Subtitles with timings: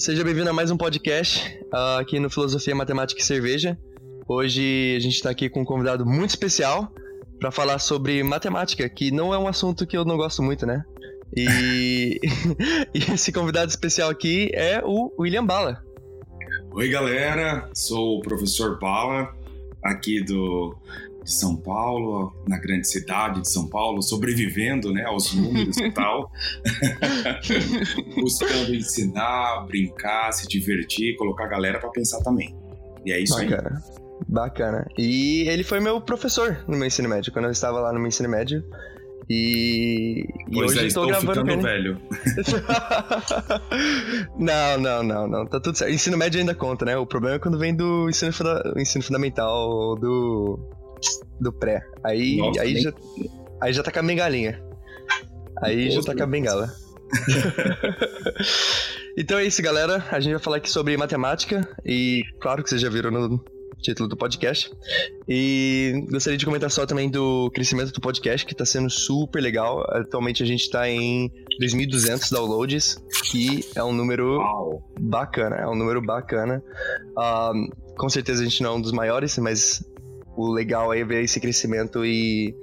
[0.00, 3.78] Seja bem-vindo a mais um podcast uh, aqui no Filosofia, Matemática e Cerveja.
[4.26, 6.90] Hoje a gente está aqui com um convidado muito especial
[7.38, 10.82] para falar sobre matemática, que não é um assunto que eu não gosto muito, né?
[11.36, 12.18] E,
[12.94, 15.84] e esse convidado especial aqui é o William Bala.
[16.72, 17.68] Oi, galera.
[17.74, 19.28] Sou o professor Bala,
[19.84, 20.78] aqui do
[21.30, 26.30] de São Paulo, na grande cidade de São Paulo, sobrevivendo né, aos números e tal,
[28.20, 32.56] buscando ensinar, brincar, se divertir, colocar a galera para pensar também.
[33.06, 33.82] E é isso Bacana.
[33.86, 34.00] aí.
[34.28, 34.86] Bacana.
[34.98, 38.08] E ele foi meu professor no meu ensino médio, quando eu estava lá no meu
[38.08, 38.64] ensino médio.
[39.32, 42.00] E, pois e hoje é, estou estou gravando ficando velho.
[44.36, 45.46] não, não, não, não.
[45.46, 45.94] Tá tudo certo.
[45.94, 46.96] Ensino médio ainda conta, né?
[46.96, 50.79] O problema é quando vem do ensino, funda ensino fundamental ou do
[51.40, 51.82] do pré.
[52.04, 52.82] Aí, Nossa, aí, nem...
[52.82, 52.92] já,
[53.60, 54.62] aí já tá com a bengalinha.
[55.62, 56.72] Aí já tá com a bengala.
[59.16, 60.04] então é isso, galera.
[60.10, 61.68] A gente vai falar aqui sobre matemática.
[61.84, 63.44] E claro que vocês já viram no
[63.80, 64.70] título do podcast.
[65.28, 69.84] E gostaria de comentar só também do crescimento do podcast, que tá sendo super legal.
[69.90, 74.90] Atualmente a gente tá em 2.200 downloads, que é um número Uau.
[74.98, 75.56] bacana.
[75.56, 76.62] É um número bacana.
[77.18, 79.84] Um, com certeza a gente não é um dos maiores, mas
[80.40, 82.54] o legal é ver esse crescimento e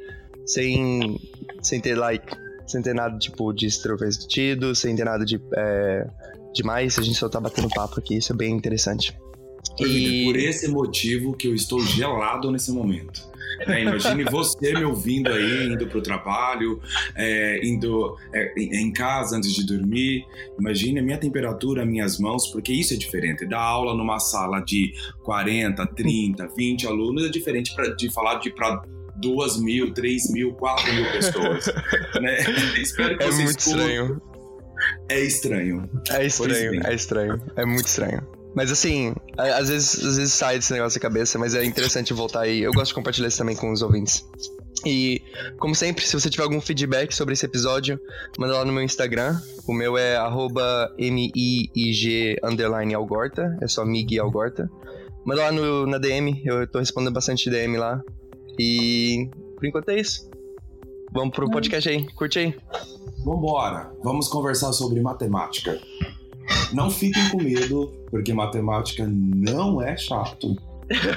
[0.46, 1.20] sem,
[1.62, 6.08] sem ter like, sem ter nada tipo de extrovertido, sem ter nada de é,
[6.54, 9.16] demais, a gente só tá batendo papo aqui, isso é bem interessante.
[9.80, 10.26] E...
[10.26, 13.22] Por esse motivo que eu estou gelado nesse momento.
[13.62, 16.82] É, imagine você me ouvindo aí, indo para o trabalho,
[17.16, 20.26] é, indo é, em casa antes de dormir.
[20.60, 23.46] Imagine a minha temperatura, minhas mãos, porque isso é diferente.
[23.46, 28.50] Dar aula numa sala de 40, 30, 20 alunos é diferente pra, de falar de
[28.52, 28.82] para
[29.18, 31.66] duas mil, três mil, quatro mil pessoas.
[32.22, 32.38] né?
[32.80, 34.22] Espero que é muito estranho.
[35.10, 35.90] É estranho.
[36.12, 37.42] É estranho, é estranho.
[37.56, 38.37] É muito estranho.
[38.58, 42.42] Mas assim, às vezes, às vezes sai desse negócio da cabeça, mas é interessante voltar
[42.42, 42.64] aí.
[42.64, 44.28] Eu gosto de compartilhar isso também com os ouvintes.
[44.84, 45.22] E,
[45.60, 48.00] como sempre, se você tiver algum feedback sobre esse episódio,
[48.36, 49.40] manda lá no meu Instagram.
[49.68, 50.18] O meu é
[50.98, 53.56] MIIG underline Algorta.
[53.62, 54.68] É só Mig Algorta.
[55.24, 58.02] Manda lá no, na DM, eu tô respondendo bastante DM lá.
[58.58, 60.28] E por enquanto é isso.
[61.14, 62.56] Vamos pro podcast aí, curte aí.
[63.24, 65.80] Vambora, vamos conversar sobre matemática.
[66.74, 70.56] Não fiquem com medo, porque matemática não é chato.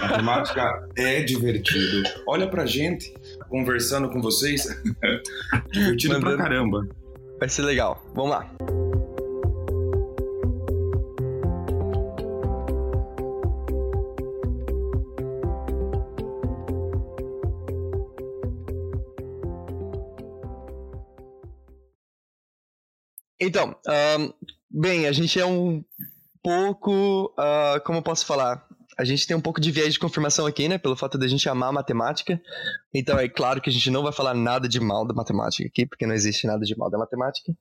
[0.00, 2.02] Matemática é divertido.
[2.26, 3.12] Olha pra gente,
[3.48, 4.64] conversando com vocês.
[5.72, 6.36] divertido Mandando.
[6.36, 6.88] pra caramba.
[7.38, 8.04] Vai ser legal.
[8.14, 8.50] Vamos lá.
[23.42, 23.74] Então,
[24.18, 24.32] um,
[24.70, 25.84] Bem, a gente é um
[26.42, 27.34] pouco.
[27.38, 28.64] Uh, como eu posso falar?
[28.96, 30.78] A gente tem um pouco de viés de confirmação aqui, né?
[30.78, 32.40] Pelo fato de a gente amar matemática.
[32.94, 35.86] Então é claro que a gente não vai falar nada de mal da matemática aqui,
[35.86, 37.52] porque não existe nada de mal da matemática.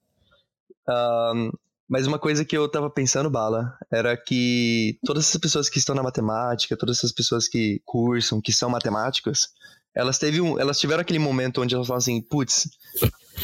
[0.88, 1.52] Um,
[1.88, 5.96] mas uma coisa que eu tava pensando, Bala, era que todas essas pessoas que estão
[5.96, 9.48] na matemática, todas essas pessoas que cursam, que são matemáticas,
[9.96, 12.70] elas, teve um, elas tiveram aquele momento onde elas falam assim, putz,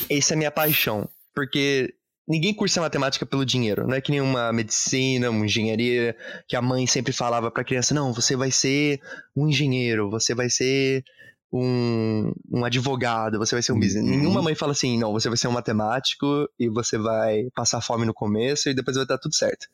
[0.09, 1.09] essa é a minha paixão.
[1.33, 1.95] Porque
[2.27, 3.87] ninguém cursa matemática pelo dinheiro.
[3.87, 6.15] Não é que nem uma medicina, uma engenharia,
[6.47, 8.99] que a mãe sempre falava pra criança: não, você vai ser
[9.35, 11.03] um engenheiro, você vai ser
[11.51, 14.03] um, um advogado, você vai ser um business.
[14.03, 14.17] Uhum.
[14.17, 18.05] Nenhuma mãe fala assim: não, você vai ser um matemático e você vai passar fome
[18.05, 19.67] no começo e depois vai estar tudo certo.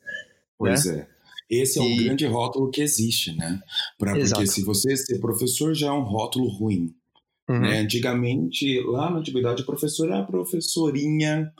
[0.58, 1.00] Pois né?
[1.00, 1.22] é.
[1.50, 2.00] Esse é e...
[2.00, 3.60] o grande rótulo que existe, né?
[3.98, 6.94] Pra, porque se você ser professor já é um rótulo ruim.
[7.48, 7.60] Uhum.
[7.60, 7.80] Né?
[7.80, 11.52] Antigamente, lá na antiguidade, o professor era a professorinha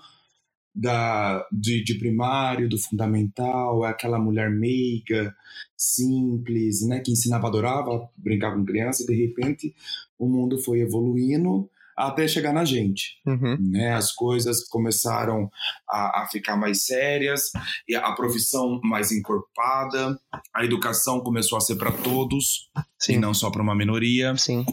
[0.74, 5.34] da, de, de, primário, do fundamental, é aquela mulher meiga,
[5.76, 9.74] simples, né, que ensinava, adorava brincar com criança, e de repente
[10.18, 13.20] o mundo foi evoluindo até chegar na gente.
[13.26, 13.56] Uhum.
[13.60, 13.92] Né?
[13.92, 15.50] As coisas começaram
[15.88, 17.50] a, a, ficar mais sérias,
[17.88, 20.18] e a profissão mais encorpada,
[20.54, 23.14] a educação começou a ser para todos, Sim.
[23.14, 24.36] e não só para uma minoria.
[24.36, 24.64] Sim.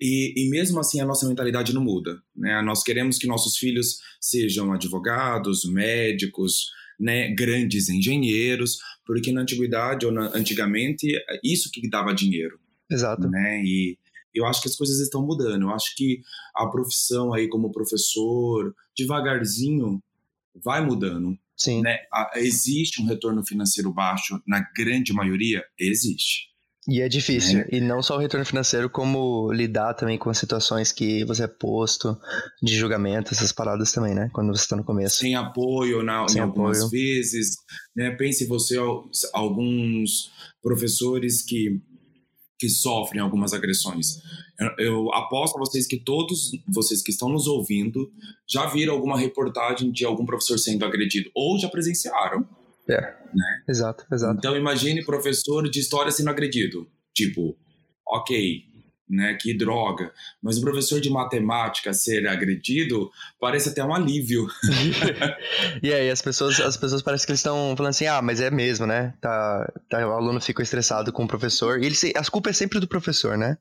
[0.00, 2.20] E, e, mesmo assim a nossa mentalidade não muda.
[2.34, 2.60] Né?
[2.62, 6.66] Nós queremos que nossos filhos sejam advogados, médicos,
[6.98, 11.06] né, grandes engenheiros, porque na antiguidade ou na, antigamente
[11.42, 12.58] isso que dava dinheiro.
[12.90, 13.28] Exato.
[13.28, 13.62] Né?
[13.64, 13.98] E
[14.34, 15.62] eu acho que as coisas estão mudando.
[15.62, 16.20] Eu acho que
[16.54, 20.02] a profissão aí como professor, devagarzinho,
[20.54, 21.36] vai mudando.
[21.56, 21.82] Sim.
[21.82, 21.98] Né?
[22.34, 25.64] Existe um retorno financeiro baixo na grande maioria?
[25.78, 26.48] Existe.
[26.88, 27.60] E é difícil.
[27.60, 27.68] É.
[27.72, 31.48] E não só o retorno financeiro, como lidar também com as situações que você é
[31.48, 32.16] posto
[32.62, 34.30] de julgamento, essas paradas também, né?
[34.32, 35.18] Quando você está no começo.
[35.18, 36.90] Sem apoio, na, Sem em algumas apoio.
[36.90, 37.56] vezes.
[37.94, 38.10] Né?
[38.12, 38.76] Pense você,
[39.32, 40.30] alguns
[40.62, 41.80] professores que,
[42.56, 44.20] que sofrem algumas agressões.
[44.58, 48.08] Eu, eu aposto a vocês que todos vocês que estão nos ouvindo
[48.48, 52.46] já viram alguma reportagem de algum professor sendo agredido ou já presenciaram.
[52.88, 53.00] É.
[53.00, 53.62] Né?
[53.68, 54.38] Exato, exato.
[54.38, 56.88] Então imagine professor de história sendo agredido.
[57.14, 57.56] Tipo,
[58.06, 58.62] ok,
[59.08, 60.12] né, que droga.
[60.42, 63.10] Mas o professor de matemática ser agredido
[63.40, 64.46] parece até um alívio.
[65.82, 68.50] e aí as pessoas, as pessoas parecem que eles estão falando assim, ah, mas é
[68.50, 69.14] mesmo, né?
[69.20, 71.82] Tá, tá, o aluno ficou estressado com o professor.
[71.82, 73.56] E ele, as culpas é sempre do professor, né?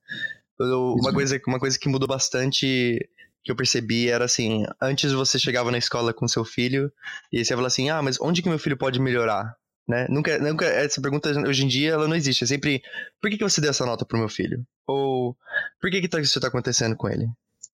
[0.57, 2.97] Uma coisa, uma coisa que mudou bastante
[3.45, 6.91] que eu percebi era assim, antes você chegava na escola com seu filho
[7.31, 9.55] e você falava assim, ah, mas onde que meu filho pode melhorar?
[9.87, 10.07] Né?
[10.09, 12.43] Nunca, nunca, essa pergunta hoje em dia ela não existe.
[12.43, 12.81] É sempre,
[13.21, 14.65] por que, que você deu essa nota pro meu filho?
[14.87, 15.37] Ou
[15.79, 17.27] por que, que tá, isso tá acontecendo com ele?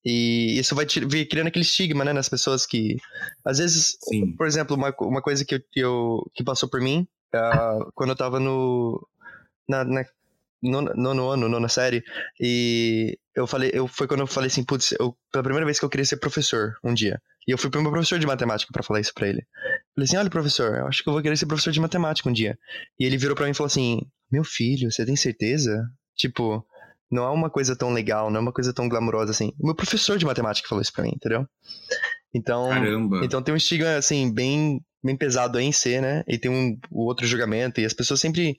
[0.03, 2.97] E isso vai vir criando aquele estigma, né, nas pessoas que,
[3.45, 4.35] às vezes, Sim.
[4.35, 8.09] por exemplo, uma, uma coisa que, eu, que, eu, que passou por mim, uh, quando
[8.09, 9.07] eu tava no,
[9.69, 10.03] na, na
[10.61, 12.03] nono, ano, nona série,
[12.39, 15.85] e eu falei, eu, foi quando eu falei assim, putz, eu, pela primeira vez que
[15.85, 17.21] eu queria ser professor um dia.
[17.47, 19.45] E eu fui pro meu professor de matemática para falar isso pra ele.
[19.95, 22.33] Falei assim, olha professor, eu acho que eu vou querer ser professor de matemática um
[22.33, 22.57] dia.
[22.99, 24.01] E ele virou para mim e falou assim,
[24.31, 25.83] meu filho, você tem certeza?
[26.15, 26.65] Tipo,
[27.09, 29.53] não é uma coisa tão legal, não é uma coisa tão glamurosa assim.
[29.59, 31.45] O meu professor de matemática falou isso pra mim, entendeu?
[32.33, 33.21] Então, Caramba.
[33.23, 36.23] então tem um estigma, assim, bem bem pesado em ser, né?
[36.27, 38.57] E tem um o outro julgamento, e as pessoas sempre.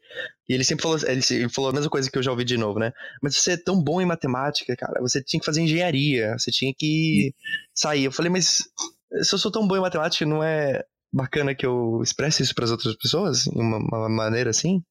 [0.49, 2.79] E ele sempre falou, ele, falou a mesma coisa que eu já ouvi de novo,
[2.79, 2.93] né?
[3.23, 6.73] Mas você é tão bom em matemática, cara, você tinha que fazer engenharia, você tinha
[6.77, 7.35] que
[7.75, 8.05] sair.
[8.05, 8.59] Eu falei, mas
[9.23, 12.65] se eu sou tão bom em matemática, não é bacana que eu expresse isso para
[12.65, 13.45] as outras pessoas?
[13.45, 14.83] De uma, uma maneira assim,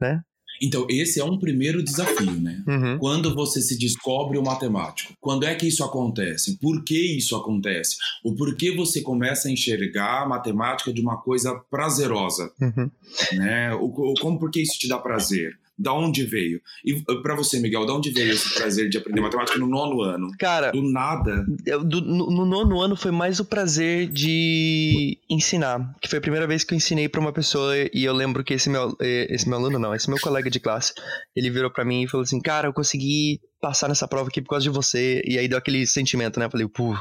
[0.00, 0.22] né?
[0.60, 2.62] Então, esse é um primeiro desafio, né?
[2.66, 2.98] Uhum.
[2.98, 6.58] Quando você se descobre o matemático, quando é que isso acontece?
[6.58, 7.96] Por que isso acontece?
[8.24, 12.90] O porquê você começa a enxergar a matemática de uma coisa prazerosa, uhum.
[13.34, 13.74] né?
[13.74, 15.58] O, o, como porque isso te dá prazer?
[15.78, 16.60] Da onde veio?
[16.84, 20.02] E uh, para você, Miguel, da onde veio esse prazer de aprender matemática no nono
[20.02, 20.28] ano?
[20.36, 21.46] Cara, do nada.
[21.84, 26.48] Do, no, no, nono ano foi mais o prazer de ensinar, que foi a primeira
[26.48, 29.48] vez que eu ensinei para uma pessoa e eu lembro que esse meu eh, esse
[29.48, 30.92] meu aluno não, esse meu colega de classe,
[31.36, 34.50] ele virou para mim e falou assim: "Cara, eu consegui passar nessa prova aqui por
[34.50, 35.22] causa de você".
[35.24, 36.46] E aí deu aquele sentimento, né?
[36.46, 36.92] Eu falei: "Pô,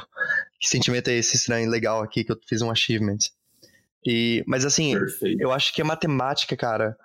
[0.59, 3.17] que sentimento é esse estranho, legal aqui que eu fiz um achievement".
[4.05, 5.41] E, mas assim, Perfeito.
[5.41, 6.95] eu acho que a matemática, cara,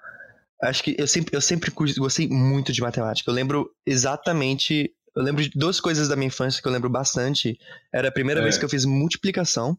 [0.62, 3.28] Acho que eu sempre, eu sempre gostei muito de matemática.
[3.28, 4.94] Eu lembro exatamente.
[5.14, 7.58] Eu lembro de duas coisas da minha infância que eu lembro bastante.
[7.92, 8.44] Era a primeira é.
[8.44, 9.76] vez que eu fiz multiplicação.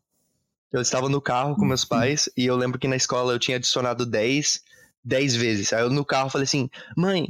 [0.73, 1.89] Eu estava no carro com meus uhum.
[1.89, 4.61] pais e eu lembro que na escola eu tinha adicionado 10,
[5.05, 5.71] 10 vezes.
[5.71, 7.29] Aí eu no carro falei assim: mãe,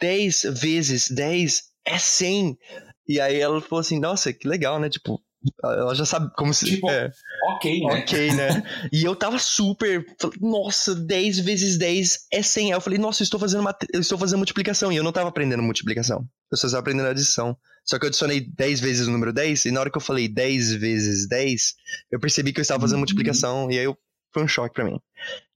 [0.00, 2.58] 10 vezes 10 é 100.
[3.06, 4.90] E aí ela falou assim: nossa, que legal, né?
[4.90, 5.22] Tipo,
[5.62, 6.66] ela já sabe como se.
[6.66, 7.10] Tipo, é,
[7.50, 8.00] ok, né?
[8.00, 8.48] Ok, né?
[8.92, 10.04] e eu tava super.
[10.40, 12.66] Nossa, 10 vezes 10 é 100.
[12.66, 14.90] Aí eu falei, nossa, eu estou fazendo, uma, eu estou fazendo multiplicação.
[14.90, 16.26] E eu não tava aprendendo multiplicação.
[16.50, 17.56] Eu só estava aprendendo adição.
[17.84, 19.66] Só que eu adicionei 10 vezes o número 10.
[19.66, 21.74] E na hora que eu falei 10 vezes 10,
[22.10, 23.00] eu percebi que eu estava fazendo uhum.
[23.00, 23.70] multiplicação.
[23.70, 23.96] E aí eu,
[24.34, 24.98] foi um choque para mim.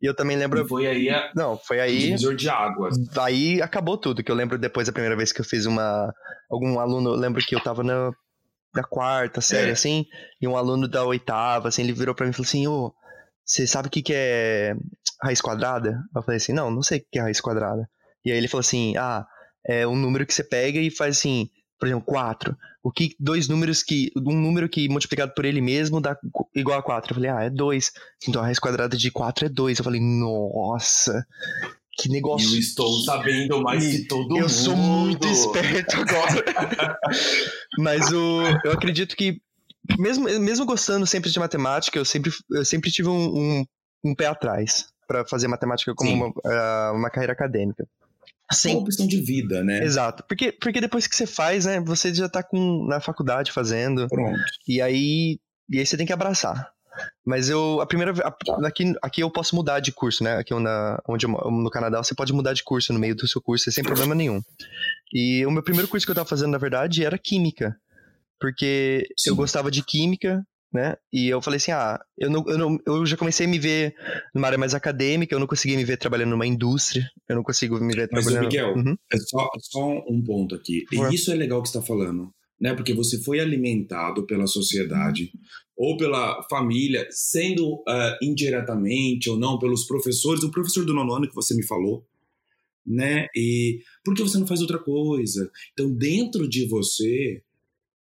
[0.00, 0.64] E eu também lembro.
[0.64, 1.32] E foi aí a...
[1.35, 1.99] Não, foi aí.
[1.99, 2.96] Divisor de águas.
[3.19, 4.23] Aí acabou tudo.
[4.23, 6.12] Que eu lembro depois da primeira vez que eu fiz uma.
[6.49, 7.11] Algum aluno.
[7.11, 8.12] Eu lembro que eu tava na
[8.74, 9.72] da quarta série, é.
[9.72, 10.06] assim,
[10.40, 12.94] e um aluno da oitava, assim, ele virou pra mim e falou assim, ô, oh,
[13.44, 14.75] você sabe o que, que é
[15.23, 16.02] raiz quadrada?
[16.14, 17.88] Eu falei assim, não, não sei o que é raiz quadrada.
[18.25, 19.26] E aí ele falou assim, ah,
[19.66, 22.56] é um número que você pega e faz assim, por exemplo, 4.
[22.82, 26.16] O que dois números que um número que multiplicado por ele mesmo dá
[26.54, 27.11] igual a 4.
[27.11, 27.92] Eu falei: "Ah, é 2".
[28.28, 29.78] Então a raiz quadrada de 4 é 2.
[29.78, 31.26] Eu falei: "Nossa".
[31.99, 32.54] Que negócio.
[32.54, 34.38] Eu estou sabendo mais que todo eu mundo.
[34.40, 36.99] Eu sou muito esperto agora.
[37.78, 39.40] Mas o, eu acredito que,
[39.99, 43.66] mesmo, mesmo gostando sempre de matemática, eu sempre, eu sempre tive um, um,
[44.04, 47.87] um pé atrás para fazer matemática como uma, uh, uma carreira acadêmica.
[48.66, 49.82] É uma questão de vida, né?
[49.82, 50.25] Exato.
[50.28, 54.06] Porque, porque depois que você faz, né, você já tá com, na faculdade fazendo.
[54.08, 54.38] Pronto.
[54.68, 55.38] E aí,
[55.70, 56.70] e aí você tem que abraçar.
[57.25, 58.26] Mas eu, a primeira vez,
[58.64, 60.37] aqui, aqui eu posso mudar de curso, né?
[60.37, 63.40] Aqui na, onde eu, no Canadá você pode mudar de curso no meio do seu
[63.40, 64.40] curso sem problema nenhum.
[65.12, 67.76] E o meu primeiro curso que eu tava fazendo, na verdade, era Química.
[68.40, 69.30] Porque Sim.
[69.30, 70.96] eu gostava de Química, né?
[71.12, 73.94] E eu falei assim, ah, eu, não, eu, não, eu já comecei a me ver
[74.34, 77.78] numa área mais acadêmica, eu não conseguia me ver trabalhando numa indústria, eu não consigo
[77.78, 78.44] me ver trabalhando...
[78.44, 78.96] Mas, Miguel, uhum.
[79.12, 80.84] é só, só um ponto aqui.
[80.90, 82.32] E isso é legal que você está falando,
[82.62, 82.73] né?
[82.75, 85.33] Porque você foi alimentado pela sociedade,
[85.76, 91.28] ou pela família, sendo uh, indiretamente ou não pelos professores, o professor do nono ano
[91.28, 92.07] que você me falou,
[92.87, 93.26] né?
[93.35, 95.50] E por que você não faz outra coisa?
[95.73, 97.42] Então, dentro de você,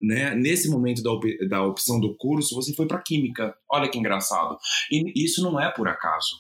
[0.02, 3.54] né, nesse momento da, op da opção do curso, você foi para química.
[3.70, 4.58] Olha que engraçado.
[4.90, 6.34] E isso não é por acaso,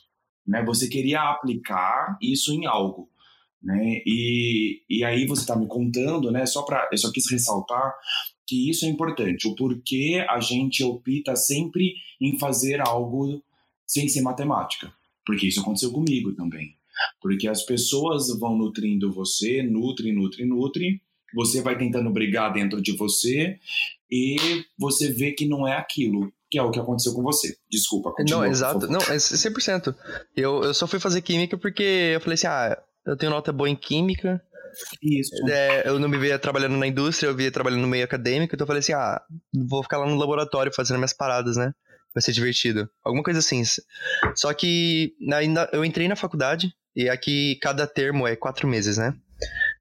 [0.47, 0.63] né?
[0.63, 3.09] Você queria aplicar isso em algo.
[3.65, 4.03] Né?
[4.05, 6.45] E, e aí você está me contando, né?
[6.45, 7.95] Só para eu só quis ressaltar
[8.45, 13.43] que isso é importante, o porquê a gente opta sempre em fazer algo
[13.87, 14.93] sem ser matemática,
[15.25, 16.75] porque isso aconteceu comigo também.
[17.19, 21.01] Porque as pessoas vão nutrindo você, nutre, nutre, nutre,
[21.33, 23.59] você vai tentando brigar dentro de você
[24.09, 24.37] e
[24.77, 27.57] você vê que não é aquilo, que é o que aconteceu com você.
[27.69, 28.87] Desculpa, continua, Não, exato.
[28.87, 29.93] Não, é 100%.
[30.37, 33.69] Eu, eu só fui fazer química porque eu falei assim, ah, eu tenho nota boa
[33.69, 34.41] em química,
[35.01, 35.31] isso.
[35.49, 38.65] É, eu não me via trabalhando na indústria, eu via trabalhando no meio acadêmico, então
[38.65, 39.21] eu falei assim, ah,
[39.67, 41.73] vou ficar lá no laboratório fazendo minhas paradas, né?
[42.13, 42.89] Vai ser divertido.
[43.03, 43.61] Alguma coisa assim.
[44.35, 49.13] Só que ainda eu entrei na faculdade, e aqui cada termo é quatro meses, né?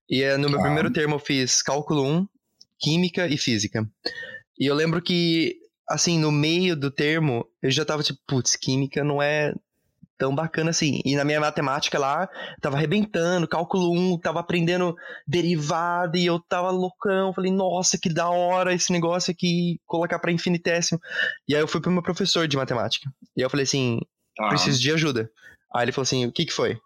[0.09, 0.63] E é, no meu ah.
[0.63, 2.27] primeiro termo eu fiz cálculo 1,
[2.81, 3.89] química e física.
[4.59, 5.57] E eu lembro que,
[5.89, 9.55] assim, no meio do termo, eu já tava tipo, putz, química não é
[10.25, 11.03] tão bacana assim.
[11.05, 12.27] E na minha matemática lá,
[12.59, 17.35] tava arrebentando, cálculo 1, tava aprendendo derivada e eu tava loucão.
[17.35, 20.99] Falei, nossa, que da hora esse negócio aqui, colocar para infinitésimo.
[21.47, 23.11] E aí eu fui pro meu professor de matemática.
[23.37, 24.01] E eu falei assim,
[24.41, 24.49] ah.
[24.49, 25.31] preciso de ajuda.
[25.75, 26.79] Aí ele falou assim, o que que foi?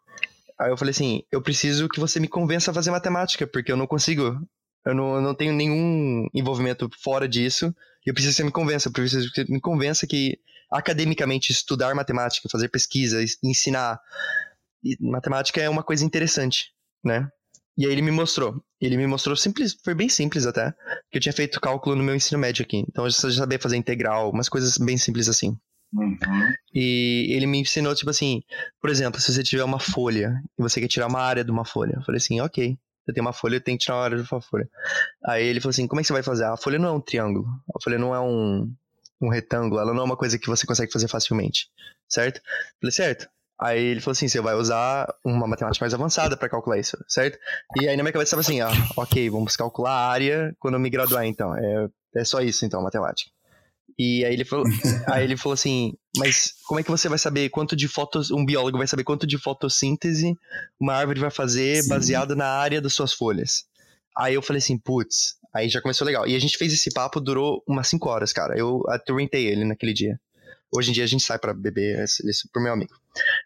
[0.61, 3.76] Aí eu falei assim, eu preciso que você me convença a fazer matemática, porque eu
[3.76, 4.37] não consigo.
[4.85, 7.73] Eu não, eu não tenho nenhum envolvimento fora disso.
[8.04, 8.88] E eu preciso que você me convença.
[8.88, 14.00] Eu preciso que você me convença que academicamente estudar matemática, fazer pesquisa, ensinar.
[14.82, 16.72] E matemática é uma coisa interessante,
[17.04, 17.28] né?
[17.76, 18.60] E aí ele me mostrou.
[18.80, 20.72] Ele me mostrou simples, foi bem simples até,
[21.10, 22.84] que eu tinha feito cálculo no meu ensino médio aqui.
[22.88, 25.56] Então eu já sabia fazer integral, umas coisas bem simples assim.
[25.92, 26.18] Uhum.
[26.75, 28.42] E ele me ensinou, tipo assim,
[28.80, 31.64] por exemplo, se você tiver uma folha e você quer tirar uma área de uma
[31.64, 34.22] folha, eu falei assim, ok, eu tenho uma folha, eu tenho que tirar uma área
[34.22, 34.68] de uma folha.
[35.25, 36.44] Aí ele falou assim, como é que você vai fazer?
[36.44, 38.70] A folha não é um triângulo, a folha não é um,
[39.20, 41.68] um retângulo, ela não é uma coisa que você consegue fazer facilmente,
[42.08, 42.40] certo?
[42.80, 43.28] falei, certo.
[43.60, 47.38] Aí ele falou assim, você vai usar uma matemática mais avançada para calcular isso, certo?
[47.80, 50.80] E aí na minha cabeça estava assim, ah, ok, vamos calcular a área quando eu
[50.80, 53.30] me graduar então, é, é só isso então, matemática.
[53.98, 54.64] E aí ele falou,
[55.10, 58.46] aí ele falou assim, mas como é que você vai saber quanto de fotos, um
[58.46, 60.34] biólogo vai saber quanto de fotossíntese
[60.78, 61.88] uma árvore vai fazer Sim.
[61.88, 63.64] baseado na área das suas folhas?
[64.16, 66.27] Aí eu falei assim, putz, Aí já começou legal.
[66.27, 68.57] E a gente fez esse papo, durou umas 5 horas, cara.
[68.57, 70.21] Eu atormentei ele naquele dia.
[70.71, 72.95] Hoje em dia a gente sai para beber, isso pro meu amigo.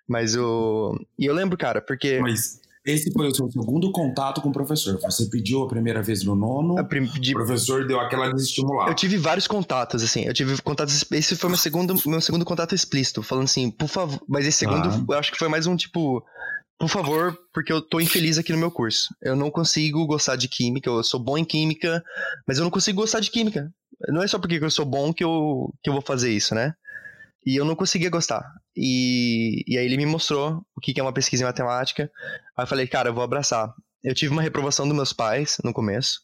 [0.07, 0.95] Mas o.
[1.19, 2.19] E eu lembro, cara, porque.
[2.21, 4.99] Mas esse foi o seu segundo contato com o professor.
[5.01, 7.05] Você pediu a primeira vez no nono, prim...
[7.05, 8.91] o professor deu aquela desestimulada.
[8.91, 10.25] Eu tive vários contatos, assim.
[10.25, 11.05] Eu tive contatos.
[11.13, 14.21] Esse foi meu segundo, meu segundo contato explícito, falando assim, por favor.
[14.29, 15.05] Mas esse segundo, ah.
[15.09, 16.25] eu acho que foi mais um tipo
[16.83, 19.15] por favor, porque eu tô infeliz aqui no meu curso.
[19.23, 22.03] Eu não consigo gostar de química, eu sou bom em química,
[22.45, 23.73] mas eu não consigo gostar de química.
[24.09, 26.75] Não é só porque eu sou bom que eu, que eu vou fazer isso, né?
[27.47, 28.45] E eu não conseguia gostar.
[28.77, 32.11] E, e aí ele me mostrou o que é uma pesquisa em matemática.
[32.57, 33.73] Aí eu falei, cara, eu vou abraçar.
[34.03, 36.23] Eu tive uma reprovação dos meus pais no começo,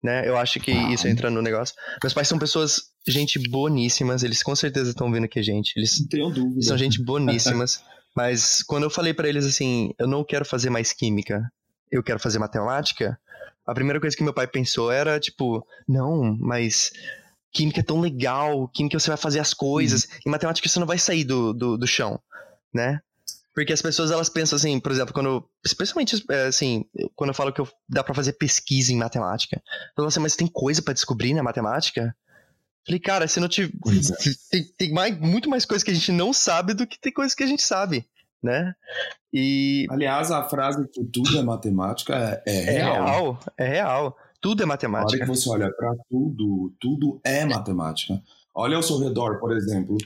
[0.00, 0.22] né?
[0.28, 1.74] Eu acho que isso entra no negócio.
[2.00, 5.72] Meus pais são pessoas, gente boníssimas, eles com certeza estão vendo aqui a gente.
[5.76, 6.62] Eles não tenho dúvida.
[6.62, 7.82] São gente boníssimas.
[8.16, 11.52] Mas quando eu falei para eles assim, eu não quero fazer mais química,
[11.92, 13.20] eu quero fazer matemática,
[13.66, 16.92] a primeira coisa que meu pai pensou era tipo, não, mas
[17.52, 20.10] química é tão legal, química você vai fazer as coisas, uhum.
[20.26, 22.18] e matemática você não vai sair do, do, do, chão,
[22.72, 23.00] né?
[23.54, 27.52] Porque as pessoas elas pensam assim, por exemplo, quando especialmente é, assim, quando eu falo
[27.52, 29.60] que eu, dá para fazer pesquisa em matemática,
[29.94, 32.14] falam assim, mas tem coisa para descobrir na matemática?
[32.86, 33.68] Falei, cara, se não tiver.
[33.68, 34.30] É.
[34.50, 37.34] Tem, tem mais, muito mais coisas que a gente não sabe do que tem coisas
[37.34, 38.06] que a gente sabe,
[38.42, 38.74] né?
[39.32, 39.86] E.
[39.90, 43.04] Aliás, a frase que tudo é matemática é, é, é real.
[43.04, 43.40] real.
[43.58, 44.16] É real.
[44.40, 45.18] Tudo é matemática.
[45.18, 48.22] Na hora que você olha para tudo, tudo é matemática.
[48.54, 49.96] Olha ao seu redor, por exemplo.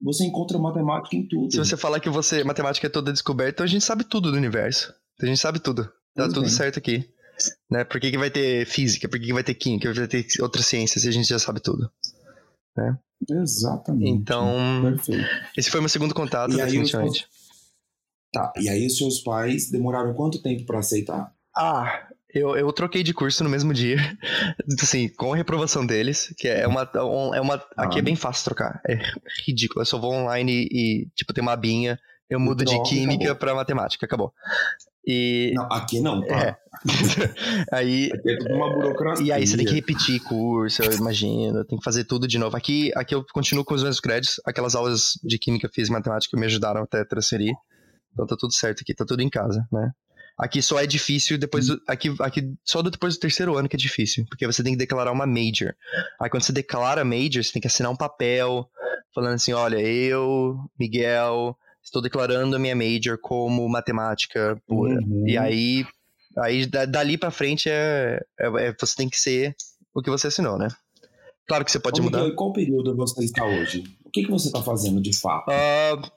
[0.00, 1.50] Você encontra matemática em tudo.
[1.50, 4.94] Se você falar que você matemática é toda descoberta, a gente sabe tudo do universo.
[5.20, 5.90] A gente sabe tudo.
[6.14, 7.08] Tá tudo certo aqui.
[7.70, 7.84] Né?
[7.84, 9.08] Por que, que vai ter física?
[9.08, 9.88] Por que, que vai ter química?
[9.88, 11.90] Por que vai ter outras ciências se a gente já sabe tudo?
[12.76, 12.98] Né?
[13.30, 14.10] Exatamente.
[14.10, 15.24] Então, Perfeito.
[15.56, 17.26] esse foi meu segundo contato, e definitivamente.
[17.28, 17.44] Aí
[18.34, 21.32] Tá, e aí os seus pais demoraram quanto tempo para aceitar?
[21.56, 23.96] Ah, eu, eu troquei de curso no mesmo dia,
[24.82, 26.90] assim, com a reprovação deles, que é uma,
[27.32, 28.04] é uma aqui é ah.
[28.04, 28.98] bem fácil trocar, é
[29.46, 31.96] ridículo, eu só vou online e, tipo, tem uma abinha,
[32.28, 34.32] eu mudo de química para matemática, acabou.
[35.06, 35.52] E...
[35.54, 36.34] Não, aqui não, tá?
[36.34, 36.56] É.
[37.72, 39.26] aí, aqui é tudo uma burocracia.
[39.26, 42.56] E aí você tem que repetir curso, eu imagino, tem que fazer tudo de novo.
[42.56, 46.38] Aqui, aqui eu continuo com os mesmos créditos, aquelas aulas de química, física e matemática
[46.38, 47.54] me ajudaram até a transferir.
[48.12, 49.90] Então tá tudo certo aqui, tá tudo em casa, né?
[50.38, 53.78] Aqui só é difícil depois do, aqui, aqui só depois do terceiro ano que é
[53.78, 55.74] difícil, porque você tem que declarar uma major.
[56.20, 58.68] Aí quando você declara major, você tem que assinar um papel
[59.14, 65.00] falando assim, olha, eu, Miguel, estou declarando a minha major como matemática pura.
[65.00, 65.28] Uhum.
[65.28, 65.86] E aí,
[66.38, 69.54] aí dali para frente é, é, é, você tem que ser
[69.94, 70.68] o que você assinou, né?
[71.46, 72.20] Claro que você pode Ô, mudar.
[72.20, 73.84] Miguel, qual período você está hoje?
[74.04, 75.50] O que, que você está fazendo de fato?
[75.50, 76.10] Uh,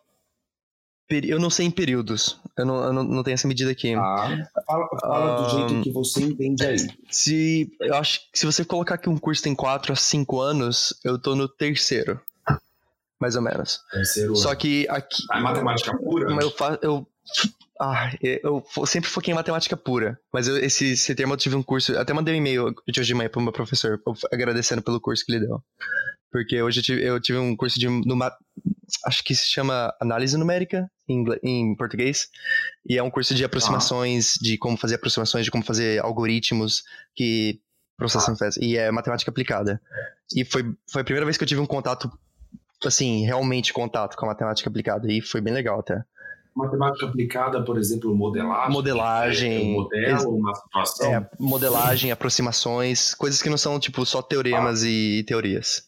[1.09, 2.39] eu não sei em períodos.
[2.57, 3.93] Eu não, eu não, não tenho essa medida aqui.
[3.93, 6.77] Ah, fala, fala do jeito que você entende aí.
[7.09, 10.93] Se, eu acho que se você colocar que um curso tem 4 a 5 anos,
[11.03, 12.19] eu tô no terceiro.
[13.19, 13.79] Mais ou menos.
[14.35, 15.23] Só que aqui.
[15.31, 16.31] A matemática pura?
[16.41, 17.07] Eu, faço, eu,
[17.79, 20.19] ah, eu sempre foquei em matemática pura.
[20.33, 21.97] Mas eu, esse, esse termo eu tive um curso.
[21.97, 23.99] Até mandei um e-mail de hoje de manhã pro meu professor,
[24.31, 25.63] agradecendo pelo curso que ele deu.
[26.31, 27.87] Porque hoje eu tive, eu tive um curso de.
[27.87, 28.31] Numa,
[29.05, 32.27] acho que se chama Análise Numérica, em, em português.
[32.87, 34.39] E é um curso de aproximações, ah.
[34.43, 36.83] de como fazer aproximações, de como fazer algoritmos
[37.15, 37.59] que
[37.97, 38.49] processam ah.
[38.59, 39.81] E é matemática aplicada.
[40.35, 42.11] E foi, foi a primeira vez que eu tive um contato,
[42.85, 45.11] assim, realmente contato com a matemática aplicada.
[45.11, 46.03] E foi bem legal até.
[46.55, 48.73] Matemática aplicada, por exemplo, modelagem.
[48.73, 49.55] Modelagem.
[49.55, 51.13] É, um modelo, uma situação.
[51.13, 54.87] É, modelagem, aproximações, coisas que não são, tipo, só teoremas ah.
[54.87, 55.87] e teorias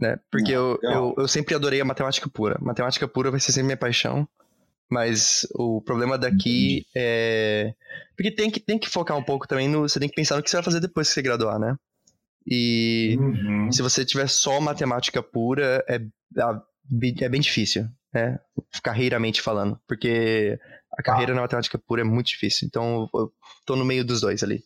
[0.00, 0.18] né?
[0.30, 2.58] Porque eu, eu, eu sempre adorei a matemática pura.
[2.60, 4.28] Matemática pura vai ser sempre minha paixão.
[4.88, 6.86] Mas o problema daqui Entendi.
[6.94, 7.74] é.
[8.16, 9.80] Porque tem que, tem que focar um pouco também no.
[9.80, 11.74] Você tem que pensar no que você vai fazer depois que você graduar, né?
[12.46, 13.72] E uhum.
[13.72, 18.38] se você tiver só matemática pura, é, é bem difícil, né?
[18.82, 19.78] Carreiramente falando.
[19.86, 20.58] Porque
[20.96, 21.34] a carreira ah.
[21.34, 22.66] na matemática pura é muito difícil.
[22.66, 23.32] Então eu
[23.66, 24.62] tô no meio dos dois ali.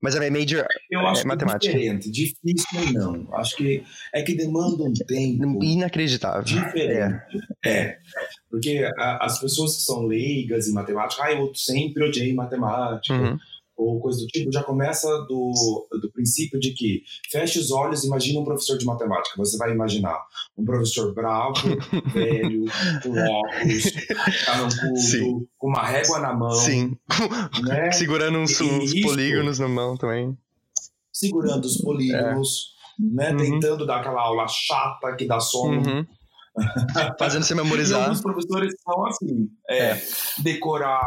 [0.00, 1.72] Mas a minha major eu é acho é matemática.
[1.72, 2.10] diferente.
[2.10, 3.34] Difícil não.
[3.34, 3.82] Acho que
[4.14, 5.64] é que demanda um tempo.
[5.64, 6.42] Inacreditável.
[6.42, 7.22] Diferente.
[7.64, 7.70] É.
[7.70, 7.98] é.
[8.48, 13.14] Porque a, as pessoas que são leigas em matemática, ah, eu sempre odiei matemática.
[13.14, 13.36] Uhum
[13.76, 18.06] ou coisa do tipo, já começa do, do princípio de que feche os olhos e
[18.06, 19.36] imagine um professor de matemática.
[19.36, 20.18] Você vai imaginar
[20.56, 21.54] um professor bravo,
[22.12, 22.64] velho,
[23.02, 23.84] com óculos,
[24.46, 26.52] carrancudo, com uma régua na mão.
[26.52, 26.96] Sim.
[27.64, 27.92] Né?
[27.92, 30.36] Segurando uns, uns polígonos na mão também.
[31.12, 33.02] Segurando os polígonos, é.
[33.02, 33.30] né?
[33.32, 33.36] Uhum.
[33.36, 35.82] Tentando dar aquela aula chata que dá sono.
[35.86, 36.06] Uhum.
[37.18, 38.00] Fazendo você memorizar.
[38.00, 40.02] e alguns professores são assim, é, é.
[40.38, 41.06] decorar,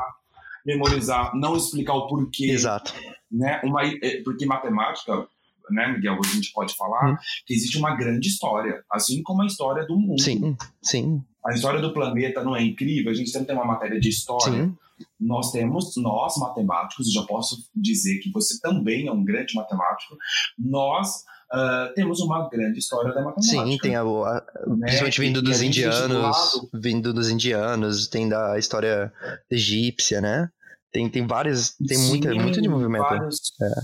[0.70, 2.52] memorizar, não explicar o porquê.
[2.52, 2.94] Exato.
[3.32, 3.60] Né?
[3.64, 5.28] Uma, é, porque matemática,
[5.70, 7.18] né, Miguel, a gente pode falar hum.
[7.46, 10.22] que existe uma grande história, assim como a história do mundo.
[10.22, 11.24] Sim, sim.
[11.46, 13.12] A história do planeta não é incrível?
[13.12, 14.66] A gente sempre tem uma matéria de história.
[14.66, 14.76] Sim.
[15.20, 20.18] Nós temos, nós matemáticos, e já posso dizer que você também é um grande matemático,
[20.58, 23.66] nós Uh, temos uma grande história da matemática.
[23.66, 24.82] Sim, tem a, a né?
[24.82, 29.12] principalmente vindo dos indianos, vindo dos indianos, tem da história
[29.50, 30.52] egípcia, né?
[30.91, 33.04] Tem, tem várias, tem Sim, muita, muito de movimento.
[33.04, 33.82] Vários, é.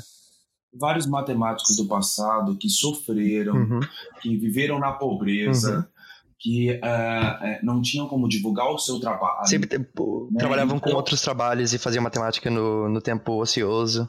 [0.74, 3.80] vários matemáticos do passado que sofreram, uhum.
[4.22, 5.78] que viveram na pobreza.
[5.78, 5.96] Uhum.
[6.38, 9.48] Que uh, não tinham como divulgar o seu trabalho.
[9.48, 9.86] Sempre né?
[10.38, 14.08] trabalhavam então, com outros trabalhos e faziam matemática no, no tempo ocioso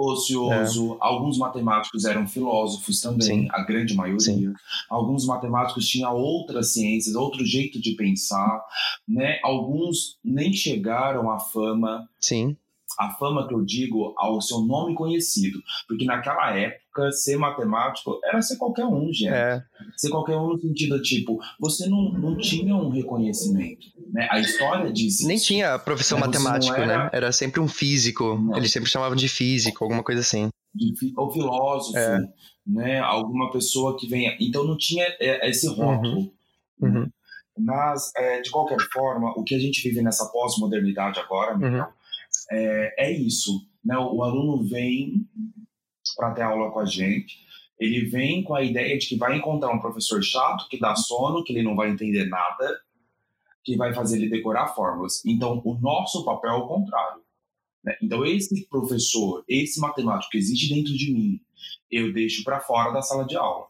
[0.00, 0.94] ocioso.
[0.94, 0.96] É.
[1.00, 3.48] Alguns matemáticos eram filósofos também, Sim.
[3.50, 4.20] a grande maioria.
[4.20, 4.52] Sim.
[4.88, 8.64] Alguns matemáticos tinham outras ciências, outro jeito de pensar,
[9.08, 9.38] né?
[9.42, 12.08] Alguns nem chegaram à fama.
[12.20, 12.56] Sim
[12.98, 15.58] a fama que eu digo ao seu nome conhecido.
[15.86, 19.28] Porque naquela época, ser matemático era ser qualquer um, gente.
[19.28, 19.62] É.
[19.96, 23.86] Ser qualquer um no sentido, tipo, você não, não tinha um reconhecimento.
[24.12, 24.28] Né?
[24.30, 26.26] A história diz Nem tinha profissão né?
[26.26, 27.04] matemático, era...
[27.04, 27.10] né?
[27.12, 28.36] Era sempre um físico.
[28.36, 28.56] Não.
[28.56, 30.48] Eles sempre chamavam de físico, alguma coisa assim.
[31.16, 32.18] Ou filósofo, é.
[32.66, 32.98] né?
[33.00, 34.36] Alguma pessoa que venha.
[34.40, 36.18] Então não tinha é, esse rótulo.
[36.18, 36.32] Uhum.
[36.82, 37.10] Uhum.
[37.58, 41.84] Mas, é, de qualquer forma, o que a gente vive nessa pós-modernidade agora, uhum
[42.50, 43.66] é, é isso.
[43.84, 43.96] Né?
[43.96, 45.26] O aluno vem
[46.16, 47.38] para ter aula com a gente,
[47.78, 51.42] ele vem com a ideia de que vai encontrar um professor chato, que dá sono,
[51.42, 52.78] que ele não vai entender nada,
[53.64, 55.24] que vai fazer ele decorar fórmulas.
[55.24, 57.22] Então, o nosso papel é o contrário.
[57.82, 57.96] Né?
[58.02, 61.40] Então, esse professor, esse matemático que existe dentro de mim,
[61.90, 63.66] eu deixo para fora da sala de aula.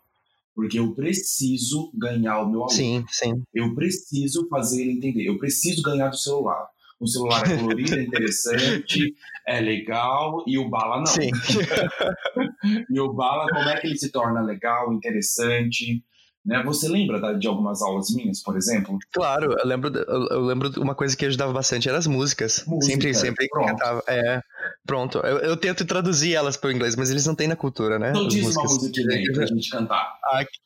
[0.55, 2.71] Porque eu preciso ganhar o meu aluno.
[2.71, 3.45] Sim, sim.
[3.55, 5.25] Eu preciso fazer ele entender.
[5.25, 6.69] Eu preciso ganhar do celular
[7.01, 9.15] o celular é colorido, é interessante,
[9.47, 11.07] é legal, e o bala não.
[11.07, 11.31] Sim.
[12.91, 16.05] e o bala, como é que ele se torna legal, interessante?
[16.45, 16.63] Né?
[16.65, 18.99] Você lembra de algumas aulas minhas, por exemplo?
[19.13, 22.65] Claro, eu lembro, eu lembro uma coisa que ajudava bastante, eram as músicas.
[22.67, 24.03] Música, sempre, sempre cantava.
[24.07, 24.41] É,
[24.87, 27.99] Pronto, eu, eu, tento traduzir elas para o inglês, mas eles não têm na cultura,
[27.99, 28.11] né?
[28.11, 30.19] Então diz uma música aí pra gente cantar.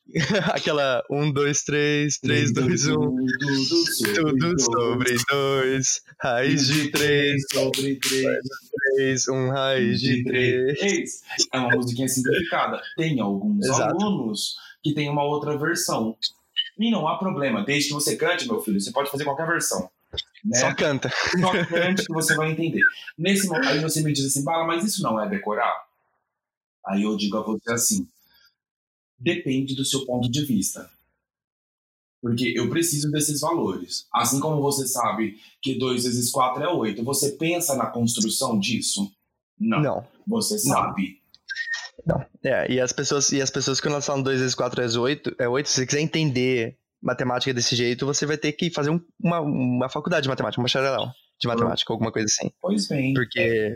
[0.51, 2.93] Aquela 1, 2, 3, 3, 2, 1.
[4.15, 7.99] Tudo sobre 2, raiz de 3 sobre
[8.95, 11.21] 3, 1 raiz de 3.
[11.53, 12.81] É uma musiquinha simplificada.
[12.95, 13.95] Tem alguns Exato.
[14.03, 14.55] alunos
[14.85, 16.15] que tem uma outra versão.
[16.77, 19.89] E não há problema, desde que você cante, meu filho, você pode fazer qualquer versão.
[20.43, 20.59] Né?
[20.59, 21.09] Só canta.
[21.09, 22.83] Só cante que você vai entender.
[23.17, 25.75] Nesse momento, aí você me diz assim, Bala, mas isso não é decorar?
[26.85, 28.07] Aí eu digo a você assim,
[29.17, 30.87] depende do seu ponto de vista.
[32.21, 34.05] Porque eu preciso desses valores.
[34.13, 39.11] Assim como você sabe que 2 vezes 4 é 8, você pensa na construção disso?
[39.59, 39.81] Não.
[39.81, 40.07] Não.
[40.27, 41.09] Você sabe.
[41.09, 41.24] Não.
[42.43, 45.35] É, e as pessoas, e as pessoas quando elas falam 2 vezes 4 é 8,
[45.39, 48.99] é 8, se você quiser entender matemática desse jeito, você vai ter que fazer um,
[49.21, 52.51] uma, uma faculdade de matemática, um bacharelão de matemática, alguma coisa assim.
[52.61, 53.13] Pois bem.
[53.13, 53.75] Porque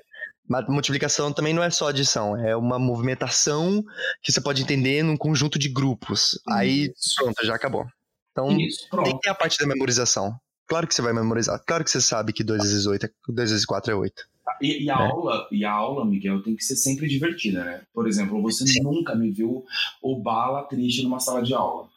[0.67, 3.83] multiplicação também não é só adição, é uma movimentação
[4.23, 6.33] que você pode entender num conjunto de grupos.
[6.33, 6.41] Isso.
[6.49, 7.85] Aí, pronto, já acabou.
[8.31, 10.33] Então, Isso, tem que ter a parte da memorização.
[10.67, 11.61] Claro que você vai memorizar.
[11.65, 14.23] Claro que você sabe que 2 vezes 8 é, 2 vezes 4 é 8.
[14.61, 15.03] E, e a né?
[15.03, 17.81] aula, e a aula, Miguel, tem que ser sempre divertida, né?
[17.93, 18.83] Por exemplo, você Sim.
[18.83, 19.65] nunca me viu
[20.01, 21.89] o bala triste numa sala de aula.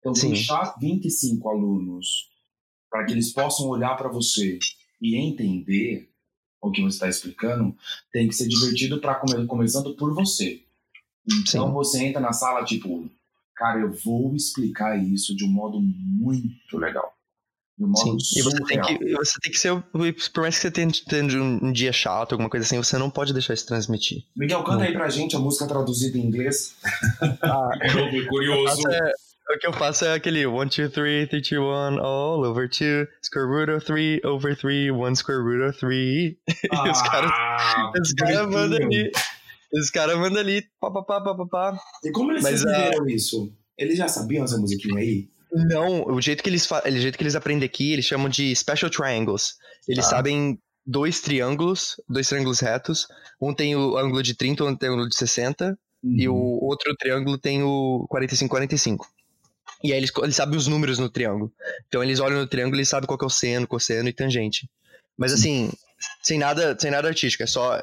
[0.00, 0.28] Então, Sim.
[0.28, 2.28] deixar 25 alunos
[2.90, 4.58] para que eles possam olhar para você
[5.00, 6.08] e entender
[6.60, 7.76] o que você está explicando,
[8.12, 10.62] tem que ser divertido para come começando por você.
[11.26, 11.72] Então Sim.
[11.72, 13.08] você entra na sala tipo,
[13.54, 17.15] cara, eu vou explicar isso de um modo muito legal.
[17.78, 18.38] Um modo Sim.
[18.38, 19.82] E você tem, que, você tem que ser,
[20.32, 23.10] por mais que você tenha, tenha um, um, dia chato, alguma coisa assim, você não
[23.10, 24.24] pode deixar isso transmitir.
[24.34, 26.74] Miguel, canta aí pra gente a música traduzida em inglês.
[27.42, 27.70] Ah,
[28.28, 28.88] curioso.
[28.88, 29.12] É,
[29.54, 33.06] o que eu faço é aquele 1, 2, 3, 3, 2, 1, all over 2,
[33.22, 36.34] square root of 3, over 3, 1 square root of 3.
[36.72, 37.30] Ah, os caras
[38.00, 39.12] os cara mandam ali.
[39.72, 43.08] Os caras mandam ali, pá, pá, pá, pá, pá, E como eles Mas, fizeram uh,
[43.08, 43.52] isso?
[43.76, 45.28] Eles já sabiam essa musiquinha aí?
[45.52, 48.90] Não, o jeito que eles, o jeito que eles aprendem aqui, eles chamam de special
[48.90, 49.56] triangles.
[49.88, 50.10] Eles ah.
[50.10, 53.06] sabem dois triângulos, dois triângulos retos.
[53.40, 55.78] Um tem o ângulo de 30, outro tem o ângulo de 60.
[56.02, 56.16] Uhum.
[56.16, 59.06] E o outro triângulo tem o 45-45.
[59.82, 61.52] E aí eles, eles sabem os números no triângulo.
[61.88, 64.68] Então eles olham no triângulo e sabem qual é o seno, cosseno e tangente.
[65.16, 65.70] Mas assim,
[66.22, 67.82] sem nada, sem nada artístico, é só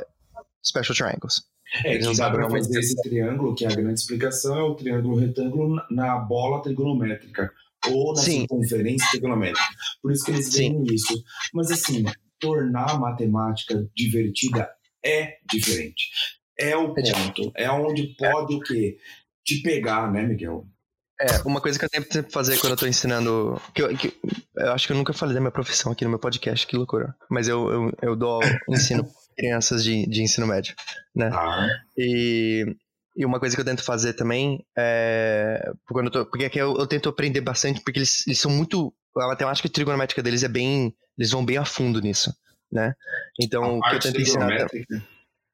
[0.64, 1.44] special triangles.
[1.84, 5.16] É, que dá pra fazer esse triângulo, que é a grande explicação, é o triângulo
[5.16, 7.52] retângulo na bola trigonométrica.
[7.88, 8.42] Ou na Sim.
[8.42, 9.68] circunferência trigonométrica.
[10.02, 11.14] Por isso que eles veem isso.
[11.54, 12.06] Mas assim,
[12.40, 14.70] tornar a matemática divertida
[15.04, 16.10] é diferente.
[16.58, 17.52] É o é ponto.
[17.56, 18.98] É onde pode o quê?
[19.44, 20.68] Te pegar, né, Miguel?
[21.20, 23.62] É, uma coisa que eu tento fazer quando eu tô ensinando.
[23.74, 24.14] Que eu, que
[24.56, 27.16] eu acho que eu nunca falei da minha profissão aqui no meu podcast, que loucura.
[27.30, 30.76] Mas eu, eu, eu dou ensino crianças de, de ensino médio,
[31.16, 31.30] né?
[31.34, 31.68] Ah.
[31.98, 32.76] E,
[33.16, 35.72] e uma coisa que eu tento fazer também é.
[35.88, 38.94] Quando eu tô, porque aqui eu, eu tento aprender bastante, porque eles, eles são muito.
[39.16, 40.94] A matemática trigonométrica deles é bem.
[41.18, 42.34] Eles vão bem a fundo nisso,
[42.72, 42.96] né?
[43.40, 44.68] Então, o que eu tento ensinar.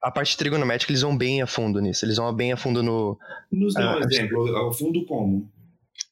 [0.02, 2.06] A parte trigonométrica, eles vão bem a fundo nisso.
[2.06, 3.20] Eles vão bem a fundo no.
[3.52, 5.52] Nos dê um uh, exemplo, a fundo como?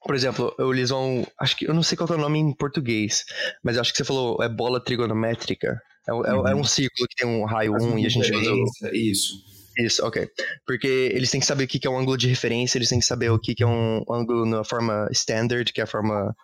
[0.04, 1.26] Por exemplo, eles vão.
[1.40, 3.24] Acho que eu não sei qual é o nome em português,
[3.64, 5.82] mas acho que você falou é bola trigonométrica.
[6.08, 6.48] É, uhum.
[6.48, 6.63] é, um uhum.
[6.63, 8.96] círculo que tem um raio 1 um, e a gente usa.
[8.96, 9.48] Isso.
[9.78, 10.28] Isso, ok.
[10.65, 13.06] Porque eles têm que saber o que é um ângulo de referência, eles têm que
[13.06, 16.36] saber o que é um ângulo na forma standard, que é a forma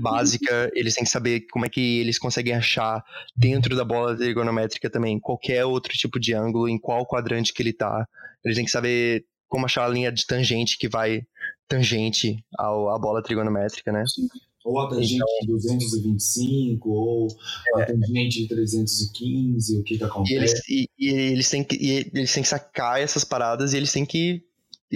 [0.00, 3.02] básica, eles têm que saber como é que eles conseguem achar
[3.36, 7.72] dentro da bola trigonométrica também qualquer outro tipo de ângulo, em qual quadrante que ele
[7.72, 8.04] tá.
[8.44, 11.22] Eles têm que saber como achar a linha de tangente que vai
[11.68, 14.02] tangente ao, à bola trigonométrica, né?
[14.06, 14.26] Sim.
[14.64, 17.28] Ou a tangente então, de 225, ou
[17.76, 20.32] é, a tangente de 315, o que que acontece.
[20.32, 23.76] E eles, e, e eles, têm que, e eles têm que sacar essas paradas e
[23.76, 24.44] eles têm que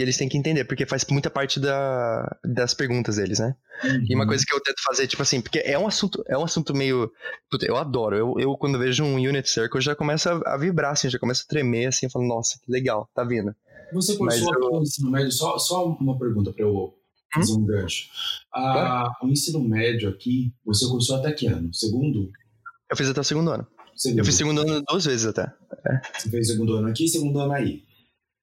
[0.01, 3.57] eles têm que entender, porque faz muita parte da, das perguntas deles, né?
[3.83, 4.07] Uhum.
[4.09, 4.29] E uma uhum.
[4.29, 7.11] coisa que eu tento fazer, tipo assim, porque é um assunto, é um assunto meio.
[7.51, 8.15] Puta, eu adoro.
[8.15, 11.45] Eu, eu, quando vejo um Unit Circle, já começo a, a vibrar, assim, já começo
[11.45, 13.55] a tremer, assim, eu falo, nossa, que legal, tá vindo.
[13.93, 14.83] Você cursou eu...
[14.83, 16.95] ensino médio, só, só uma pergunta para eu
[17.41, 17.59] fazer hum?
[17.59, 18.09] um gancho.
[18.55, 21.73] Ah, o ensino médio aqui, você cursou até que ano?
[21.73, 22.31] Segundo?
[22.91, 23.67] Eu fiz até o segundo ano.
[23.95, 24.19] Segundo.
[24.19, 25.53] Eu fiz segundo ano duas vezes até.
[25.87, 26.01] É.
[26.19, 27.83] Você fez segundo ano aqui e segundo ano aí?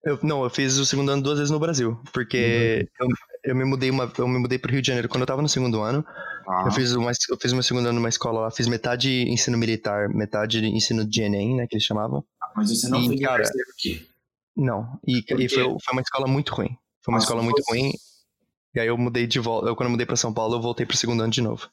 [0.04, 3.08] Eu, não, eu fiz o segundo ano duas vezes no Brasil, porque uhum.
[3.08, 5.42] eu, eu me mudei uma, eu me mudei pro Rio de Janeiro quando eu tava
[5.42, 6.06] no segundo ano.
[6.48, 6.64] Ah.
[6.66, 10.10] Eu fiz uma, eu fiz meu segundo ano numa escola lá, fiz metade ensino militar,
[10.10, 12.24] metade ensino de ENEM, né, que eles chamavam.
[12.54, 13.44] Mas você não e, fez cara,
[13.78, 14.06] aqui?
[14.58, 16.76] Não, e, e foi, foi uma escola muito ruim.
[17.04, 17.92] Foi uma escola muito ruim.
[18.76, 19.68] E aí eu mudei de volta.
[19.68, 21.70] Eu, quando eu mudei pra São Paulo, eu voltei pro segundo ano de novo.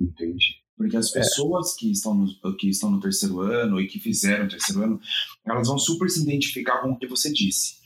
[0.00, 0.62] Entendi.
[0.76, 1.20] Porque as é.
[1.20, 1.78] pessoas é.
[1.78, 5.00] que, estão no, que estão no terceiro ano e que fizeram o terceiro ano,
[5.44, 7.82] elas vão super se identificar com o que você disse.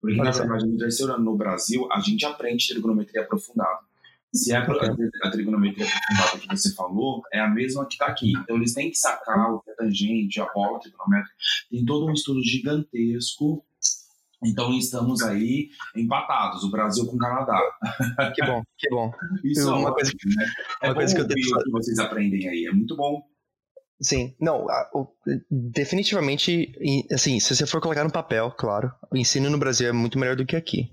[0.00, 3.78] Porque, na verdade, no terceiro ano no Brasil, a gente aprende trigonometria aprofundada.
[4.34, 8.32] Se é a, a trigonometria aprofundada que você falou, é a mesma que está aqui.
[8.32, 11.34] Então, eles têm que sacar o que é tangente, a bola trigonométrica.
[11.70, 13.64] Tem todo um estudo gigantesco
[14.44, 17.60] então estamos aí empatados, o Brasil com o Canadá.
[18.34, 19.10] Que bom, que bom.
[19.44, 20.46] Isso é uma coisa, que, né?
[20.82, 21.58] é uma coisa que eu tenho...
[21.58, 23.22] que vocês aprendem aí, é muito bom.
[24.00, 24.66] Sim, não,
[25.50, 26.72] definitivamente,
[27.12, 30.36] assim, se você for colocar no papel, claro, o ensino no Brasil é muito melhor
[30.36, 30.90] do que aqui.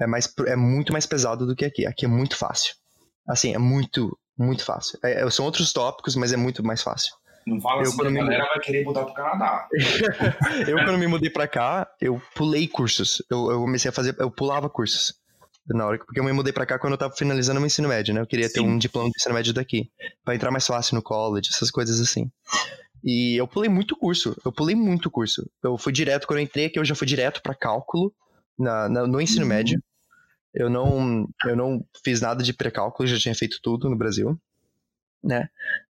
[0.00, 1.86] É, mais, é muito mais pesado do que aqui.
[1.86, 2.74] Aqui é muito fácil.
[3.26, 4.98] Assim, é muito, muito fácil.
[5.02, 7.14] É, são outros tópicos, mas é muito mais fácil.
[7.46, 8.20] Não fala eu, assim, a me...
[8.20, 9.68] galera vai querer mudar pro Canadá.
[10.68, 13.22] eu, quando me mudei pra cá, eu pulei cursos.
[13.30, 15.20] Eu, eu, comecei a fazer, eu pulava cursos.
[15.68, 18.12] Na hora, porque eu me mudei pra cá quando eu tava finalizando meu ensino médio,
[18.12, 18.20] né?
[18.20, 18.54] Eu queria Sim.
[18.54, 19.90] ter um diploma de ensino médio daqui.
[20.24, 22.30] para entrar mais fácil no college, essas coisas assim.
[23.04, 24.36] E eu pulei muito curso.
[24.44, 25.48] Eu pulei muito curso.
[25.62, 28.12] Eu fui direto, quando eu entrei aqui, eu já fui direto para cálculo
[28.58, 29.48] na, na, no ensino uhum.
[29.48, 29.82] médio.
[30.52, 34.38] Eu não, eu não fiz nada de pré-cálculo, já tinha feito tudo no Brasil
[35.22, 35.48] né?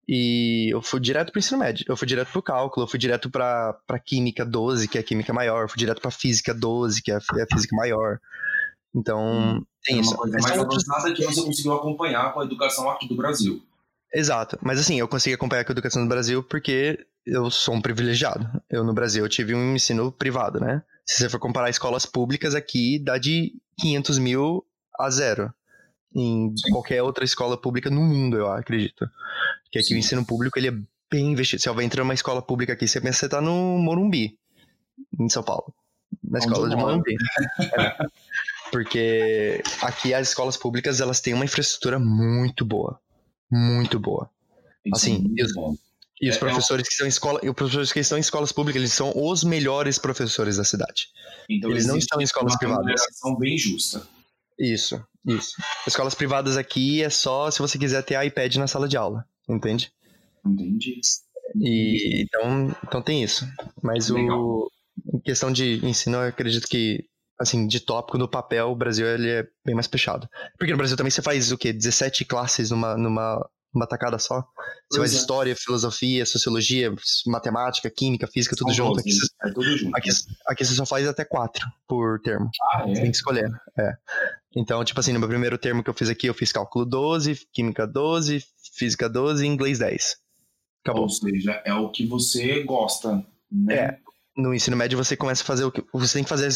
[0.07, 3.29] E eu fui direto pro ensino médio, eu fui direto pro cálculo, eu fui direto
[3.29, 7.01] pra, pra química 12, que é a química maior, eu fui direto pra física 12,
[7.01, 8.19] que é a, é a física maior.
[8.93, 10.15] Então, hum, tem é isso.
[10.15, 13.63] Coisa mais avançada que você conseguiu acompanhar com a educação aqui do Brasil.
[14.13, 17.81] Exato, mas assim, eu consegui acompanhar com a educação do Brasil porque eu sou um
[17.81, 18.45] privilegiado.
[18.69, 20.83] Eu no Brasil eu tive um ensino privado, né?
[21.05, 24.65] Se você for comparar escolas públicas aqui, dá de 500 mil
[24.99, 25.53] a zero
[26.15, 26.71] em Sim.
[26.71, 29.09] qualquer outra escola pública no mundo, eu acredito.
[29.71, 29.95] Que aqui Sim.
[29.95, 30.73] o ensino público ele é
[31.09, 31.61] bem investido.
[31.61, 34.37] Se você vai entrar numa escola pública aqui, você pensa que você tá no Morumbi,
[35.19, 35.73] em São Paulo.
[36.23, 37.15] Na Onde escola de Morumbi.
[37.77, 37.97] é.
[38.71, 42.99] Porque aqui as escolas públicas, elas têm uma infraestrutura muito boa.
[43.51, 44.29] Muito boa.
[44.93, 45.51] Assim, é os,
[46.21, 48.79] e os é, professores é que são escola, os professores que estão em escolas públicas,
[48.79, 51.07] eles são os melhores professores da cidade.
[51.49, 53.01] Então, eles não estão em escolas privadas.
[53.23, 54.07] Uma bem justa.
[54.61, 55.55] Isso, isso.
[55.87, 59.91] Escolas privadas aqui é só se você quiser ter iPad na sala de aula, entende?
[60.45, 61.01] Entendi.
[61.55, 63.47] E, então, então tem isso.
[63.81, 64.39] Mas Legal.
[64.39, 64.71] o
[65.13, 67.05] em questão de ensino, eu acredito que
[67.39, 70.29] assim, de tópico no papel, o Brasil ele é bem mais fechado.
[70.59, 71.73] Porque no Brasil também você faz o quê?
[71.73, 73.43] 17 classes numa, numa
[73.73, 74.43] uma tacada só.
[74.91, 75.15] Você faz é.
[75.15, 76.93] história, filosofia, sociologia,
[77.25, 78.99] matemática, química, física, tudo junto.
[78.99, 79.95] Aqui, você, é tudo junto.
[79.95, 80.09] Aqui,
[80.45, 82.49] aqui, você só faz até quatro por termo.
[82.73, 82.93] Ah, é?
[82.93, 83.49] Você tem que escolher.
[83.79, 83.93] É.
[84.55, 87.47] Então, tipo assim, no meu primeiro termo que eu fiz aqui, eu fiz cálculo 12,
[87.53, 88.43] química 12,
[88.77, 90.17] física 12 e inglês 10.
[90.83, 91.03] Acabou.
[91.03, 93.75] Ou seja, é o que você gosta, né?
[93.75, 93.97] É.
[94.35, 95.83] No ensino médio você começa a fazer o que.
[95.93, 96.49] Você tem que fazer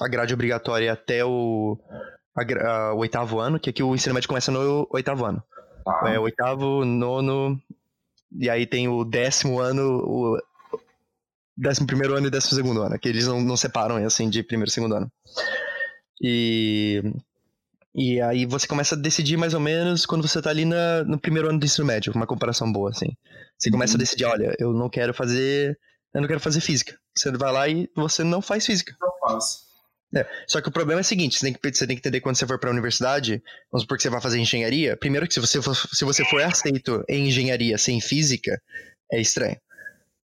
[0.00, 1.78] a grade obrigatória até o,
[2.36, 5.42] a, a, o oitavo ano, que aqui o ensino médio começa no oitavo ano.
[5.84, 6.12] Tá.
[6.12, 7.60] É, oitavo, nono,
[8.30, 10.38] e aí tem o décimo ano, o
[11.56, 14.70] décimo primeiro ano e décimo segundo ano, que eles não, não separam assim de primeiro
[14.70, 15.12] e segundo ano.
[16.22, 17.02] E,
[17.94, 21.20] e aí você começa a decidir mais ou menos quando você tá ali na, no
[21.20, 23.08] primeiro ano do ensino médio, uma comparação boa, assim.
[23.58, 23.98] Você começa a uhum.
[23.98, 25.78] decidir, olha, eu não quero fazer.
[26.14, 26.98] Eu não quero fazer física.
[27.16, 28.94] Você vai lá e você não faz física.
[29.00, 29.72] Não faço.
[30.14, 32.20] É, só que o problema é o seguinte, você tem, que, você tem que entender
[32.20, 35.32] quando você for para a universidade, vamos supor que você vai fazer engenharia, primeiro que
[35.32, 38.60] se você for, se você for aceito em engenharia sem física,
[39.10, 39.56] é estranho,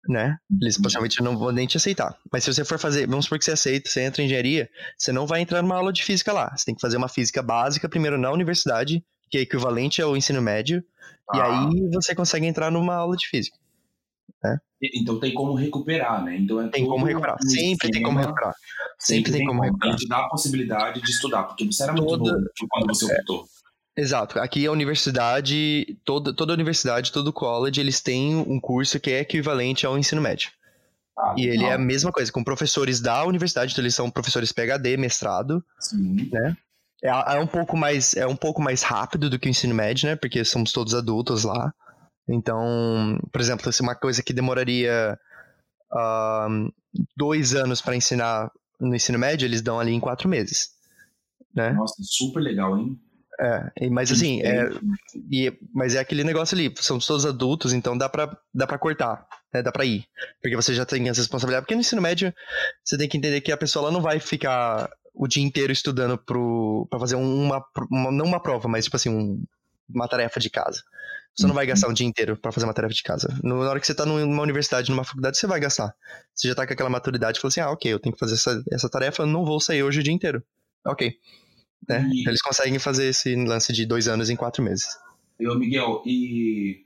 [0.08, 0.36] né?
[0.60, 2.16] Eles possivelmente não vão nem te aceitar.
[2.32, 5.12] Mas se você for fazer, vamos supor que você aceita, você entra em engenharia, você
[5.12, 6.54] não vai entrar numa aula de física lá.
[6.56, 10.42] Você tem que fazer uma física básica primeiro na universidade, que é equivalente ao ensino
[10.42, 10.84] médio,
[11.30, 11.36] ah.
[11.36, 13.56] e aí você consegue entrar numa aula de física.
[14.42, 14.58] Né?
[14.94, 16.36] Então tem como recuperar, né?
[16.36, 17.36] Então é tem como recuperar.
[17.42, 18.54] Sempre tem como recuperar.
[18.98, 19.96] Sempre, tem, como recuperar.
[19.96, 22.32] Te dá a possibilidade de estudar, porque você era muito toda...
[22.32, 23.18] novo quando você é.
[23.18, 23.44] optou.
[23.44, 23.63] É.
[23.96, 24.40] Exato.
[24.40, 29.86] Aqui a universidade, toda, toda universidade, todo college, eles têm um curso que é equivalente
[29.86, 30.50] ao ensino médio.
[31.16, 34.50] Ah, e ele é a mesma coisa, com professores da universidade, então eles são professores
[34.50, 36.28] PhD, mestrado, Sim.
[36.32, 36.56] né?
[37.04, 40.08] É, é, um pouco mais, é um pouco mais rápido do que o ensino médio,
[40.08, 40.16] né?
[40.16, 41.72] Porque somos todos adultos lá.
[42.28, 45.18] Então, por exemplo, se uma coisa que demoraria
[45.92, 46.72] uh,
[47.16, 50.70] dois anos para ensinar no ensino médio, eles dão ali em quatro meses.
[51.54, 51.72] Né?
[51.72, 52.98] Nossa, super legal, hein?
[53.40, 54.70] É, mas assim, é,
[55.30, 59.26] e, mas é aquele negócio ali, são todos adultos, então dá pra, dá pra cortar,
[59.52, 60.04] né, dá pra ir.
[60.40, 61.64] Porque você já tem as responsabilidades.
[61.64, 62.32] Porque no ensino médio,
[62.84, 66.16] você tem que entender que a pessoa ela não vai ficar o dia inteiro estudando
[66.16, 69.44] pro, pra fazer uma, uma não uma prova, mas tipo assim, um,
[69.88, 70.82] uma tarefa de casa.
[71.36, 73.28] Você não vai gastar um dia inteiro para fazer uma tarefa de casa.
[73.42, 75.92] Na hora que você tá numa universidade, numa faculdade, você vai gastar.
[76.32, 78.34] Você já tá com aquela maturidade e fala assim: ah, ok, eu tenho que fazer
[78.34, 80.44] essa, essa tarefa, eu não vou sair hoje o dia inteiro.
[80.86, 81.18] Ok.
[81.88, 82.08] Né?
[82.12, 82.28] E...
[82.28, 84.86] Eles conseguem fazer esse lance de dois anos em quatro meses.
[85.38, 86.84] Eu, Miguel, e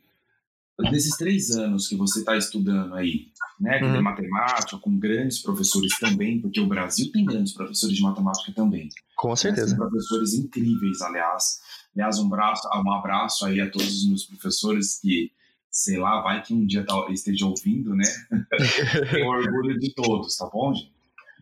[0.90, 3.28] nesses três anos que você está estudando aí,
[3.60, 3.96] né, que uhum.
[3.96, 8.88] é matemática, com grandes professores também, porque o Brasil tem grandes professores de matemática também.
[9.16, 9.72] Com certeza.
[9.72, 11.60] Né, professores incríveis, aliás.
[11.94, 15.32] Aliás, um, braço, um abraço aí a todos os meus professores que,
[15.70, 18.04] sei lá, vai que um dia tá, esteja ouvindo, né?
[19.10, 20.97] Tenho orgulho de todos, tá bom, gente?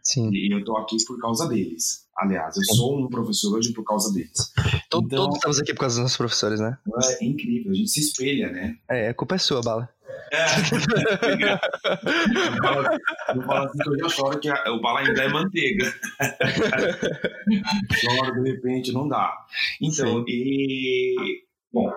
[0.07, 0.31] Sim.
[0.33, 2.07] E eu tô aqui por causa deles.
[2.17, 4.53] Aliás, eu sou um professor hoje por causa deles.
[4.87, 6.79] Então, todos estamos aqui por causa dos nossos professores, né?
[7.21, 8.77] É incrível, a gente se espelha, né?
[8.89, 9.89] É, a culpa é sua, Bala.
[10.33, 10.47] É.
[13.35, 15.93] eu falo assim que eu já choro que o bala ainda é manteiga.
[17.93, 19.37] choro de repente, não dá.
[19.81, 20.25] Então, Sim.
[20.29, 21.46] e.
[21.77, 21.91] Bom,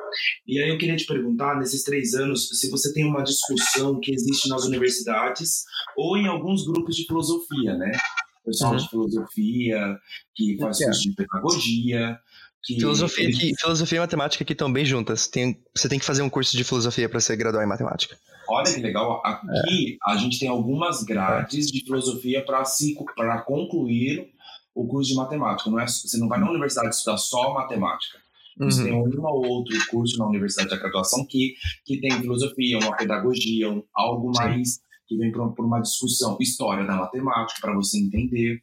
[0.45, 4.11] e aí eu queria te perguntar, nesses três anos, se você tem uma discussão que
[4.13, 5.63] existe nas universidades
[5.95, 7.89] ou em alguns grupos de filosofia, né?
[8.43, 8.77] Pessoal uhum.
[8.77, 9.97] de filosofia,
[10.35, 10.85] que faz é.
[10.85, 12.19] curso de pedagogia,
[12.61, 13.37] que filosofia, eles...
[13.37, 15.27] aqui, filosofia e matemática aqui estão bem juntas.
[15.27, 18.17] Tem, você tem que fazer um curso de filosofia para ser graduar em matemática.
[18.49, 19.21] Olha que legal.
[19.23, 20.11] Aqui é.
[20.11, 24.29] a gente tem algumas grades de filosofia para concluir
[24.75, 25.69] o curso de matemática.
[25.69, 28.19] Não é, você não vai na universidade estudar só matemática.
[28.59, 29.09] Você uhum.
[29.09, 31.53] tem um ou outro curso na universidade de graduação que,
[31.85, 34.43] que tem filosofia, uma pedagogia, um, algo Sim.
[34.43, 36.37] mais que vem por, por uma discussão.
[36.41, 38.61] História da matemática, para você entender.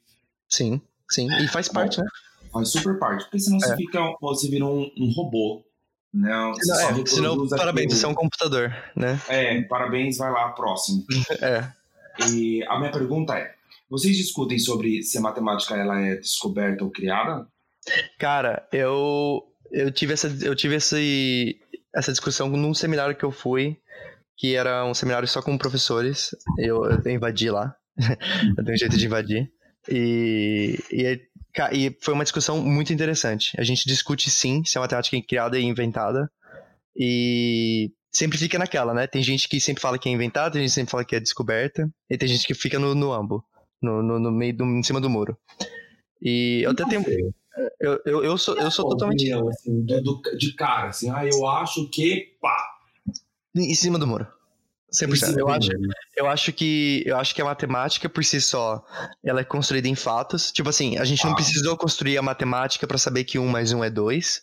[0.49, 1.29] Sim, sim.
[1.43, 2.07] E faz parte, né?
[2.53, 3.61] faz super parte, porque senão é.
[3.61, 5.65] você fica, você vira um, um robô.
[6.13, 6.33] Né?
[6.55, 9.21] Você é, senão, parabéns, você é um computador, né?
[9.29, 11.05] É, parabéns, vai lá, próximo.
[11.43, 11.71] é.
[12.31, 13.55] E a minha pergunta é,
[13.91, 17.47] vocês discutem sobre se a matemática ela é descoberta ou criada?
[18.19, 21.59] Cara, eu eu tive essa eu tive esse,
[21.95, 23.77] essa discussão num seminário que eu fui,
[24.37, 26.31] que era um seminário só com professores.
[26.59, 27.75] Eu, eu invadi lá.
[28.59, 29.51] eu tenho jeito de invadir.
[29.89, 31.21] E, e
[31.73, 33.59] e foi uma discussão muito interessante.
[33.59, 36.31] A gente discute sim se a matemática é criada e inventada.
[36.95, 39.07] E sempre fica naquela, né?
[39.07, 41.21] Tem gente que sempre fala que é inventada, tem gente que sempre fala que é
[41.21, 43.45] descoberta, e tem gente que fica no, no ambo,
[43.83, 45.37] no, no, no meio, do, em cima do muro.
[46.21, 47.05] E eu até tenho.
[47.81, 49.33] Eu, eu, eu sou, eu sou totalmente.
[49.33, 52.37] Assim, do, de cara, assim, ah, eu acho que.
[52.41, 52.57] pá!
[53.55, 54.27] Em cima do muro.
[54.93, 55.39] 100%.
[55.39, 55.71] Eu acho,
[56.17, 58.85] eu acho que eu acho que a matemática por si só,
[59.25, 60.53] ela é construída em fatos.
[60.53, 63.85] Tipo assim, a gente não precisou construir a matemática para saber que 1 mais 1
[63.85, 64.43] é 2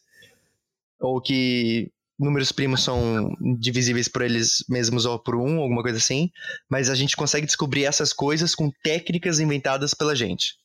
[0.99, 6.31] ou que números primos são divisíveis por eles mesmos ou por 1, alguma coisa assim,
[6.69, 10.55] mas a gente consegue descobrir essas coisas com técnicas inventadas pela gente.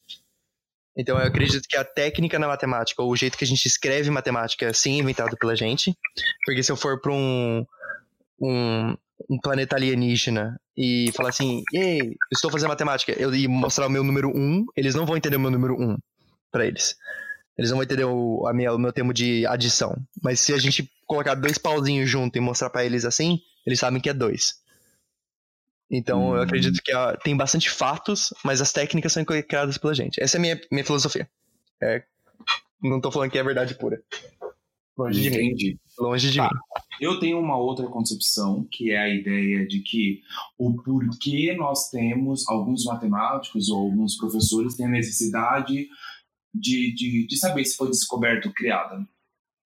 [0.99, 4.11] Então eu acredito que a técnica na matemática, ou o jeito que a gente escreve
[4.11, 5.97] matemática, é sim inventado pela gente,
[6.45, 7.65] porque se eu for para um
[8.41, 8.97] um,
[9.29, 14.05] um planeta alienígena e falar assim, ei, estou fazendo matemática, eu e mostrar o meu
[14.05, 15.99] número 1, eles não vão entender o meu número 1
[16.51, 16.97] para eles.
[17.57, 19.97] Eles não vão entender o, a minha, o meu termo de adição.
[20.23, 24.01] Mas se a gente colocar dois pauzinhos junto e mostrar para eles assim, eles sabem
[24.01, 24.55] que é dois.
[25.91, 26.37] Então hum.
[26.37, 30.23] eu acredito que a, tem bastante fatos, mas as técnicas são criadas pela gente.
[30.23, 31.29] Essa é a minha, minha filosofia.
[31.81, 32.03] É,
[32.83, 34.03] não tô falando que é verdade pura.
[34.97, 35.71] Longe de Entendi.
[35.71, 35.79] mim.
[35.99, 36.45] Longe de tá.
[36.45, 36.51] mim.
[37.01, 40.23] Eu tenho uma outra concepção, que é a ideia de que
[40.59, 45.89] o porquê nós temos, alguns matemáticos ou alguns professores têm a necessidade
[46.53, 49.07] de, de, de saber se foi descoberto ou criada.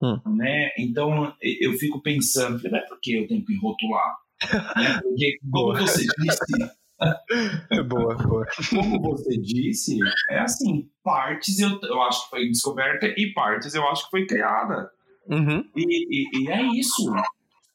[0.03, 0.21] Hum.
[0.37, 0.71] Né?
[0.77, 4.17] Então, eu fico pensando, é por que eu tenho que rotular?
[5.03, 6.73] Porque, como você disse...
[7.89, 8.47] boa, boa.
[8.71, 9.99] Como você disse,
[10.31, 14.27] é assim, partes eu, eu acho que foi descoberta e partes eu acho que foi
[14.27, 14.91] criada.
[15.27, 15.65] Uhum.
[15.77, 17.13] E, e, e, é isso.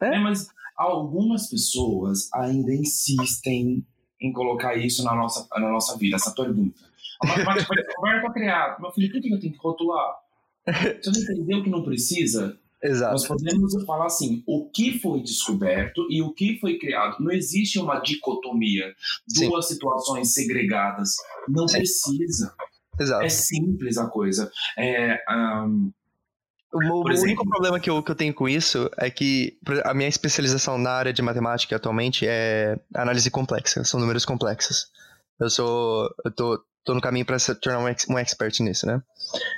[0.01, 0.15] É.
[0.15, 0.19] é.
[0.19, 3.85] mas algumas pessoas ainda insistem
[4.21, 6.79] em colocar isso na nossa, na nossa vida, essa pergunta.
[7.21, 8.77] A matemática foi descoberta ou criada?
[8.79, 10.15] Meu filho, por que eu tenho que rotular?
[10.65, 12.59] Você não entendeu que não precisa?
[12.83, 13.13] Exato.
[13.13, 17.17] Nós podemos falar assim, o que foi descoberto e o que foi criado.
[17.19, 18.93] Não existe uma dicotomia,
[19.35, 19.73] duas Sim.
[19.73, 21.15] situações segregadas.
[21.47, 21.77] Não Sim.
[21.77, 22.53] precisa.
[22.99, 23.25] Exato.
[23.25, 24.51] É simples a coisa.
[24.77, 25.91] É, um,
[26.73, 30.09] o, o único problema que eu, que eu tenho com isso é que a minha
[30.09, 34.91] especialização na área de matemática atualmente é análise complexa, são números complexos.
[35.39, 36.09] Eu sou.
[36.25, 39.03] Eu tô, tô no caminho para se tornar um, ex, um expert nisso, né?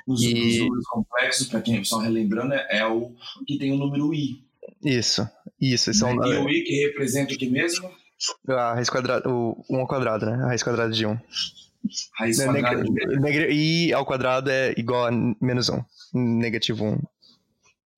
[0.07, 0.33] Os, e...
[0.33, 3.13] os números complexos, para quem só relembrando, é o
[3.47, 4.43] que tem o número i.
[4.83, 5.27] Isso,
[5.61, 5.93] isso.
[5.93, 7.89] São, e o i que representa o que mesmo?
[8.49, 10.33] A raiz quadrada, o 1 ao quadrado, né?
[10.43, 11.17] A raiz quadrada de 1.
[12.17, 13.27] Raiz quadrada de 1.
[13.51, 15.83] I ao quadrado é igual a menos 1
[16.13, 16.99] negativo 1.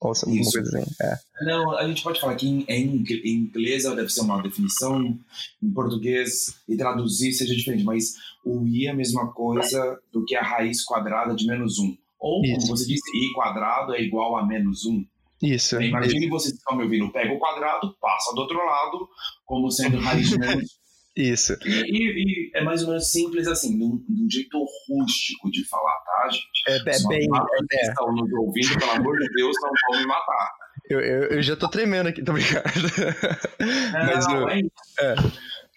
[0.02, 0.52] Ou alguma Isso.
[0.52, 0.92] coisa assim.
[1.00, 1.46] É.
[1.46, 5.18] Não, a gente pode falar que em, em inglês deve ser uma definição,
[5.62, 10.36] em português e traduzir seja diferente, mas o i é a mesma coisa do que
[10.36, 11.96] a raiz quadrada de menos 1.
[12.20, 12.54] Ou, Isso.
[12.54, 15.06] como você disse, i quadrado é igual a menos 1.
[15.44, 15.80] Isso.
[15.80, 19.08] Imagine vocês que estão me ouvindo, pega o quadrado, passa do outro lado,
[19.46, 20.81] como sendo raiz de menos
[21.16, 21.58] Isso.
[21.66, 25.98] E, e, e, é mais ou menos simples assim, de um jeito rústico de falar,
[26.06, 26.46] tá, gente?
[26.68, 27.28] É, é bem.
[27.74, 30.52] É, estão nos ouvindo, pelo amor de Deus, não vão me matar.
[30.90, 32.64] Eu, eu, eu já tô tremendo aqui, tô brincando.
[33.94, 34.60] Não, Mas, eu, é.
[35.00, 35.16] É.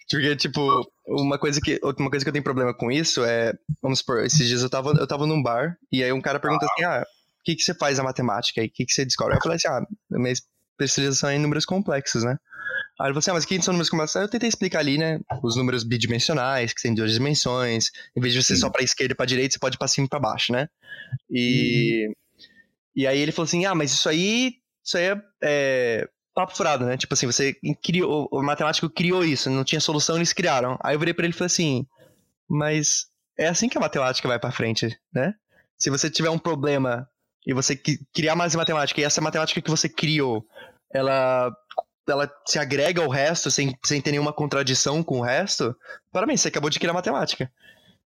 [0.09, 0.61] Porque, tipo,
[1.07, 3.53] uma coisa, que, uma coisa que eu tenho problema com isso é.
[3.81, 6.65] Vamos supor, esses dias eu tava, eu tava num bar e aí um cara pergunta
[6.65, 6.69] ah.
[6.71, 8.67] assim: ah, o que, que você faz na matemática aí?
[8.67, 9.33] O que, que você descobre?
[9.33, 9.81] Aí eu falei assim: ah,
[10.11, 12.37] minha especialização é em números complexos, né?
[12.99, 14.15] Aí ele falou assim, ah, mas que são números?
[14.15, 18.33] Aí eu tentei explicar ali, né, os números bidimensionais, que tem duas dimensões, em vez
[18.33, 18.61] de você Sim.
[18.61, 20.69] só para esquerda e para direita, você pode para cima e para baixo, né?
[21.29, 22.13] E, uhum.
[22.95, 26.85] e aí ele falou assim, ah, mas isso aí, isso aí é, é papo furado,
[26.85, 26.95] né?
[26.95, 30.77] Tipo assim, você criou, o matemático criou isso, não tinha solução, eles criaram.
[30.81, 31.85] Aí eu virei para ele e falei assim,
[32.47, 35.33] mas é assim que a matemática vai para frente, né?
[35.77, 37.09] Se você tiver um problema
[37.45, 37.75] e você
[38.13, 40.45] criar mais matemática, e essa matemática que você criou,
[40.93, 41.53] ela
[42.07, 45.75] ela se agrega ao resto sem, sem ter nenhuma contradição com o resto,
[46.11, 47.51] parabéns, você acabou de criar matemática.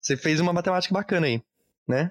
[0.01, 1.43] Você fez uma matemática bacana aí,
[1.89, 2.11] né?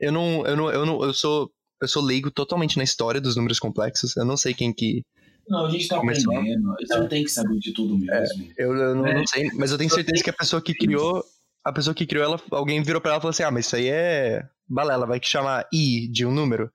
[0.00, 1.50] Eu não, eu não, eu não, eu sou,
[1.80, 4.16] eu sou leigo totalmente na história dos números complexos.
[4.16, 5.04] Eu não sei quem que
[5.50, 6.32] não, a gente tá começou.
[6.32, 6.76] aprendendo.
[6.80, 8.52] Você não tem que saber de tudo mesmo.
[8.56, 9.14] É, eu, eu não, é.
[9.14, 11.24] não, sei, mas eu tenho certeza que a pessoa que criou,
[11.64, 13.76] a pessoa que criou ela, alguém virou para ela e falou assim: "Ah, mas isso
[13.76, 16.70] aí é balela, vai que chamar i de um número".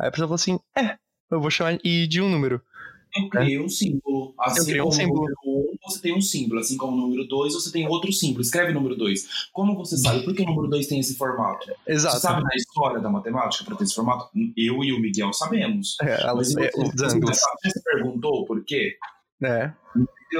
[0.00, 0.96] Aí a pessoa falou assim: "É,
[1.30, 2.62] eu vou chamar i de um número".
[3.14, 4.34] Eu criei um símbolo.
[4.38, 5.20] Assim um símbolo.
[5.20, 6.60] número 1, um, você tem um símbolo.
[6.60, 8.40] Assim como o número 2, você tem outro símbolo.
[8.40, 9.50] Escreve número 2.
[9.52, 11.70] Como você sabe por que o número 2 tem esse formato?
[11.86, 12.16] Exato.
[12.16, 14.30] Você sabe da história da matemática para ter esse formato?
[14.56, 15.96] Eu e o Miguel sabemos.
[16.00, 18.96] É, Mas você, você, você perguntou por quê?
[19.42, 19.72] É.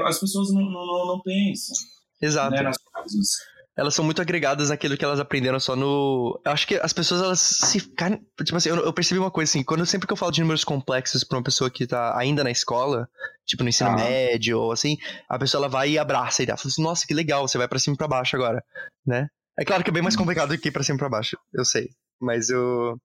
[0.04, 1.76] As pessoas não, não, não pensam.
[2.20, 2.52] Exato.
[2.52, 6.38] Né, nas coisas elas são muito agregadas naquilo que elas aprenderam só no.
[6.44, 7.80] Eu acho que as pessoas, elas se.
[7.80, 10.62] Tipo assim, eu, eu percebi uma coisa assim, quando sempre que eu falo de números
[10.62, 13.08] complexos pra uma pessoa que tá ainda na escola,
[13.46, 13.96] tipo no ensino ah.
[13.96, 14.98] médio ou assim,
[15.28, 16.56] a pessoa ela vai e abraça e dá.
[16.56, 18.62] Fala assim, nossa, que legal, você vai para cima e pra baixo agora,
[19.06, 19.26] né?
[19.58, 21.38] É claro que é bem mais complicado do que ir pra cima e pra baixo,
[21.54, 21.88] eu sei.
[22.20, 22.98] Mas eu.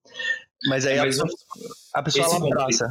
[0.68, 1.40] Mas aí é, mas a, pessoa,
[1.94, 2.88] a pessoa ela abraça,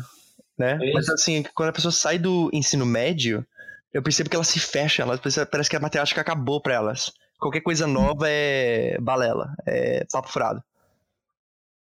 [0.58, 0.80] né?
[0.82, 3.46] É mas assim, quando a pessoa sai do ensino médio,
[3.94, 5.20] eu percebo que ela se fecha, ela,
[5.52, 7.12] parece que a matemática acabou pra elas.
[7.40, 10.62] Qualquer coisa nova é balela, é papo furado.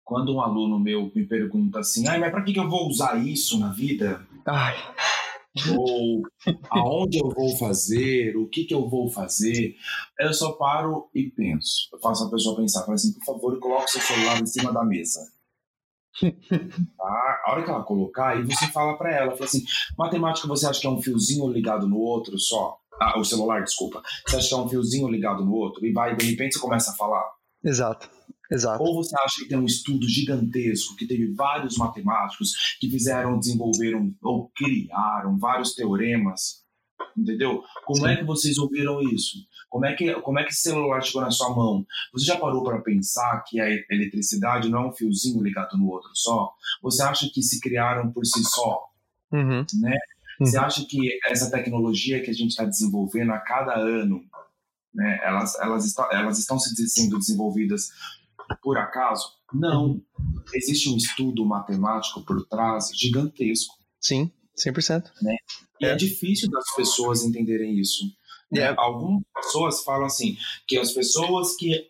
[0.03, 3.60] Quando um aluno meu me pergunta assim, ai, mas pra que eu vou usar isso
[3.60, 4.26] na vida?
[4.45, 4.76] Ai.
[5.76, 6.22] Ou
[6.70, 9.76] aonde eu vou fazer, o que, que eu vou fazer,
[10.20, 11.89] eu só paro e penso.
[11.91, 14.84] Eu faço a pessoa pensar, falo assim, por favor, coloque seu celular em cima da
[14.84, 15.20] mesa.
[16.97, 17.41] Tá?
[17.45, 19.64] A hora que ela colocar, aí você fala para ela, fala assim,
[19.97, 22.80] matemática você acha que é um fiozinho ligado no outro só?
[23.00, 24.02] Ah, o celular, desculpa.
[24.28, 26.91] Você acha que é um fiozinho ligado no outro e vai, de repente, você começa
[26.91, 27.24] a falar?
[27.64, 28.10] Exato.
[28.50, 28.82] Exato.
[28.82, 34.14] Ou você acha que tem um estudo gigantesco que teve vários matemáticos que fizeram, desenvolveram
[34.22, 36.64] ou criaram vários teoremas,
[37.18, 37.62] entendeu?
[37.86, 38.08] Como Sim.
[38.08, 39.39] é que vocês ouviram isso?
[39.70, 41.86] Como é que como é que esse celular chegou na sua mão?
[42.14, 46.10] Você já parou para pensar que a eletricidade não é um fiozinho ligado no outro
[46.14, 46.54] só?
[46.82, 48.86] Você acha que se criaram por si só?
[49.32, 49.66] Uhum.
[49.82, 49.98] Né?
[50.40, 50.64] Você uhum.
[50.64, 54.24] acha que essa tecnologia que a gente está desenvolvendo a cada ano,
[54.94, 57.90] né, elas, elas, está, elas estão sendo desenvolvidas
[58.62, 59.26] por acaso?
[59.54, 60.02] Não.
[60.54, 63.76] Existe um estudo matemático por trás gigantesco.
[64.00, 65.12] Sim, 100%.
[65.22, 65.36] Né?
[65.80, 65.90] E é.
[65.90, 68.06] é difícil das pessoas entenderem isso.
[68.52, 68.62] Né?
[68.62, 68.76] É.
[68.78, 71.86] Algumas pessoas falam assim, que as pessoas que,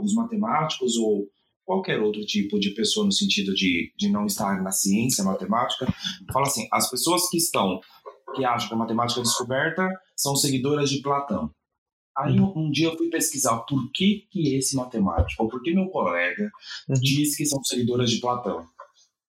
[0.00, 1.28] os matemáticos ou
[1.64, 5.86] qualquer outro tipo de pessoa no sentido de, de não estar na ciência matemática,
[6.32, 7.80] fala assim, as pessoas que estão,
[8.34, 11.50] que acham que a matemática é descoberta, são seguidoras de Platão.
[12.16, 15.74] Aí um, um dia eu fui pesquisar por que que esse matemático, ou por que
[15.74, 16.48] meu colega
[16.88, 16.94] uhum.
[17.00, 18.64] diz que são seguidoras de Platão.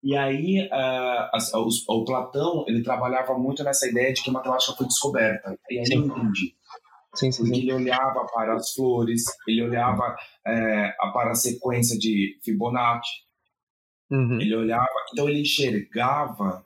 [0.04, 4.34] E aí uh, as, os, o Platão, ele trabalhava muito nessa ideia de que a
[4.34, 5.58] matemática foi descoberta.
[5.68, 6.54] E aí eu entendi.
[7.16, 7.56] Sim, sim, sim.
[7.56, 13.24] Ele olhava para as flores, ele olhava é, para a sequência de Fibonacci,
[14.12, 14.40] uhum.
[14.40, 16.64] ele olhava, então ele enxergava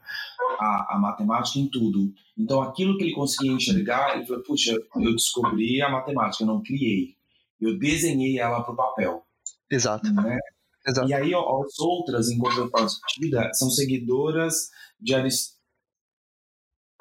[0.59, 2.11] a, a, matemática em tudo.
[2.37, 6.63] Então aquilo que ele conseguia enxergar, ele falou: puxa, eu descobri a matemática, eu não
[6.63, 7.15] criei,
[7.61, 9.23] eu desenhei ela para o papel.
[9.69, 10.11] Exato.
[10.11, 10.37] Né?
[10.87, 11.07] Exato.
[11.07, 14.69] E aí as outras, em contrapartida, são seguidoras
[14.99, 15.59] de Aristóteles.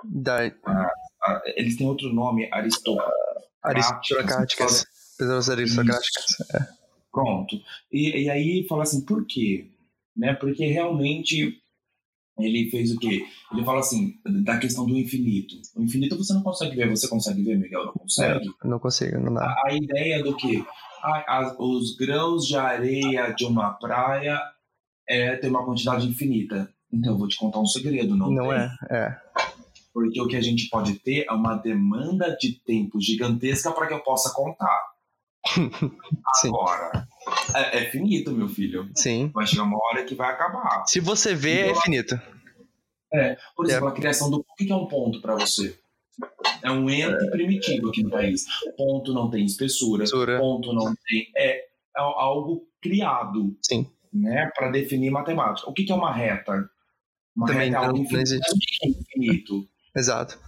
[0.05, 0.46] Da...
[0.64, 0.90] Ah,
[1.24, 3.27] ah, eles têm outro nome, Aristóteles
[3.68, 4.86] aristocráticas.
[5.18, 6.40] Pessoas aristocráticas.
[6.54, 6.66] É.
[7.12, 7.56] Pronto.
[7.92, 9.66] E, e aí fala assim, por quê?
[10.16, 10.34] Né?
[10.34, 11.60] Porque realmente
[12.38, 13.24] ele fez o quê?
[13.52, 14.14] Ele fala assim,
[14.44, 15.56] da questão do infinito.
[15.74, 17.86] O infinito você não consegue ver, você consegue ver, Miguel?
[17.86, 18.48] Não consegue?
[18.48, 19.44] É, não consigo, não dá.
[19.44, 20.64] A, a ideia do que
[21.58, 24.40] os grãos de areia de uma praia
[25.08, 26.68] é, tem uma quantidade infinita.
[26.92, 28.58] Então eu vou te contar um segredo, não Não tem.
[28.58, 29.20] é, é.
[30.01, 33.94] Porque o que a gente pode ter é uma demanda de tempo gigantesca para que
[33.94, 34.80] eu possa contar.
[36.40, 36.49] Sim.
[36.49, 37.09] Agora,
[37.55, 38.88] é, é finito, meu filho.
[38.94, 39.30] Sim.
[39.34, 40.84] Vai chegar uma hora que vai acabar.
[40.86, 42.20] Se você vê, é Então, infinito.
[43.57, 44.38] Por exemplo, a criação do.
[44.38, 45.78] O que é um ponto para você?
[46.62, 48.44] É um ente primitivo aqui no país.
[48.76, 50.05] Ponto não tem espessura.
[50.05, 50.38] Espessura.
[50.38, 51.26] Ponto não tem.
[51.36, 51.64] É, é
[51.96, 53.90] algo criado, Sim.
[54.12, 55.68] né, para definir matemática.
[55.68, 56.68] O que que é uma reta?
[57.34, 58.22] Uma Também reta é algo não- não infinito.
[58.28, 58.51] existe.
[58.51, 59.68] Mas o que é infinito?
[59.97, 60.39] Exato.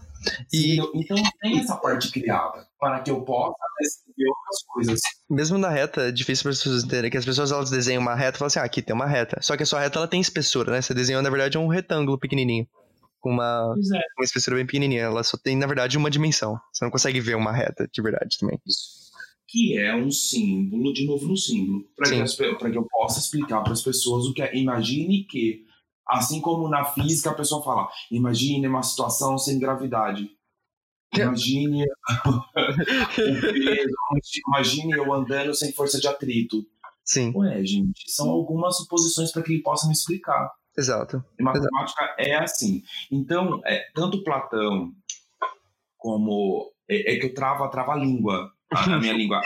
[0.52, 5.00] E Sim, então tem essa parte criada para que eu possa descrever outras coisas.
[5.30, 8.14] mesmo na reta, é difícil para as pessoas entenderem que as pessoas elas desenham uma
[8.14, 9.38] reta e falam assim, ah, aqui tem uma reta.
[9.40, 10.82] Só que a sua reta ela tem espessura, né?
[10.82, 12.66] Você desenhou, na verdade, um retângulo pequenininho.
[13.18, 14.00] Com uma, é.
[14.18, 15.02] uma espessura bem pequenininha.
[15.02, 16.58] Ela só tem, na verdade, uma dimensão.
[16.72, 18.58] Você não consegue ver uma reta de verdade também.
[19.48, 22.22] Que é um símbolo, de novo no símbolo, para que,
[22.70, 24.54] que eu possa explicar para as pessoas o que é.
[24.56, 25.64] Imagine que,
[26.10, 30.30] assim como na física a pessoa fala, imagine uma situação sem gravidade.
[31.12, 31.84] Imagine
[32.26, 32.54] o
[33.16, 33.94] peso,
[34.46, 36.64] imagine eu andando sem força de atrito.
[37.04, 40.52] Sim, Ué, gente, são algumas suposições para que ele possa me explicar.
[40.76, 41.24] exato.
[41.38, 42.82] E matemática é assim.
[43.10, 44.92] Então, é, tanto Platão
[45.96, 46.72] como.
[46.88, 48.52] É, é que eu travo, trava a língua.
[48.72, 49.40] A, a minha língua.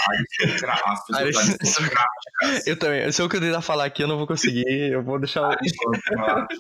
[1.13, 1.77] Aristocráticas.
[2.67, 3.11] Eu também.
[3.13, 4.65] Se eu tentar falar aqui, eu não vou conseguir.
[4.93, 5.45] Eu vou deixar.
[5.47, 6.59] aristocráticas,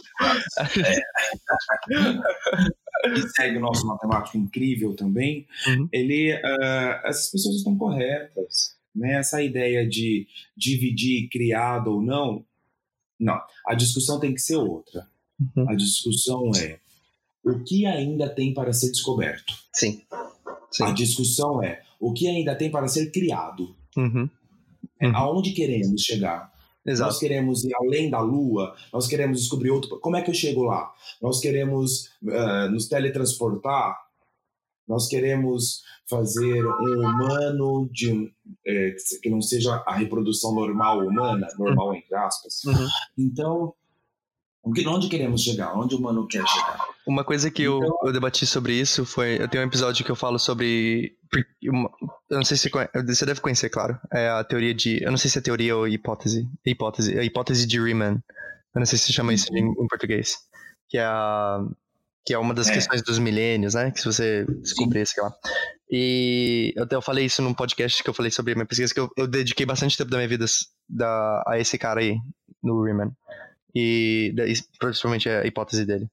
[3.14, 5.88] que segue o nosso matemático incrível também, Uhum.
[5.92, 8.74] ele, ah, essas pessoas estão corretas.
[8.94, 9.14] Né?
[9.14, 12.44] Essa ideia de dividir criado ou não,
[13.18, 13.40] não.
[13.66, 15.06] A discussão tem que ser outra.
[15.56, 15.68] Uhum.
[15.68, 16.78] A discussão é
[17.44, 19.52] o que ainda tem para ser descoberto.
[19.74, 20.02] Sim.
[20.10, 20.94] A Sim.
[20.94, 23.74] discussão é o que ainda tem para ser criado.
[23.96, 24.28] Uhum.
[25.00, 25.16] É, Uhum.
[25.16, 26.52] Aonde queremos chegar?
[26.84, 27.18] Nós Exato.
[27.18, 29.98] queremos ir além da Lua, nós queremos descobrir outro.
[30.00, 30.92] Como é que eu chego lá?
[31.20, 33.96] Nós queremos eh, nos teletransportar,
[34.86, 38.30] nós queremos fazer um humano de um,
[38.66, 42.62] eh, que não seja a reprodução normal humana, normal entre aspas.
[42.64, 42.88] Uhum.
[43.18, 43.74] Então,
[44.64, 45.74] onde queremos chegar?
[45.78, 46.78] Onde o humano quer chegar?
[47.06, 49.40] Uma coisa que eu, Então- eu debati sobre isso foi.
[49.40, 51.12] Eu tenho um episódio que eu falo sobre.
[51.62, 51.72] eu
[52.30, 53.98] não sei se você você deve conhecer, claro.
[54.12, 55.02] É a teoria de.
[55.04, 56.48] Eu não sei se é teoria ou hipótese.
[56.64, 57.18] Hipótese.
[57.18, 58.22] A hipótese de Riemann.
[58.74, 60.36] Eu não sei se chama isso em, em português.
[60.88, 61.58] Que é a.
[62.26, 62.72] Que é uma das É.
[62.72, 63.90] questões dos milênios, né?
[63.90, 65.30] Que se você descobrir, sei lá.
[65.90, 68.94] E eu, até eu falei isso num podcast que eu falei sobre a minha pesquisa,
[68.94, 70.46] que eu, eu dediquei bastante tempo da minha vida
[70.88, 72.16] da, a esse cara aí,
[72.62, 73.12] no Riemann.
[73.74, 74.34] E
[74.78, 76.06] principalmente a hipótese dele.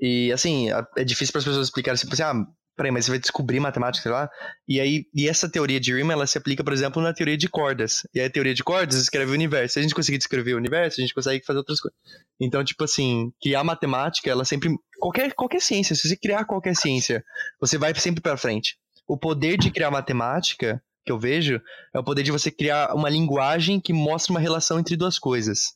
[0.00, 2.46] E assim, é difícil para as pessoas explicarem tipo assim, ah,
[2.76, 4.28] peraí, mas você vai descobrir matemática, sei lá.
[4.66, 7.48] E aí, e essa teoria de Riemann, ela se aplica, por exemplo, na teoria de
[7.48, 8.06] cordas.
[8.14, 9.74] E a teoria de cordas escreve o universo.
[9.74, 11.98] Se a gente conseguir descrever o universo, a gente consegue fazer outras coisas.
[12.40, 17.24] Então, tipo assim, a matemática, ela sempre qualquer qualquer ciência, se você criar qualquer ciência,
[17.60, 18.76] você vai sempre para frente.
[19.06, 21.60] O poder de criar matemática, que eu vejo,
[21.94, 25.74] é o poder de você criar uma linguagem que mostra uma relação entre duas coisas.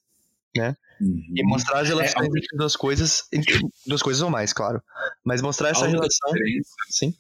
[1.00, 4.82] E mostrar as relações a- entre duas coisas, entre duas coisas ou mais, claro.
[5.24, 6.32] Mas mostrar essa relação.
[6.32, 7.14] diferença- Sim.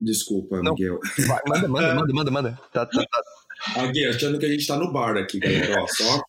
[0.00, 0.72] Desculpa, Não.
[0.74, 0.98] Miguel.
[1.26, 2.60] Vai, manda, manda, manda, manda, manda.
[2.72, 3.82] Tá, tá, tá.
[3.82, 5.40] Aqui, achando que a gente tá no bar aqui.
[5.76, 6.22] Ó, só,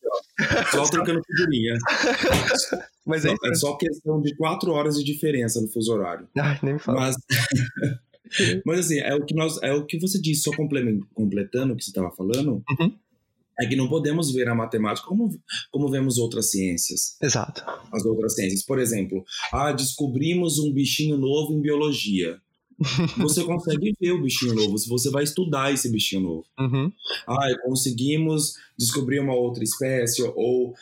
[0.72, 1.78] só trocando figurinha.
[3.06, 6.28] Mas é Só- é só questão de quatro horas de diferença no fuso horário.
[6.38, 7.00] Ai, nem me fala.
[7.00, 7.16] Mas,
[8.66, 11.78] mas assim, é o que nós, é o que você disse, só complemen- completando o
[11.78, 12.96] que você estava falando, Uhum.
[13.60, 15.30] É que não podemos ver a matemática como,
[15.72, 17.18] como vemos outras ciências.
[17.22, 17.64] Exato.
[17.92, 22.40] As outras ciências, por exemplo, ah, descobrimos um bichinho novo em biologia.
[23.18, 26.46] Você consegue ver o bichinho novo, se você vai estudar esse bichinho novo.
[26.58, 26.90] Uhum.
[27.28, 30.74] Ah, conseguimos descobrir uma outra espécie ou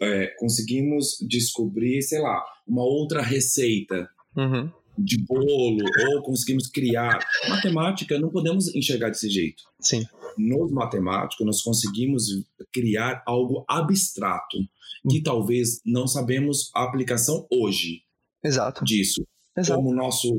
[0.00, 4.70] é, conseguimos descobrir, sei lá, uma outra receita Uhum.
[4.96, 5.84] De bolo
[6.14, 7.18] ou conseguimos criar.
[7.48, 9.62] Matemática não podemos enxergar desse jeito.
[9.80, 10.04] Sim.
[10.36, 12.24] Nos matemáticos nós conseguimos
[12.72, 14.58] criar algo abstrato
[15.08, 18.02] que talvez não sabemos a aplicação hoje
[18.42, 18.84] Exato.
[18.84, 19.26] disso.
[19.56, 19.78] Exato.
[19.78, 20.36] Como o nosso,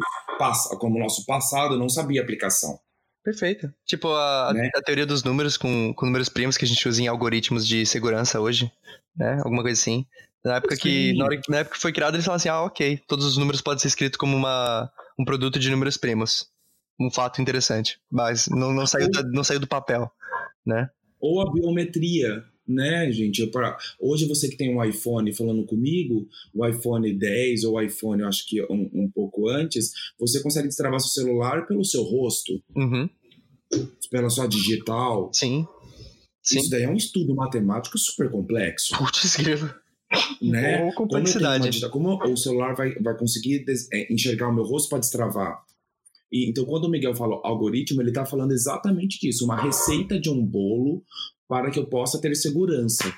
[0.80, 2.78] como nosso passado não sabia a aplicação.
[3.24, 3.74] Perfeito.
[3.86, 4.70] Tipo, a, Né?
[4.76, 7.86] a teoria dos números com, com números primos que a gente usa em algoritmos de
[7.86, 8.72] segurança hoje,
[9.16, 9.40] né?
[9.44, 10.06] Alguma coisa assim.
[10.46, 11.18] Na época que, Sim.
[11.18, 13.36] na, hora, que- na época que foi criado, eles falaram assim, ah, ok, todos os
[13.36, 14.90] números podem ser escritos como uma,
[15.20, 16.46] um produto de números primos.
[17.02, 17.98] Um fato interessante.
[18.12, 20.10] Mas não, não, saiu, da- não saiu do papel,
[20.66, 20.88] né?
[21.20, 23.46] Ou a biometria, né, gente?
[23.48, 28.22] Pra- Hoje você que tem um iPhone falando comigo, o iPhone 10 ou o iPhone,
[28.22, 32.62] eu acho que um, um pouco antes, você consegue destravar seu celular pelo seu rosto,
[32.76, 33.10] Uhum.
[34.12, 35.32] pela sua digital.
[35.34, 35.68] Sim.
[36.44, 36.60] Sim.
[36.60, 38.96] Isso daí é um estudo matemático super complexo.
[38.96, 39.74] Putz, grilo.
[40.42, 40.84] Né?
[40.84, 41.80] Ou complexidade.
[41.90, 45.64] Como, como, o celular vai, vai conseguir é, enxergar o meu rosto para destravar?
[46.32, 50.30] E, então, quando o Miguel falou algoritmo, ele está falando exatamente disso, uma receita de
[50.30, 51.04] um bolo
[51.48, 53.14] para que eu possa ter segurança.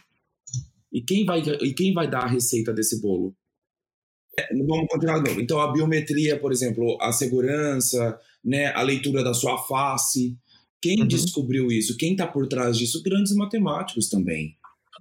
[0.91, 3.35] E quem vai, e quem vai dar a receita desse bolo?
[4.37, 5.23] É, vamos continuar.
[5.39, 10.37] Então, a biometria, por exemplo, a segurança, né, a leitura da sua face.
[10.81, 11.07] Quem uhum.
[11.07, 11.97] descobriu isso?
[11.97, 13.01] Quem está por trás disso?
[13.01, 14.55] Grandes matemáticos também.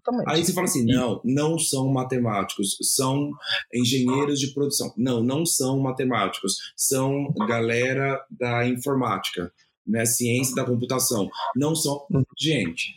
[0.07, 0.31] Totalmente.
[0.31, 3.33] Aí você fala assim: não, não são matemáticos, são
[3.75, 4.93] engenheiros de produção.
[4.97, 9.53] Não, não são matemáticos, são galera da informática,
[9.87, 10.07] né?
[10.07, 11.29] Ciência da computação.
[11.57, 12.07] Não são.
[12.11, 12.25] Uhum.
[12.39, 12.95] Gente,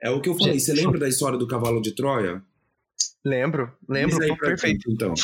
[0.00, 0.58] é o que eu falei.
[0.60, 2.42] Você lembra da história do cavalo de Troia?
[3.24, 4.90] Lembro, lembro, perfeito.
[4.90, 5.14] então.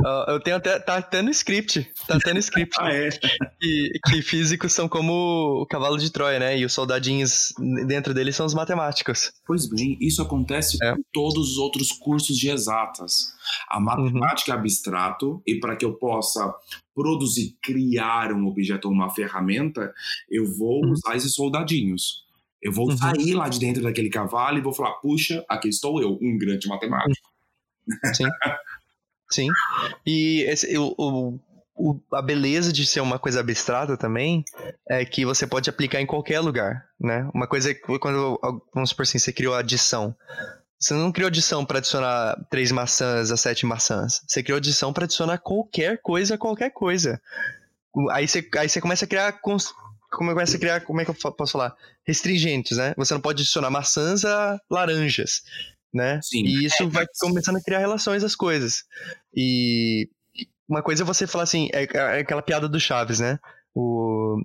[0.00, 0.78] Uh, eu tenho até.
[0.78, 1.90] Tá até no script.
[2.06, 2.74] Tá até no script.
[2.80, 3.10] ah, é?
[3.10, 6.58] Que, que físicos são como o cavalo de Troia, né?
[6.58, 7.52] E os soldadinhos
[7.86, 9.32] dentro deles são os matemáticos.
[9.46, 10.94] Pois bem, isso acontece é.
[10.94, 13.32] com todos os outros cursos de exatas.
[13.68, 14.56] A matemática uhum.
[14.56, 16.54] é abstrato, e para que eu possa
[16.94, 19.92] produzir, criar um objeto ou uma ferramenta,
[20.30, 20.92] eu vou uhum.
[20.92, 22.24] usar esses soldadinhos.
[22.62, 22.96] Eu vou uhum.
[22.96, 26.66] sair lá de dentro daquele cavalo e vou falar: puxa, aqui estou eu, um grande
[26.66, 27.28] matemático.
[28.14, 28.24] Sim.
[29.34, 29.48] Sim.
[30.06, 31.40] E esse, o, o,
[31.76, 34.44] o, a beleza de ser uma coisa abstrata também
[34.88, 37.28] é que você pode aplicar em qualquer lugar, né?
[37.34, 38.38] Uma coisa é quando,
[38.72, 40.14] vamos supor assim, você criou a adição.
[40.78, 44.22] Você não criou adição para adicionar três maçãs a sete maçãs.
[44.26, 47.20] Você criou adição para adicionar qualquer coisa a qualquer coisa.
[48.10, 49.58] Aí você, aí você começa a criar como
[50.10, 51.74] começa a criar, como é que eu posso falar?
[52.06, 52.94] Restringentes, né?
[52.96, 55.42] Você não pode adicionar maçãs a laranjas
[55.94, 56.20] né?
[56.22, 56.44] Sim.
[56.44, 58.82] E isso é, vai começando a criar relações das coisas.
[59.34, 60.08] E
[60.68, 63.38] uma coisa é você falar assim, é, é aquela piada do Chaves, né?
[63.74, 64.40] O,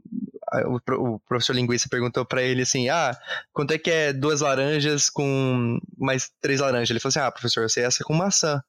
[0.66, 3.16] o, o professor linguista perguntou para ele assim: Ah,
[3.54, 6.90] quanto é que é duas laranjas com mais três laranjas?
[6.90, 8.62] Ele falou assim: Ah, professor, eu sei essa com maçã,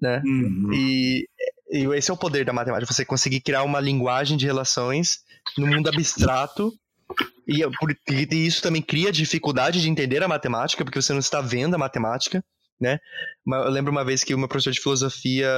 [0.00, 0.22] né?
[0.24, 0.70] Uhum.
[0.72, 1.28] E,
[1.70, 5.24] e esse é o poder da matemática, você conseguir criar uma linguagem de relações
[5.58, 6.72] no mundo abstrato
[7.46, 7.62] e,
[8.08, 11.78] e isso também cria dificuldade de entender a matemática, porque você não está vendo a
[11.78, 12.44] matemática,
[12.80, 12.98] né?
[13.46, 15.50] Eu lembro uma vez que o meu professor de filosofia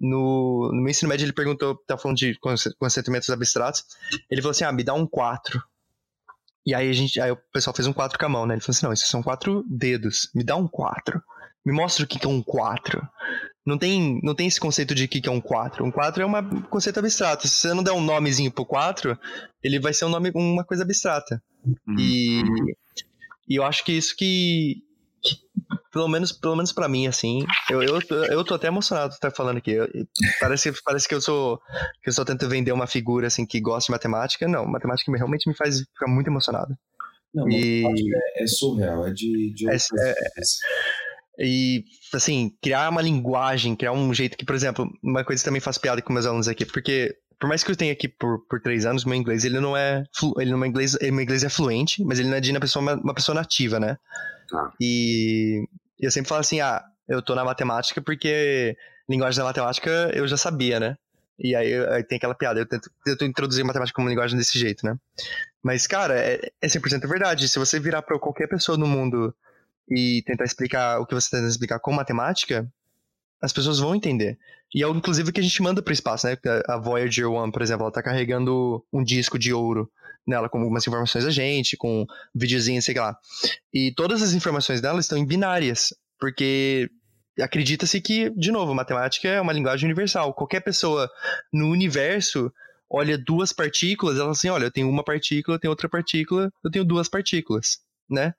[0.00, 2.38] no, no meu ensino médio ele perguntou, tá falando de
[2.78, 3.84] conceitos abstratos,
[4.30, 5.62] ele falou assim, ah, me dá um 4.
[6.66, 8.54] E aí a gente, aí o pessoal fez um 4 com a mão, né?
[8.54, 11.22] Ele falou assim, não, isso são quatro dedos, me dá um 4.
[11.64, 13.06] Me mostra o que é um 4.
[13.66, 15.84] Não tem, não tem esse conceito de que é um 4.
[15.84, 17.48] Um 4 é um conceito abstrato.
[17.48, 19.18] Se você não der um nomezinho pro 4,
[19.62, 21.42] ele vai ser um nome, uma coisa abstrata.
[21.64, 21.96] Uhum.
[21.98, 22.42] E,
[23.48, 24.82] e eu acho que isso que,
[25.22, 25.38] que,
[25.90, 27.98] pelo menos pelo menos para mim assim eu, eu,
[28.30, 29.88] eu tô até emocionado de estar falando aqui eu,
[30.38, 31.58] parece parece que eu sou
[32.02, 35.48] que eu só tento vender uma figura assim que gosta de matemática não matemática realmente
[35.48, 36.74] me faz ficar muito emocionado
[37.34, 37.82] não e...
[38.36, 40.14] é, é surreal é de, de é, é,
[41.38, 45.60] e, assim, criar uma linguagem, criar um jeito que, por exemplo, uma coisa que também
[45.60, 48.60] faz piada com meus alunos aqui, porque por mais que eu tenha aqui por, por
[48.60, 50.04] três anos, meu inglês, ele não é,
[50.38, 52.94] ele não é inglês, meu inglês é fluente, mas ele não é de uma pessoa,
[52.94, 53.98] uma pessoa nativa, né?
[54.52, 54.70] Ah.
[54.80, 55.66] E
[55.98, 58.76] eu sempre falo assim, ah, eu tô na matemática porque
[59.08, 60.96] linguagem da matemática eu já sabia, né?
[61.38, 64.58] E aí, aí tem aquela piada, eu tento, eu tento introduzir matemática como linguagem desse
[64.58, 64.96] jeito, né?
[65.62, 67.48] Mas, cara, é, é 100% verdade.
[67.48, 69.34] Se você virar para qualquer pessoa no mundo
[69.88, 72.66] e tentar explicar o que você tenta explicar com matemática,
[73.40, 74.38] as pessoas vão entender.
[74.74, 76.36] E é inclusive o que a gente manda para o espaço, né?
[76.66, 79.90] A Voyager 1, por exemplo, ela está carregando um disco de ouro
[80.26, 83.16] nela com algumas informações da gente, com um videozinho, sei lá.
[83.72, 86.90] E todas as informações dela estão em binárias, porque
[87.38, 90.32] acredita-se que, de novo, matemática é uma linguagem universal.
[90.34, 91.08] Qualquer pessoa
[91.52, 92.52] no universo
[92.90, 96.70] olha duas partículas, ela assim, olha, eu tenho uma partícula, eu tenho outra partícula, eu
[96.70, 97.78] tenho duas partículas,
[98.08, 98.34] né?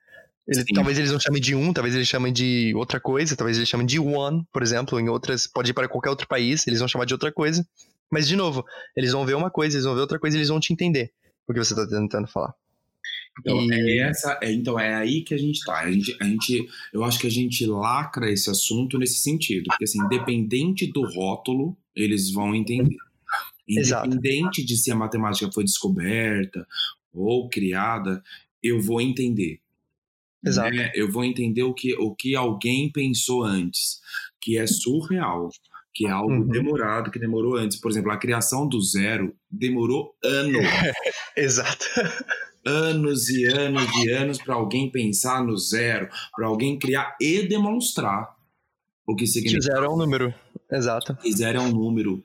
[0.47, 3.67] Ele, talvez eles não chamem de um, talvez eles chamem de outra coisa, talvez eles
[3.67, 6.87] chamem de one, por exemplo, em outras, pode ir para qualquer outro país, eles vão
[6.87, 7.67] chamar de outra coisa.
[8.11, 8.63] Mas, de novo,
[8.95, 11.11] eles vão ver uma coisa, eles vão ver outra coisa, eles vão te entender
[11.47, 12.53] o que você está tentando falar.
[13.39, 13.71] Então, e...
[13.71, 15.79] é essa, é, então é aí que a gente tá.
[15.79, 19.65] A gente, a gente, eu acho que a gente lacra esse assunto nesse sentido.
[19.65, 22.95] Porque, assim, independente do rótulo, eles vão entender.
[23.67, 24.65] Independente Exato.
[24.65, 26.67] de se a matemática foi descoberta
[27.11, 28.23] ou criada,
[28.61, 29.59] eu vou entender.
[30.45, 30.75] Exato.
[30.75, 30.91] Né?
[30.93, 33.99] Eu vou entender o que, o que alguém pensou antes,
[34.39, 35.49] que é surreal,
[35.93, 36.47] que é algo uhum.
[36.47, 37.79] demorado, que demorou antes.
[37.79, 40.61] Por exemplo, a criação do zero demorou anos.
[41.35, 41.85] Exato.
[42.65, 48.35] Anos e anos e anos para alguém pensar no zero, para alguém criar e demonstrar
[49.07, 49.61] o que significa.
[49.61, 50.33] Que zero é um número.
[50.71, 51.15] Exato.
[51.17, 52.23] Que zero é um número.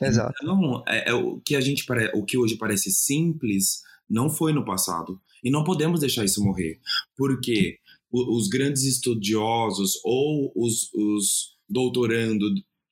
[0.00, 0.34] Exato.
[0.42, 1.84] Então, é, é, o que a gente
[2.14, 5.20] o que hoje parece simples não foi no passado.
[5.44, 6.80] E não podemos deixar isso morrer.
[7.16, 7.78] Porque
[8.10, 12.46] os grandes estudiosos ou os, os doutorando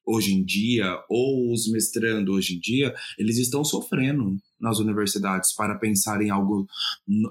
[0.04, 5.78] hoje em dia ou os mestrando hoje em dia, eles estão sofrendo nas universidades para
[5.78, 6.66] pensar em algo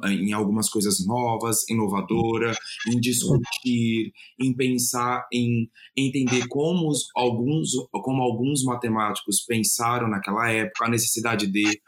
[0.05, 2.57] em algumas coisas novas, inovadoras,
[2.87, 10.85] em discutir, em pensar em entender como os, alguns como alguns matemáticos pensaram naquela época,
[10.85, 11.81] a necessidade de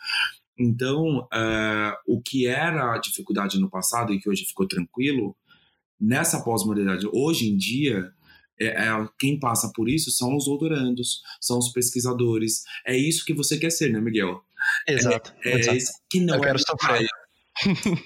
[0.57, 5.35] então, uh, o que era a dificuldade no passado e que hoje ficou tranquilo,
[5.99, 8.11] nessa pós-modernidade, hoje em dia,
[8.59, 12.63] é, é, quem passa por isso são os doutorandos, são os pesquisadores.
[12.85, 14.43] É isso que você quer ser, né, Miguel?
[14.87, 15.33] Exato.
[15.43, 15.99] É, é exato.
[16.09, 17.07] que não Eu é minha praia.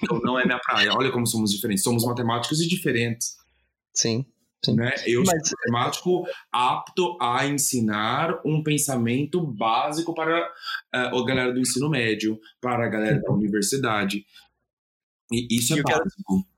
[0.02, 0.92] então, não é minha praia.
[0.94, 1.84] Olha como somos diferentes.
[1.84, 3.36] Somos matemáticos e diferentes.
[3.92, 4.24] Sim.
[4.64, 4.74] Sim.
[4.74, 4.92] Né?
[5.06, 5.48] Eu Mas...
[5.48, 12.38] sou matemático apto a ensinar um pensamento básico para uh, a galera do ensino médio,
[12.60, 14.24] para a galera da universidade.
[15.30, 16.06] E isso é básico.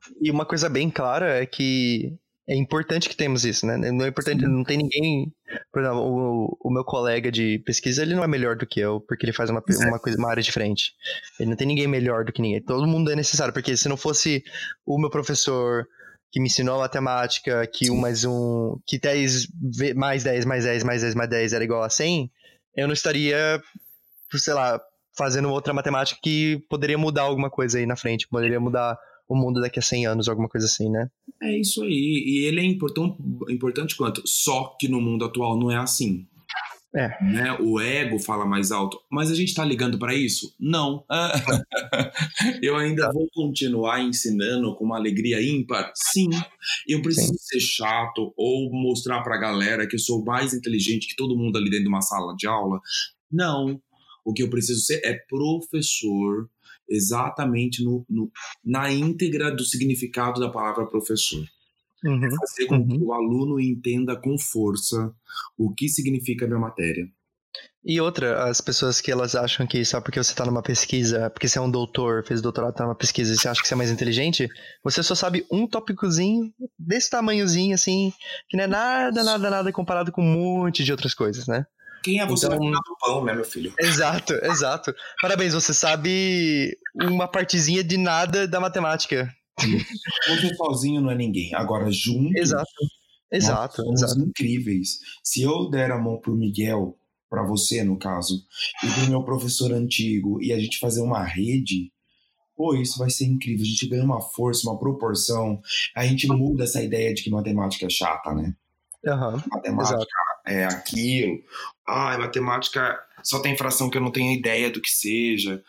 [0.02, 0.16] Quero...
[0.22, 2.18] E uma coisa bem clara é que
[2.50, 3.76] é importante que temos isso, né?
[3.76, 5.32] Não é importante, não tem ninguém.
[5.72, 9.00] Por exemplo, o, o, meu colega de pesquisa, ele não é melhor do que eu,
[9.00, 10.92] porque ele faz uma, uma, coisa, uma área diferente.
[11.38, 12.60] Ele não tem ninguém melhor do que ninguém.
[12.60, 14.42] Todo mundo é necessário, porque se não fosse
[14.84, 15.86] o meu professor
[16.30, 18.78] que me ensinou a matemática, que um mais um.
[18.86, 19.48] que 10
[19.96, 22.30] mais 10 mais 10 mais 10 mais 10 era igual a 100,
[22.76, 23.60] eu não estaria,
[24.32, 24.80] sei lá,
[25.16, 28.96] fazendo outra matemática que poderia mudar alguma coisa aí na frente, poderia mudar
[29.28, 31.08] o mundo daqui a 100 anos, alguma coisa assim, né?
[31.40, 32.24] É isso aí.
[32.26, 33.16] E ele é importante,
[33.48, 34.22] importante quanto?
[34.26, 36.26] Só que no mundo atual não é assim.
[36.94, 37.08] É.
[37.22, 37.56] Né?
[37.60, 38.98] O ego fala mais alto.
[39.10, 40.54] Mas a gente está ligando para isso?
[40.58, 41.04] Não.
[42.62, 45.92] eu ainda vou continuar ensinando com uma alegria ímpar?
[45.94, 46.30] Sim.
[46.86, 47.38] Eu preciso Sim.
[47.38, 51.56] ser chato ou mostrar para a galera que eu sou mais inteligente que todo mundo
[51.56, 52.80] ali dentro de uma sala de aula?
[53.30, 53.80] Não.
[54.24, 56.48] O que eu preciso ser é professor
[56.88, 58.30] exatamente no, no,
[58.64, 61.44] na íntegra do significado da palavra professor.
[62.04, 62.88] Uhum, fazer com uhum.
[62.88, 65.12] que o aluno entenda com força
[65.58, 67.06] o que significa a minha matéria.
[67.84, 71.48] E outra, as pessoas que elas acham que só porque você está numa pesquisa, porque
[71.48, 73.76] você é um doutor, fez doutorado, está numa pesquisa e você acha que você é
[73.76, 74.48] mais inteligente,
[74.84, 78.12] você só sabe um tópicozinho desse tamanhozinho, assim,
[78.48, 81.64] que não é nada, nada, nada comparado com um monte de outras coisas, né?
[82.02, 83.72] Quem é você então, do pão, né, meu filho?
[83.78, 84.94] Exato, exato.
[85.20, 89.30] Parabéns, você sabe uma partezinha de nada da matemática.
[90.28, 91.54] Você sozinho não é ninguém.
[91.54, 92.36] Agora, junto.
[92.36, 92.70] Exato.
[93.32, 94.20] Exato, exato.
[94.20, 94.98] incríveis.
[95.22, 96.98] Se eu der a mão pro Miguel,
[97.28, 98.44] para você no caso,
[98.82, 101.92] e pro meu professor antigo, e a gente fazer uma rede,
[102.56, 103.62] pô, isso vai ser incrível.
[103.62, 105.62] A gente ganha uma força, uma proporção.
[105.94, 108.54] A gente muda essa ideia de que matemática é chata, né?
[109.06, 110.08] Uhum, matemática exato.
[110.46, 111.42] é aquilo.
[111.86, 115.62] Ah, matemática só tem fração que eu não tenho ideia do que seja.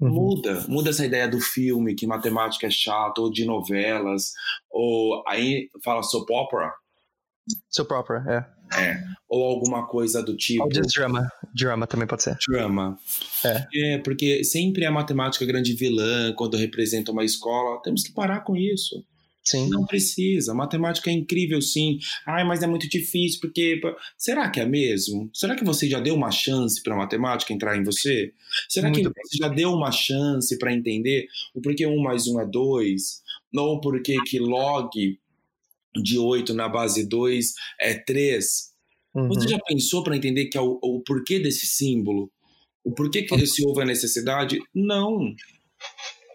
[0.00, 0.10] Uhum.
[0.10, 4.32] Muda, muda essa ideia do filme, que matemática é chato, ou de novelas,
[4.70, 6.72] ou aí fala soap opera.
[7.70, 8.62] Soap opera, é.
[8.74, 10.64] É, ou alguma coisa do tipo.
[10.64, 11.28] Ou just drama.
[11.54, 12.38] Drama também pode ser.
[12.48, 12.98] Drama.
[13.44, 13.66] É.
[13.74, 17.82] É, porque sempre é a matemática grande vilã quando representa uma escola.
[17.82, 19.04] Temos que parar com isso.
[19.44, 19.68] Sim.
[19.68, 20.54] Não precisa.
[20.54, 21.98] Matemática é incrível, sim.
[22.26, 23.80] Ai, mas é muito difícil, porque.
[24.16, 25.28] Será que é mesmo?
[25.34, 28.32] Será que você já deu uma chance para a matemática entrar em você?
[28.68, 29.24] Será muito que bem.
[29.24, 33.22] você já deu uma chance para entender o porquê 1 mais 1 é 2?
[33.56, 35.18] Ou porquê que log
[36.02, 38.72] de 8 na base 2 é 3?
[39.14, 39.28] Uhum.
[39.28, 42.30] Você já pensou para entender que é o, o porquê desse símbolo?
[42.84, 44.58] O porquê que esse houve a necessidade?
[44.74, 45.34] Não.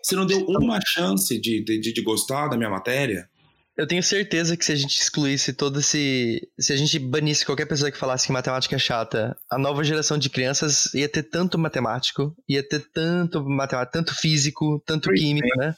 [0.07, 3.29] Você não deu uma chance de, de, de gostar da minha matéria?
[3.75, 6.47] Eu tenho certeza que se a gente excluísse todo esse.
[6.57, 10.17] Se a gente banisse qualquer pessoa que falasse que matemática é chata, a nova geração
[10.17, 15.49] de crianças ia ter tanto matemático, ia ter tanto matemático, tanto físico, tanto pois químico,
[15.57, 15.75] né?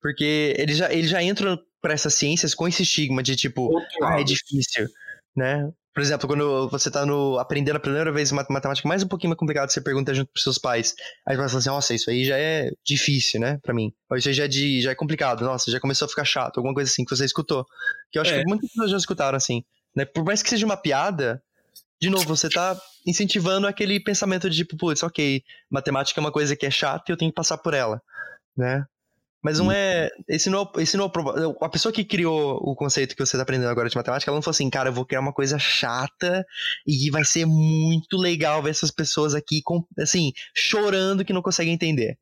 [0.00, 3.70] Porque eles já, eles já entram para essas ciências com esse estigma de tipo,
[4.02, 4.88] ah, é difícil,
[5.36, 5.70] né?
[5.94, 9.38] Por exemplo, quando você está no, aprendendo a primeira vez matemática mais um pouquinho mais
[9.38, 10.94] complicado, você pergunta junto pros seus pais.
[11.26, 13.92] Aí você fala assim, nossa, isso aí já é difícil, né, pra mim.
[14.10, 16.56] Ou isso aí já é, de, já é complicado, nossa, já começou a ficar chato,
[16.56, 17.66] alguma coisa assim que você escutou.
[18.10, 18.40] Que eu acho é.
[18.40, 19.62] que muitas pessoas já escutaram assim.
[19.94, 20.06] Né?
[20.06, 21.42] Por mais que seja uma piada,
[22.00, 22.76] de novo, você está
[23.06, 27.12] incentivando aquele pensamento de tipo, putz, ok, matemática é uma coisa que é chata e
[27.12, 28.00] eu tenho que passar por ela,
[28.56, 28.84] né?
[29.42, 30.08] Mas não é.
[30.28, 33.42] Esse não, é esse não é A pessoa que criou o conceito que você está
[33.42, 36.46] aprendendo agora de matemática, ela não falou assim, cara, eu vou criar uma coisa chata
[36.86, 41.74] e vai ser muito legal ver essas pessoas aqui, com, assim, chorando que não conseguem
[41.74, 42.16] entender.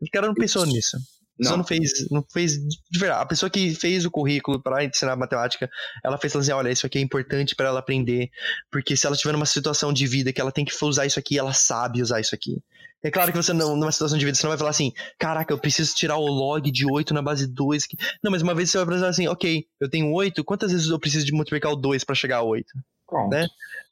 [0.00, 0.96] O cara não pensou nisso.
[1.36, 3.22] Pessoa não, fez, não fez de verdade.
[3.22, 5.68] A pessoa que fez o currículo para ensinar matemática,
[6.04, 8.30] ela fez assim: olha, isso aqui é importante para ela aprender,
[8.70, 11.36] porque se ela tiver numa situação de vida que ela tem que usar isso aqui,
[11.36, 12.62] ela sabe usar isso aqui.
[13.02, 15.52] É claro que você não, numa situação de vida, você não vai falar assim, caraca,
[15.52, 17.84] eu preciso tirar o log de 8 na base 2.
[18.22, 20.98] Não, mas uma vez você vai pensar assim, ok, eu tenho 8, quantas vezes eu
[20.98, 22.66] preciso de multiplicar o 2 para chegar a 8?
[23.06, 23.30] Pronto.
[23.30, 23.46] Né?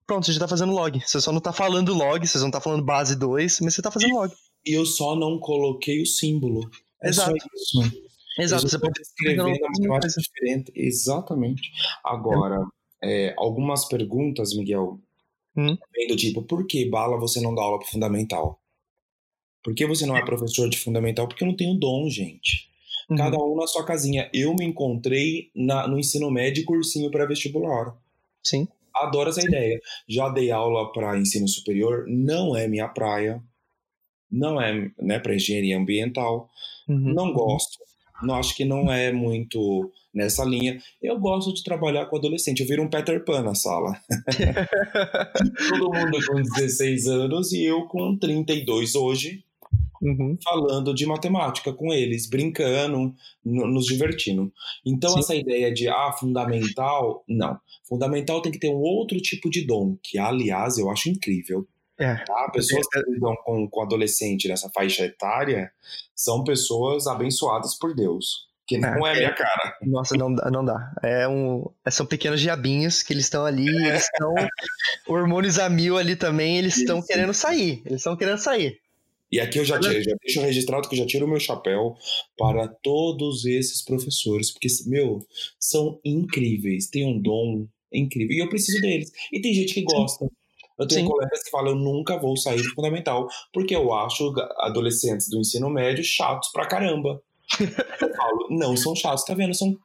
[0.07, 0.99] Pronto, você já tá fazendo log.
[0.99, 3.91] Você só não tá falando log, você não tá falando base 2, mas você tá
[3.91, 4.33] fazendo log.
[4.65, 6.71] E eu só não coloquei o símbolo.
[7.03, 7.37] É Exato.
[7.37, 8.13] isso.
[8.39, 10.73] Exato, você pode escrever na matemática diferente.
[10.75, 11.71] Exatamente.
[12.05, 12.65] Agora,
[13.03, 14.99] é, algumas perguntas, Miguel,
[15.57, 15.77] hum?
[15.95, 18.63] vem do tipo, por que bala você não dá aula pro fundamental?
[19.63, 21.29] Por que você não é professor de fundamental?
[21.29, 22.71] Porque eu não tenho dom, gente.
[23.09, 23.17] Uhum.
[23.17, 24.29] Cada um na sua casinha.
[24.33, 27.97] Eu me encontrei na, no ensino médio cursinho pré-vestibular.
[28.43, 28.67] Sim.
[28.95, 29.49] Adoro essa Sim.
[29.49, 29.81] ideia.
[30.09, 33.43] Já dei aula para ensino superior, não é minha praia.
[34.33, 36.49] Não é né, para engenharia ambiental.
[36.89, 37.13] Uhum.
[37.15, 37.79] Não gosto.
[38.23, 40.81] Não acho que não é muito nessa linha.
[41.03, 42.61] Eu gosto de trabalhar com adolescente.
[42.61, 43.99] Eu viro um Peter Pan na sala.
[45.69, 49.45] Todo mundo com 16 anos e eu com 32 hoje.
[50.05, 50.37] Uhum.
[50.43, 53.15] falando de matemática com eles, brincando,
[53.45, 54.53] nos divertindo.
[54.85, 55.21] Então, Sim.
[55.21, 57.57] essa ideia de, ah, fundamental, não.
[57.89, 61.69] Fundamental tem que ter um outro tipo de dom, que, aliás, eu acho incrível.
[61.99, 62.17] É.
[62.17, 62.51] Tá?
[62.53, 65.71] Pessoas que lidam com, com adolescente nessa faixa etária
[66.15, 68.51] são pessoas abençoadas por Deus.
[68.67, 69.77] Que não é, é minha cara.
[69.83, 70.93] Nossa, não, não dá.
[71.03, 74.35] É um, são pequenos diabinhos que eles estão ali, eles estão.
[75.07, 77.83] hormônios a mil ali também, eles estão querendo sair.
[77.85, 78.81] Eles estão querendo sair.
[79.33, 81.97] E aqui eu já, tiro, já deixo registrado que eu já tiro o meu chapéu
[82.37, 85.27] para todos esses professores, porque, meu,
[85.59, 88.37] são incríveis, têm um dom incrível.
[88.37, 89.11] E eu preciso deles.
[89.33, 90.27] E tem gente que gosta.
[90.79, 91.09] Eu tenho Sim.
[91.09, 95.69] colegas que falam, eu nunca vou sair do fundamental, porque eu acho adolescentes do ensino
[95.71, 97.23] médio chatos pra caramba.
[97.61, 99.55] eu falo, não são chatos, tá vendo?
[99.55, 99.77] São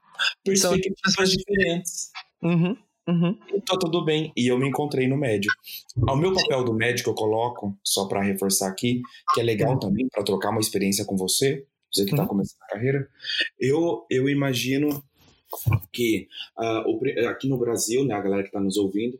[0.44, 2.12] perspectivas são diferentes.
[2.42, 2.78] Uhum.
[3.08, 3.38] Uhum.
[3.66, 4.34] Tá tudo bem.
[4.36, 5.50] E eu me encontrei no médio.
[6.08, 9.02] Ao meu papel do médico, eu coloco, só para reforçar aqui,
[9.34, 9.80] que é legal uhum.
[9.80, 12.28] também para trocar uma experiência com você, você que está uhum.
[12.28, 13.08] começando a carreira.
[13.58, 15.02] Eu, eu imagino
[15.94, 16.28] que
[16.60, 19.18] uh, aqui no Brasil, né, a galera que está nos ouvindo,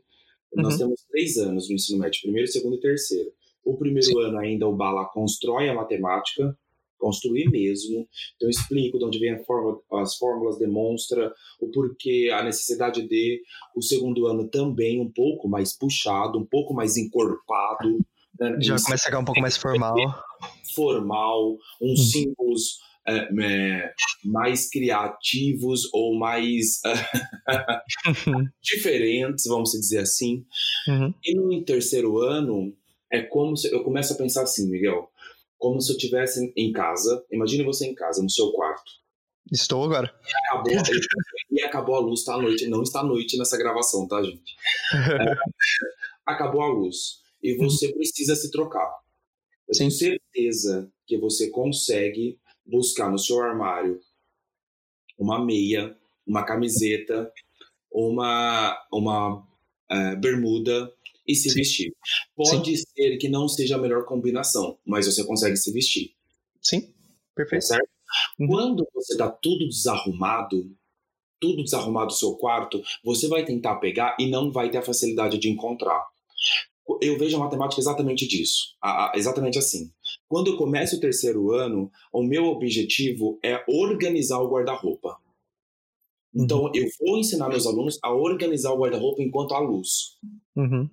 [0.54, 0.78] nós uhum.
[0.78, 3.30] temos três anos no ensino médio, primeiro, segundo e terceiro.
[3.64, 4.20] O primeiro Sim.
[4.20, 6.56] ano ainda o Bala constrói a matemática,
[6.98, 8.08] construir mesmo.
[8.36, 13.40] Então, explico de onde vem fórmula, as fórmulas, demonstra o porquê, a necessidade de.
[13.76, 17.98] O segundo ano também um pouco mais puxado, um pouco mais encorpado.
[18.40, 18.56] Né?
[18.60, 19.94] Já começa a ficar um pouco mais formal.
[20.74, 22.06] Formal, uns uhum.
[22.06, 22.78] símbolos
[23.08, 23.94] é, é,
[24.24, 26.80] mais criativos ou mais
[28.62, 30.44] diferentes, vamos dizer assim.
[30.86, 31.14] Uhum.
[31.24, 32.76] E no terceiro ano,
[33.10, 35.10] é como se, eu começo a pensar assim, Miguel,
[35.56, 37.24] como se eu estivesse em casa.
[37.32, 38.90] Imagine você em casa, no seu quarto.
[39.50, 40.14] Estou agora.
[40.22, 40.72] E acabou,
[41.50, 42.66] e acabou a luz, tá à noite.
[42.66, 44.54] Não está à noite nessa gravação, tá, gente?
[44.94, 45.34] É,
[46.26, 47.22] acabou a luz.
[47.42, 48.92] E você precisa se trocar.
[49.66, 49.78] Eu Sim.
[49.78, 52.38] tenho certeza que você consegue
[52.68, 54.00] buscar no seu armário
[55.18, 55.96] uma meia,
[56.26, 57.32] uma camiseta,
[57.90, 60.92] uma, uma uh, bermuda,
[61.28, 61.54] e se Sim.
[61.56, 61.96] vestir.
[62.34, 62.84] Pode Sim.
[62.96, 66.14] ser que não seja a melhor combinação, mas você consegue se vestir.
[66.62, 66.92] Sim,
[67.34, 67.66] perfeito.
[67.66, 67.88] Certo?
[68.38, 68.46] Uhum.
[68.46, 70.74] Quando você tá tudo desarrumado,
[71.38, 75.38] tudo desarrumado no seu quarto, você vai tentar pegar e não vai ter a facilidade
[75.38, 76.02] de encontrar.
[77.02, 78.74] Eu vejo a matemática exatamente disso,
[79.14, 79.92] exatamente assim.
[80.28, 85.16] Quando eu começo o terceiro ano, o meu objetivo é organizar o guarda-roupa.
[86.34, 86.72] Então, uhum.
[86.74, 90.18] eu vou ensinar meus alunos a organizar o guarda-roupa enquanto há luz.
[90.54, 90.88] Uhum.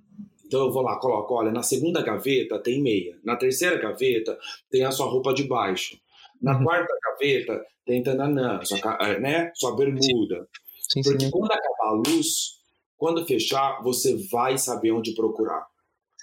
[0.46, 4.38] Então eu vou lá, coloco, olha, na segunda gaveta tem meia, na terceira gaveta
[4.70, 6.00] tem a sua roupa de baixo,
[6.42, 6.64] na uhum.
[6.64, 10.48] quarta gaveta tem tananã, sua, eh, né, sua bermuda.
[10.80, 11.32] Sim, Porque sim.
[11.32, 12.60] quando acabar a luz,
[12.96, 15.66] quando fechar, você vai saber onde procurar.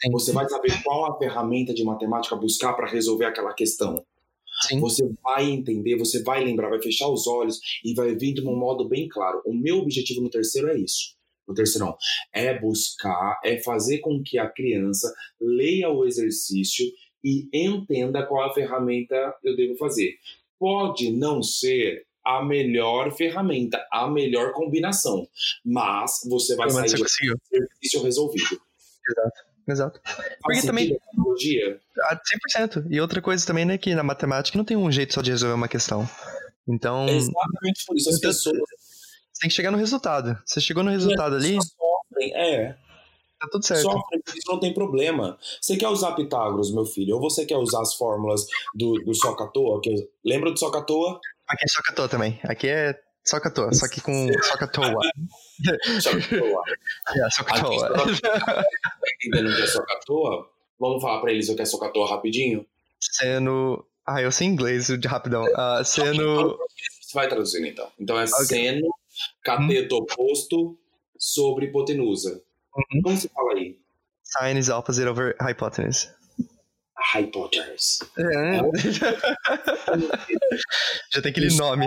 [0.03, 0.11] Sim.
[0.11, 4.05] Você vai saber qual a ferramenta de matemática buscar para resolver aquela questão.
[4.69, 4.81] Sim.
[4.81, 8.57] Você vai entender, você vai lembrar, vai fechar os olhos e vai vir de um
[8.57, 9.41] modo bem claro.
[9.47, 11.97] O meu objetivo no terceiro é isso no terceirão,
[12.33, 16.87] é buscar, é fazer com que a criança leia o exercício
[17.25, 20.17] e entenda qual a ferramenta eu devo fazer.
[20.59, 25.29] Pode não ser a melhor ferramenta, a melhor combinação,
[25.65, 27.07] mas você vai sair do
[27.53, 28.61] exercício resolvido.
[29.09, 29.52] Exato.
[29.69, 30.01] Exato.
[30.43, 30.99] Porque também.
[30.99, 31.81] Tecnologia?
[32.57, 32.87] 100%.
[32.91, 35.55] E outra coisa também, né, que na matemática não tem um jeito só de resolver
[35.55, 36.09] uma questão.
[36.69, 37.07] Então.
[37.07, 38.11] É exatamente por isso.
[38.11, 38.59] As pessoas
[39.43, 40.39] tem que chegar no resultado.
[40.47, 41.59] Você chegou no resultado ali.
[41.61, 42.77] Sofrem, é.
[43.41, 43.83] Tá tudo certo.
[43.83, 45.37] Sofre, isso não tem problema.
[45.61, 49.81] Você quer usar Pitágoras, meu filho, ou você quer usar as fórmulas do, do Socatoa?
[49.81, 51.19] Que, lembra do Socatoa?
[51.49, 52.39] Aqui é Socatoa também.
[52.45, 55.01] Aqui é Socatoa, só que com Socatoa.
[56.01, 56.63] Socatoa.
[57.15, 57.95] é, Socatoa.
[59.25, 60.51] Ainda não quer Socatoa?
[60.79, 62.67] Vamos falar pra eles o que é Socatoa rapidinho?
[63.01, 63.87] Sendo...
[64.05, 65.45] Ah, eu sei inglês de rapidão.
[65.45, 66.59] Uh, sendo...
[67.01, 67.89] Você vai traduzindo então.
[68.01, 68.45] Então é okay.
[68.45, 68.93] seno,
[69.45, 70.77] cateto oposto
[71.17, 72.43] sobre hipotenusa.
[72.75, 73.03] Uhum.
[73.03, 73.79] Como se fala aí?
[74.25, 76.09] Sine is opposite over hypotenuse.
[77.13, 78.01] Hypotenuse.
[78.19, 78.59] É.
[81.13, 81.87] Já tem aquele nome.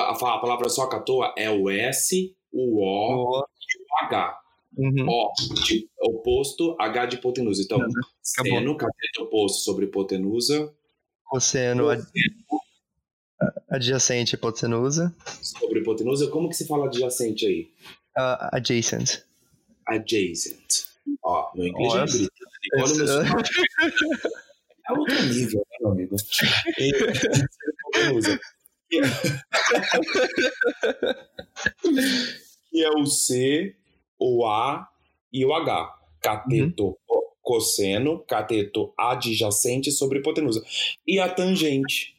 [0.00, 3.40] A, a palavra só toa é o S, o O, o.
[3.40, 4.40] e o H.
[4.76, 5.06] Uhum.
[5.08, 5.32] O
[5.64, 7.62] de oposto, H de hipotenusa.
[7.62, 7.88] Então, uhum.
[8.22, 10.72] seno, cateto oposto sobre hipotenusa.
[11.24, 12.02] Cosseno, ad...
[13.70, 15.14] adjacente hipotenusa.
[15.42, 16.28] Sobre hipotenusa.
[16.28, 17.68] Como que se fala adjacente aí?
[18.16, 19.28] Uh, adjacent
[19.88, 20.86] adjacent.
[21.22, 22.16] Ó, meu inglês Nossa.
[22.16, 22.42] é britânico.
[22.76, 23.06] Olha o meu
[24.86, 26.16] É outro nível, né, meu amigo?
[32.70, 33.76] que é o C,
[34.18, 34.88] o A
[35.32, 35.94] e o H.
[36.20, 36.94] Cateto uhum.
[37.40, 40.64] cosseno, cateto adjacente sobre hipotenusa.
[41.06, 42.16] E a tangente.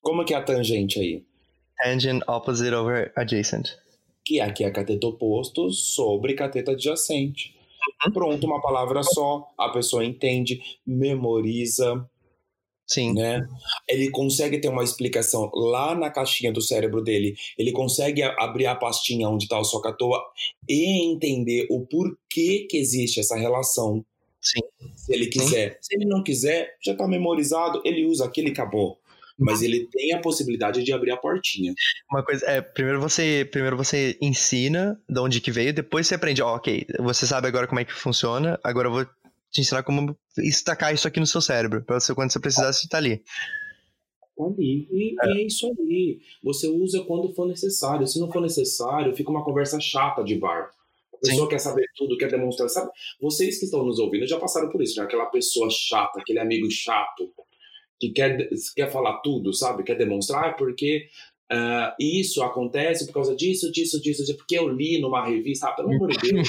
[0.00, 1.24] Como é que é a tangente aí?
[1.82, 3.76] Tangent opposite over adjacent
[4.26, 7.54] que aqui é cateto oposto sobre cateto adjacente.
[8.04, 8.12] Uhum.
[8.12, 12.04] Pronto, uma palavra só, a pessoa entende, memoriza.
[12.86, 13.14] Sim.
[13.14, 13.46] Né?
[13.88, 17.34] Ele consegue ter uma explicação lá na caixinha do cérebro dele.
[17.58, 20.22] Ele consegue abrir a pastinha onde está o socatoa
[20.68, 24.04] e entender o porquê que existe essa relação.
[24.40, 24.60] Sim.
[24.94, 25.72] Se ele quiser.
[25.72, 25.78] Sim.
[25.80, 28.98] Se ele não quiser, já está memorizado, ele usa aquilo e acabou
[29.38, 31.74] mas ele tem a possibilidade de abrir a portinha.
[32.10, 36.42] Uma coisa, é, primeiro você, primeiro você ensina de onde que veio, depois você aprende,
[36.42, 39.06] oh, ok, você sabe agora como é que funciona, agora eu vou
[39.56, 42.88] te ensinar como destacar isso aqui no seu cérebro, para você quando você precisar, você
[42.88, 43.22] tá ali.
[44.38, 44.86] Ali.
[44.92, 45.38] E é.
[45.38, 46.18] é isso aí.
[46.42, 48.06] Você usa quando for necessário.
[48.06, 50.70] Se não for necessário, fica uma conversa chata de bar.
[51.14, 51.48] A pessoa Sim.
[51.48, 52.90] quer saber tudo, quer demonstrar, sabe?
[53.18, 55.06] Vocês que estão nos ouvindo já passaram por isso, né?
[55.06, 57.32] Aquela pessoa chata, aquele amigo chato,
[57.98, 59.82] que quer, quer falar tudo, sabe?
[59.82, 61.06] Quer demonstrar porque
[61.50, 65.68] uh, isso acontece por causa disso, disso, disso, disso, porque eu li numa revista.
[65.68, 66.48] Ah, pelo amor de Deus.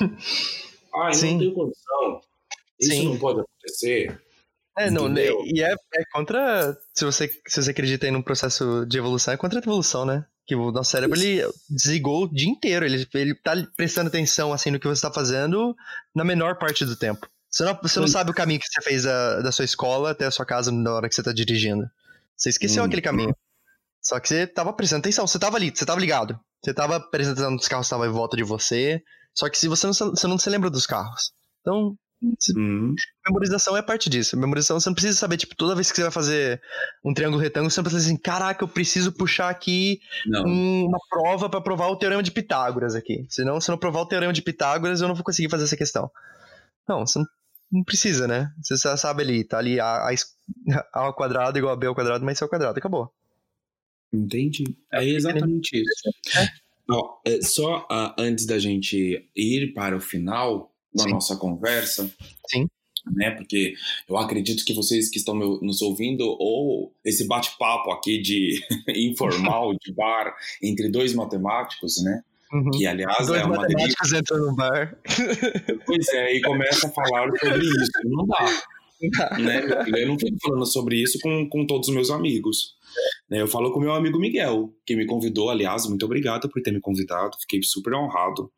[0.94, 1.32] Ai, Sim.
[1.32, 2.20] não tenho condição.
[2.80, 3.08] Isso Sim.
[3.08, 4.20] não pode acontecer.
[4.78, 6.78] É, não, e é, é, contra.
[6.94, 10.24] Se você, se você acredita em um processo de evolução, é contra a evolução, né?
[10.46, 12.84] Que o nosso cérebro ele desligou o dia inteiro.
[12.84, 15.74] Ele, ele tá prestando atenção assim no que você está fazendo
[16.14, 17.28] na menor parte do tempo.
[17.50, 20.26] Você não, você não sabe o caminho que você fez da, da sua escola até
[20.26, 21.90] a sua casa na hora que você tá dirigindo.
[22.36, 22.86] Você esqueceu hum.
[22.86, 23.34] aquele caminho.
[24.00, 26.38] Só que você tava prestando atenção, você tava ali, você tava ligado.
[26.62, 29.02] Você tava prestando atenção nos carros que estavam em volta de você.
[29.34, 31.32] Só que se você não, você não se lembra dos carros.
[31.60, 31.96] Então,
[32.56, 32.94] hum.
[33.26, 34.36] memorização é parte disso.
[34.36, 36.60] Memorização você não precisa saber, tipo, toda vez que você vai fazer
[37.04, 40.00] um triângulo retângulo, você não precisa assim, caraca, eu preciso puxar aqui
[40.44, 43.26] um, uma prova para provar o teorema de Pitágoras aqui.
[43.28, 45.76] Senão, se eu não provar o teorema de Pitágoras, eu não vou conseguir fazer essa
[45.76, 46.10] questão.
[46.88, 47.26] Não, você não
[47.70, 48.50] não precisa, né?
[48.62, 50.08] Você já sabe ali, tá ali A,
[50.92, 53.12] a, ao quadrado igual a B ao quadrado, mais C ao quadrado, acabou.
[54.12, 54.64] Entendi.
[54.90, 56.38] É exatamente isso.
[56.38, 56.48] É.
[57.26, 61.10] é só uh, antes da gente ir para o final da Sim.
[61.10, 62.10] nossa conversa.
[62.48, 62.66] Sim.
[63.14, 63.72] Né, porque
[64.06, 68.60] eu acredito que vocês que estão nos ouvindo, ou esse bate-papo aqui de
[69.08, 72.22] informal, de bar, entre dois matemáticos, né?
[72.52, 72.70] Uhum.
[72.70, 74.18] Que, aliás, Dois é uma matemáticos delícia.
[74.18, 74.98] entram no bar.
[75.86, 77.90] Pois é, e começa a falar sobre isso.
[78.04, 78.62] Não dá.
[79.38, 79.62] Né?
[79.96, 82.74] Eu não fico falando sobre isso com, com todos os meus amigos.
[83.30, 83.40] Né?
[83.40, 86.80] Eu falo com meu amigo Miguel, que me convidou, aliás, muito obrigado por ter me
[86.80, 88.50] convidado, fiquei super honrado.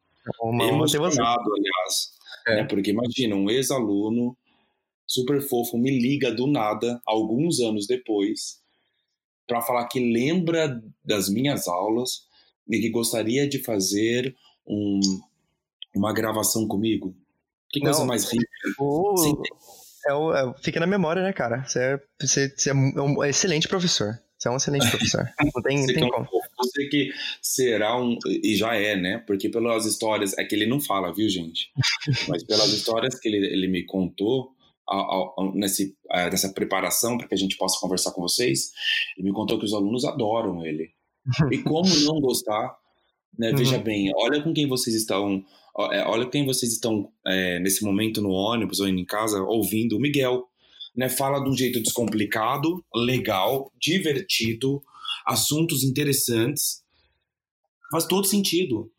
[0.42, 2.10] Uma emocionado, aliás.
[2.46, 2.56] É.
[2.56, 2.64] Né?
[2.64, 4.36] Porque imagina, um ex-aluno
[5.06, 8.60] super fofo me liga do nada, alguns anos depois,
[9.46, 12.30] para falar que lembra das minhas aulas,
[12.70, 14.34] e que gostaria de fazer
[14.66, 15.00] um,
[15.94, 17.14] uma gravação comigo?
[17.68, 18.46] Que coisa Não, mais rica.
[18.78, 19.14] O...
[20.08, 21.64] É o, é, fica na memória, né, cara?
[21.64, 24.18] Você é, você, você é um excelente professor.
[24.38, 25.28] Você é um excelente professor.
[25.42, 26.26] Não tem, tem como.
[26.58, 28.16] Você que será um.
[28.26, 29.22] E já é, né?
[29.26, 30.36] Porque pelas histórias.
[30.38, 31.70] É que ele não fala, viu, gente?
[32.28, 34.54] Mas pelas histórias que ele, ele me contou,
[35.54, 35.96] nesse,
[36.30, 38.72] nessa preparação para que a gente possa conversar com vocês,
[39.16, 40.90] ele me contou que os alunos adoram ele.
[41.52, 42.74] E como não gostar?
[43.38, 43.50] Né?
[43.50, 43.56] Uhum.
[43.56, 45.44] Veja bem, olha com quem vocês estão.
[45.92, 50.00] É, olha quem vocês estão é, nesse momento no ônibus ou em casa ouvindo o
[50.00, 50.48] Miguel.
[50.96, 51.08] Né?
[51.08, 54.82] Fala de um jeito descomplicado, legal, divertido,
[55.26, 56.82] assuntos interessantes.
[57.90, 58.90] Faz todo sentido.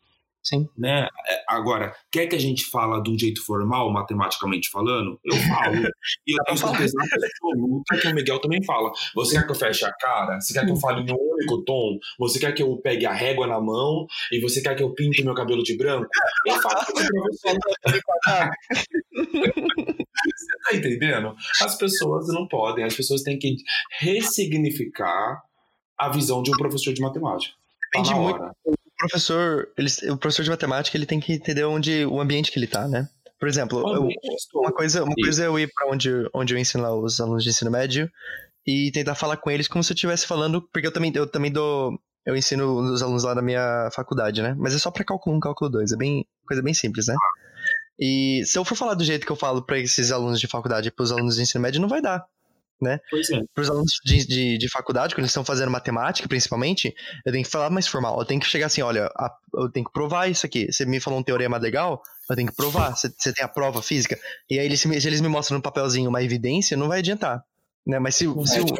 [0.42, 0.68] Sim.
[0.76, 1.06] Né?
[1.28, 5.20] É, agora, quer que a gente fala de um jeito formal, matematicamente falando?
[5.24, 5.76] Eu falo.
[6.26, 8.90] e eu tenho certeza absoluta que o Miguel também fala.
[9.14, 10.40] Você quer que eu feche a cara?
[10.40, 11.98] Você quer que eu fale no único tom?
[12.18, 14.06] Você quer que eu pegue a régua na mão?
[14.32, 16.08] E você quer que eu pinte meu cabelo de branco?
[16.46, 17.58] Eu falo você.
[19.14, 21.36] você tá entendendo?
[21.62, 22.84] As pessoas não podem.
[22.84, 23.54] As pessoas têm que
[24.00, 25.40] ressignificar
[25.96, 27.54] a visão de um professor de matemática.
[27.92, 32.20] Depende tá muito professor, ele, o professor de matemática, ele tem que entender onde o
[32.20, 33.08] ambiente que ele tá, né?
[33.38, 34.08] Por exemplo, eu,
[34.54, 37.42] uma coisa, uma coisa é eu ir para onde, onde eu ensino lá os alunos
[37.42, 38.10] de ensino médio
[38.64, 41.50] e tentar falar com eles como se eu estivesse falando, porque eu também, eu também
[41.50, 44.54] dou, eu ensino os alunos lá da minha faculdade, né?
[44.56, 47.16] Mas é só para cálculo 1, cálculo 2, é bem, coisa bem simples, né?
[47.98, 50.88] E se eu for falar do jeito que eu falo para esses alunos de faculdade
[50.88, 52.24] e para os alunos de ensino médio, não vai dar
[52.82, 52.98] né?
[53.32, 53.42] É.
[53.54, 57.44] Para os alunos de, de, de, faculdade, quando eles estão fazendo matemática, principalmente, eu tenho
[57.44, 58.18] que falar mais formal.
[58.18, 60.70] Eu tenho que chegar assim, olha, a, eu tenho que provar isso aqui.
[60.70, 62.96] Você me falou um teorema legal, eu tenho que provar.
[62.96, 64.18] Você, você tem a prova física.
[64.50, 67.44] E aí, eles, se eles me mostram no papelzinho uma evidência, não vai adiantar.
[67.86, 67.98] Né?
[67.98, 68.74] Mas se, não, se vai o,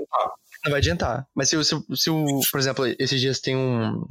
[0.64, 1.26] não vai adiantar.
[1.34, 4.05] Mas se, se, se o, por exemplo, esses dias tem um.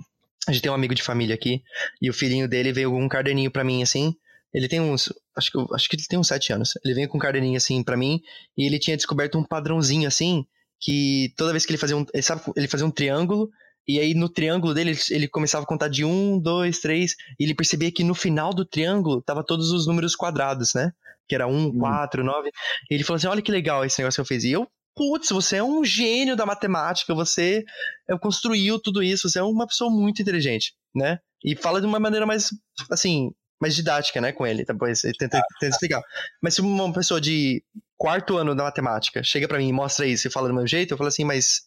[0.47, 1.61] A gente tem um amigo de família aqui,
[2.01, 4.15] e o filhinho dele veio um caderninho para mim assim.
[4.53, 5.11] Ele tem uns.
[5.35, 6.71] Acho que, acho que ele tem uns sete anos.
[6.83, 8.19] Ele veio com um caderninho assim para mim
[8.57, 10.45] e ele tinha descoberto um padrãozinho assim
[10.79, 12.05] que toda vez que ele fazia um.
[12.13, 13.49] Ele, sabe, ele fazia um triângulo
[13.87, 17.55] e aí no triângulo dele ele começava a contar de um, dois, três e ele
[17.55, 20.91] percebia que no final do triângulo tava todos os números quadrados, né?
[21.27, 21.79] Que era um, hum.
[21.79, 22.49] quatro, nove.
[22.89, 24.43] E ele falou assim: olha que legal esse negócio que eu fiz.
[24.43, 27.63] E eu putz, você é um gênio da matemática, você
[28.09, 31.19] é, construiu tudo isso, você é uma pessoa muito inteligente, né?
[31.43, 32.49] E fala de uma maneira mais,
[32.89, 33.31] assim,
[33.61, 34.65] mais didática, né, com ele.
[34.65, 36.01] Depois ele tenta, tenta explicar.
[36.41, 37.63] Mas se uma pessoa de
[37.95, 40.93] quarto ano da matemática chega para mim e mostra isso e fala do meu jeito,
[40.93, 41.61] eu falo assim, mas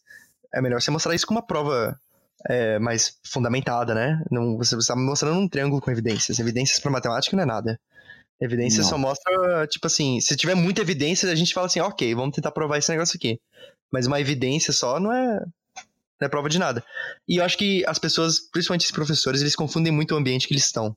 [0.53, 1.97] é melhor você mostrar isso com uma prova
[2.49, 4.21] é, mais fundamentada, né?
[4.29, 6.37] Não, você está mostrando um triângulo com evidências.
[6.37, 7.79] Evidências para matemática não é nada.
[8.41, 8.89] Evidência não.
[8.89, 12.51] só mostra, tipo assim, se tiver muita evidência, a gente fala assim, ok, vamos tentar
[12.51, 13.39] provar esse negócio aqui.
[13.89, 16.83] Mas uma evidência só não é, não é prova de nada.
[17.25, 20.53] E eu acho que as pessoas, principalmente os professores, eles confundem muito o ambiente que
[20.53, 20.93] eles estão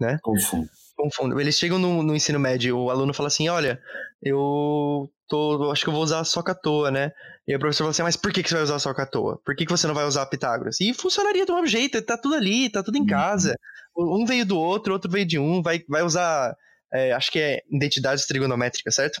[0.00, 0.18] né?
[0.22, 0.68] Confundo.
[0.96, 1.40] Confundo.
[1.40, 3.80] Eles chegam no, no, ensino médio, o aluno fala assim, olha,
[4.22, 7.12] eu tô, acho que eu vou usar soca à toa, né?
[7.46, 9.40] E o professor fala assim, mas por que, que você vai usar soca à toa?
[9.44, 10.80] Por que, que você não vai usar Pitágoras?
[10.80, 13.06] E funcionaria do mesmo jeito, tá tudo ali, tá tudo em uhum.
[13.06, 13.54] casa.
[13.96, 16.54] Um veio do outro, outro veio de um, vai, vai usar,
[16.92, 19.20] é, acho que é identidades trigonométricas, certo?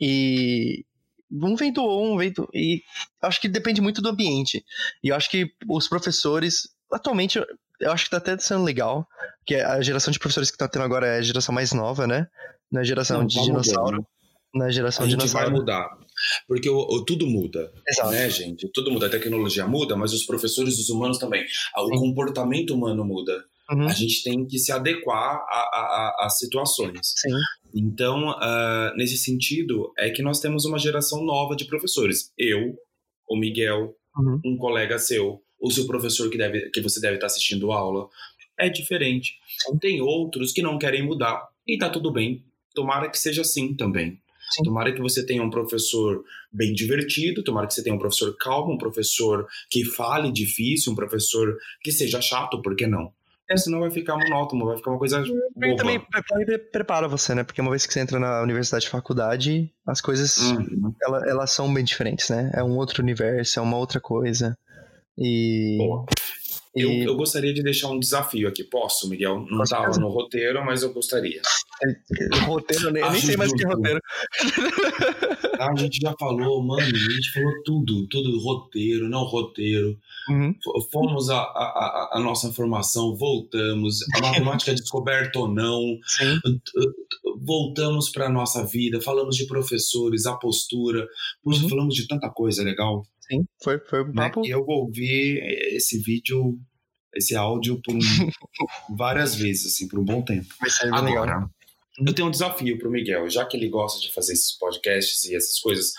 [0.00, 0.84] E,
[1.30, 2.48] um vem do um vem do.
[2.54, 2.82] E
[3.20, 4.64] acho que depende muito do ambiente.
[5.02, 7.40] E eu acho que os professores, atualmente,
[7.80, 9.06] eu acho que tá até sendo legal,
[9.44, 12.26] que a geração de professores que tá tendo agora é a geração mais nova, né?
[12.70, 13.96] Na geração Não, de tá dinossauro.
[13.96, 14.06] Mudando.
[14.54, 15.88] Na geração a de gente vai mudar.
[16.48, 18.10] Porque o, o, tudo muda, Exato.
[18.10, 18.70] né, gente?
[18.72, 21.44] Tudo muda, a tecnologia muda, mas os professores os humanos também.
[21.76, 21.96] O Sim.
[21.96, 23.44] comportamento humano muda.
[23.70, 23.86] Uhum.
[23.86, 25.44] A gente tem que se adequar
[26.20, 27.00] às situações.
[27.02, 27.34] Sim.
[27.74, 32.32] Então, uh, nesse sentido, é que nós temos uma geração nova de professores.
[32.38, 32.74] Eu,
[33.28, 34.40] o Miguel, uhum.
[34.44, 38.08] um colega seu, o seu professor que, deve, que você deve estar assistindo aula.
[38.58, 39.38] É diferente.
[39.80, 42.44] Tem outros que não querem mudar e tá tudo bem.
[42.74, 44.20] Tomara que seja assim também.
[44.50, 44.62] Sim.
[44.62, 48.74] Tomara que você tenha um professor bem divertido, tomara que você tenha um professor calmo,
[48.74, 53.12] um professor que fale difícil, um professor que seja chato, por que não?
[53.48, 55.22] É, senão vai ficar monótono, vai ficar uma coisa
[55.54, 55.76] boba.
[55.76, 56.00] também
[56.72, 57.44] prepara você, né?
[57.44, 60.92] Porque uma vez que você entra na universidade faculdade, as coisas, uhum.
[61.00, 62.50] elas, elas são bem diferentes, né?
[62.54, 64.58] É um outro universo, é uma outra coisa.
[65.18, 65.76] E.
[65.78, 66.06] Boa.
[66.76, 67.04] Eu, e...
[67.04, 68.62] eu gostaria de deixar um desafio aqui.
[68.62, 69.46] Posso, Miguel?
[69.48, 71.40] Não estava no roteiro, mas eu gostaria.
[72.44, 74.00] roteiro, nem, eu nem sei mais o que é roteiro.
[75.58, 79.98] a gente já falou, mano, a gente falou tudo, tudo, roteiro, não roteiro.
[80.28, 80.54] Uhum.
[80.92, 86.40] Fomos a, a, a, nossa formação, voltamos, a matemática é descoberta ou não, Sim.
[87.40, 91.06] voltamos para a nossa vida, falamos de professores, a postura,
[91.42, 91.68] Puxa, uhum.
[91.68, 93.06] falamos de tanta coisa legal.
[93.28, 94.12] Sim, foi, foi um né?
[94.14, 94.42] papo.
[94.42, 94.48] Né?
[94.48, 95.40] Eu vou ouvir
[95.74, 96.58] esse vídeo,
[97.14, 97.98] esse áudio por um,
[98.96, 100.46] várias vezes, assim, por um bom tempo.
[100.92, 101.50] Agora, legal.
[102.06, 105.24] eu tenho um desafio para o Miguel, já que ele gosta de fazer esses podcasts
[105.24, 105.92] e essas coisas.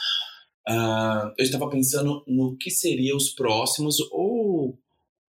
[0.70, 4.78] Uh, eu estava pensando no que seriam os próximos ou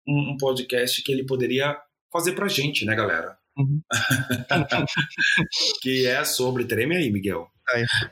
[0.07, 1.77] um, um podcast que ele poderia
[2.13, 3.39] fazer pra gente, né, galera?
[3.57, 3.81] Uhum.
[5.83, 7.49] que é sobre, treme aí, Miguel.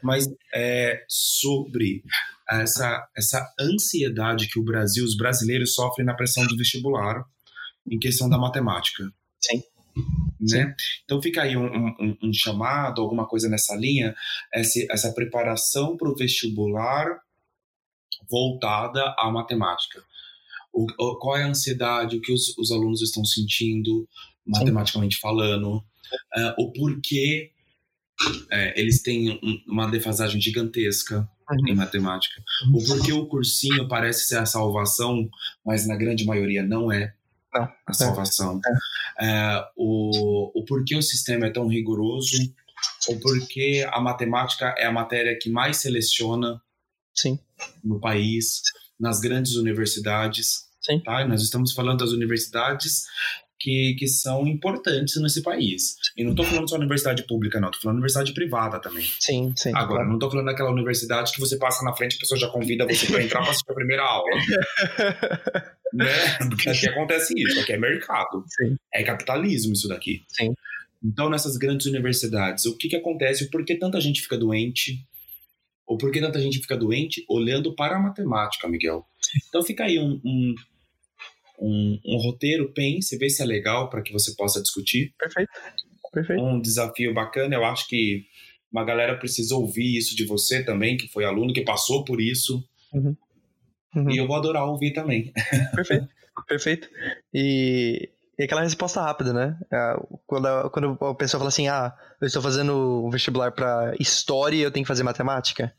[0.03, 2.03] Mas é sobre
[2.51, 7.25] essa, essa ansiedade que o Brasil, os brasileiros sofrem na pressão do vestibular
[7.87, 9.11] em questão da matemática.
[9.41, 9.62] Sim.
[10.41, 10.75] Né?
[11.05, 14.15] Então fica aí um, um, um, chamado, alguma coisa nessa linha,
[14.55, 17.20] essa, essa preparação para o vestibular
[18.31, 20.03] voltada à matemática.
[20.73, 20.87] o,
[21.19, 24.09] qual é a ansiedade, o que os, os alunos estão sentindo,
[24.47, 25.20] matematicamente Sim.
[25.20, 27.51] falando, uh, o porquê
[28.51, 31.29] é, eles têm um, uma defasagem gigantesca.
[31.66, 32.43] Em matemática.
[32.73, 35.29] O porquê o cursinho parece ser a salvação,
[35.65, 37.15] mas na grande maioria não é
[37.53, 37.62] não.
[37.62, 37.93] a é.
[37.93, 38.61] salvação.
[39.20, 39.27] É.
[39.27, 42.37] É, o, o porquê o sistema é tão rigoroso,
[43.09, 46.61] o porquê a matemática é a matéria que mais seleciona
[47.15, 47.39] Sim.
[47.83, 48.62] no país,
[48.99, 50.69] nas grandes universidades.
[50.81, 51.01] Sim.
[51.01, 51.27] Tá?
[51.27, 53.05] Nós estamos falando das universidades
[53.59, 55.97] que, que são importantes nesse país.
[56.16, 57.68] E não estou falando só universidade pública, não.
[57.68, 59.05] Estou falando universidade privada também.
[59.18, 59.70] Sim, sim.
[59.70, 60.09] Agora, claro.
[60.09, 62.86] não estou falando daquela universidade que você passa na frente e a pessoa já convida
[62.86, 64.30] você para entrar para assistir a primeira aula.
[65.93, 66.39] né?
[66.48, 67.60] Porque aqui acontece isso.
[67.60, 68.44] Aqui é mercado.
[68.47, 68.76] Sim.
[68.94, 70.22] É capitalismo isso daqui.
[70.28, 70.52] Sim.
[71.02, 73.51] Então, nessas grandes universidades, o que, que acontece?
[73.51, 75.06] Por que tanta gente fica doente?
[75.86, 79.06] Ou por que tanta gente fica doente olhando para a matemática, Miguel?
[79.48, 80.55] Então fica aí um, um,
[81.59, 85.12] um, um roteiro, pense, vê se é legal para que você possa discutir.
[85.18, 85.51] Perfeito.
[86.12, 86.43] Perfeito.
[86.43, 88.24] Um desafio bacana, eu acho que
[88.72, 92.62] uma galera precisa ouvir isso de você também, que foi aluno, que passou por isso.
[92.93, 93.16] Uhum.
[93.94, 94.10] Uhum.
[94.10, 95.32] E eu vou adorar ouvir também.
[95.74, 96.09] Perfeito.
[96.47, 96.89] Perfeito.
[97.35, 99.59] E e aquela resposta rápida, né?
[99.70, 103.94] É, quando a, quando a pessoa fala assim, ah, eu estou fazendo um vestibular para
[103.98, 105.74] história e eu tenho que fazer matemática.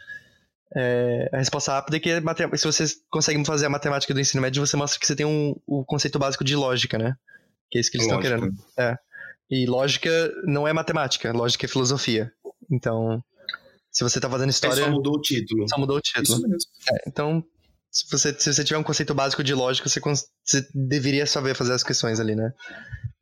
[0.76, 4.66] É, a resposta rápida é que se você consegue fazer a matemática do ensino médio,
[4.66, 7.16] você mostra que você tem um, o conceito básico de lógica, né?
[7.72, 8.52] Que é isso que eles estão querendo.
[8.78, 8.96] É.
[9.50, 10.10] E lógica
[10.46, 12.32] não é matemática, lógica é filosofia.
[12.72, 13.24] Então,
[13.92, 14.82] se você está fazendo história.
[14.82, 15.68] É só mudou o título.
[15.68, 16.40] Só mudou o título.
[16.92, 17.44] É, então,
[17.92, 21.74] se você, se você tiver um conceito básico de lógica, você, você deveria saber fazer
[21.74, 22.54] as questões ali, né?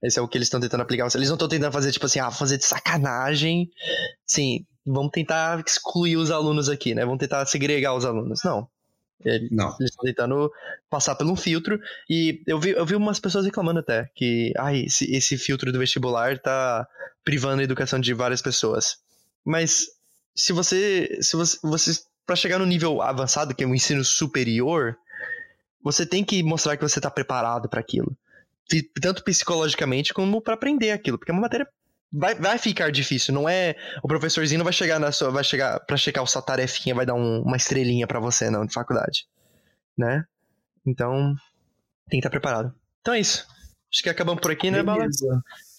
[0.03, 1.07] Esse é o que eles estão tentando aplicar.
[1.15, 3.69] Eles não estão tentando fazer, tipo assim, ah, fazer de sacanagem.
[4.25, 7.05] Sim, vamos tentar excluir os alunos aqui, né?
[7.05, 8.41] Vamos tentar segregar os alunos.
[8.43, 8.67] Não.
[9.23, 9.75] Eles, não.
[9.79, 10.51] Eles estão tentando
[10.89, 11.79] passar por um filtro.
[12.09, 15.79] E eu vi, eu vi umas pessoas reclamando até que ai, esse, esse filtro do
[15.79, 16.87] vestibular tá
[17.23, 18.97] privando a educação de várias pessoas.
[19.45, 19.87] Mas
[20.35, 21.17] se você.
[21.21, 21.91] Se você, você
[22.27, 24.95] para chegar no nível avançado, que é o um ensino superior,
[25.81, 28.15] você tem que mostrar que você está preparado para aquilo.
[29.01, 31.67] Tanto psicologicamente como para aprender aquilo, porque é uma matéria
[32.11, 35.79] vai, vai ficar difícil, não é o professorzinho não vai chegar na sua vai chegar
[35.79, 39.25] para checar o sua tarefinha, vai dar um, uma estrelinha para você não de faculdade,
[39.97, 40.25] né?
[40.85, 41.33] Então,
[42.09, 42.73] tem que estar tá preparado.
[43.01, 43.45] Então é isso.
[43.93, 44.83] Acho que acabamos por aqui, né.
[44.83, 45.05] Bala?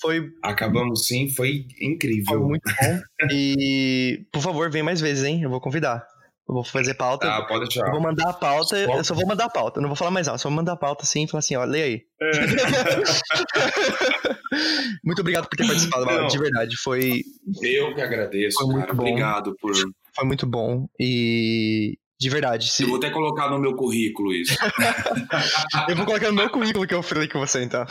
[0.01, 0.33] Foi.
[0.43, 2.27] Acabamos sim, foi incrível.
[2.27, 3.01] Foi muito bom.
[3.31, 5.43] e, por favor, vem mais vezes, hein?
[5.43, 6.07] Eu vou convidar.
[6.49, 7.29] Eu vou fazer pauta.
[7.29, 7.87] Ah, pode deixar.
[7.87, 10.11] Eu vou mandar a pauta, eu só vou mandar a pauta, eu não vou falar
[10.11, 12.03] mais nada, só vou mandar a pauta assim e falar assim, ó, lê aí.
[12.23, 12.31] É.
[15.05, 17.23] muito obrigado por ter participado, não, de verdade, foi...
[17.61, 19.03] Eu que agradeço, foi muito cara, bom.
[19.03, 19.75] obrigado por...
[19.75, 21.99] Foi muito bom e...
[22.21, 22.69] De verdade.
[22.69, 22.83] Se...
[22.83, 24.59] Eu vou até colocar no meu currículo isso.
[25.89, 27.87] eu vou colocar no meu currículo que eu falei com você, então.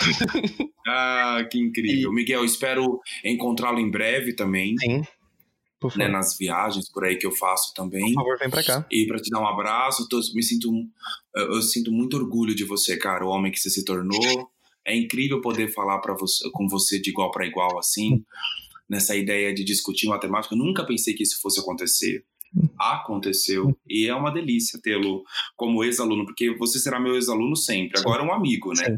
[0.86, 2.12] ah, que incrível.
[2.12, 2.14] E...
[2.14, 4.76] Miguel, espero encontrá-lo em breve também.
[4.80, 5.02] Sim
[5.95, 8.14] né, nas viagens por aí que eu faço também.
[8.14, 8.86] Por favor, vem pra cá.
[8.91, 10.72] E para te dar um abraço, tô, me sinto,
[11.36, 14.52] eu sinto muito orgulho de você, cara, o homem que você se tornou.
[14.86, 18.24] É incrível poder falar para você, com você de igual para igual assim,
[18.90, 20.56] nessa ideia de discutir matemática.
[20.56, 22.24] Eu nunca pensei que isso fosse acontecer.
[22.80, 25.24] Aconteceu e é uma delícia tê-lo
[25.58, 27.99] como ex-aluno, porque você será meu ex-aluno sempre.
[27.99, 28.95] Agora um amigo, né?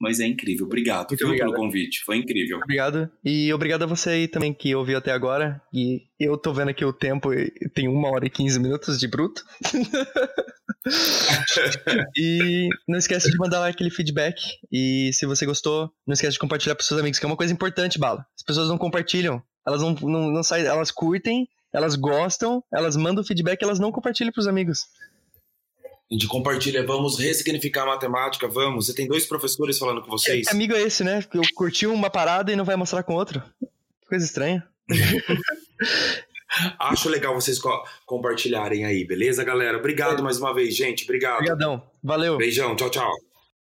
[0.00, 0.64] Mas é incrível.
[0.64, 1.50] Obrigado, Muito obrigado.
[1.50, 2.02] pelo convite.
[2.04, 2.58] Foi incrível.
[2.58, 3.10] Obrigado.
[3.22, 5.60] E obrigado a você aí também que ouviu até agora.
[5.72, 7.28] E eu tô vendo aqui o tempo
[7.74, 9.44] tem uma hora e 15 minutos de bruto.
[12.16, 14.40] e não esquece de mandar lá aquele feedback.
[14.72, 17.52] E se você gostou, não esquece de compartilhar para seus amigos, que é uma coisa
[17.52, 18.24] importante, Bala.
[18.34, 19.42] As pessoas não compartilham.
[19.66, 24.32] Elas não, não, não saem, elas curtem, elas gostam, elas mandam feedback, elas não compartilham
[24.32, 24.86] pros amigos.
[26.10, 28.86] A gente compartilha, vamos ressignificar a matemática, vamos.
[28.86, 30.48] Você tem dois professores falando com vocês.
[30.48, 31.24] Que amigo é esse, né?
[31.32, 33.40] Eu curti uma parada e não vai mostrar com outro.
[33.60, 34.66] Que coisa estranha.
[36.80, 37.70] Acho legal vocês co
[38.04, 39.78] compartilharem aí, beleza, galera?
[39.78, 40.22] Obrigado é.
[40.22, 41.04] mais uma vez, gente.
[41.04, 41.36] Obrigado.
[41.36, 41.82] Obrigadão.
[42.02, 42.36] Valeu.
[42.36, 42.74] Beijão.
[42.74, 43.12] Tchau, tchau.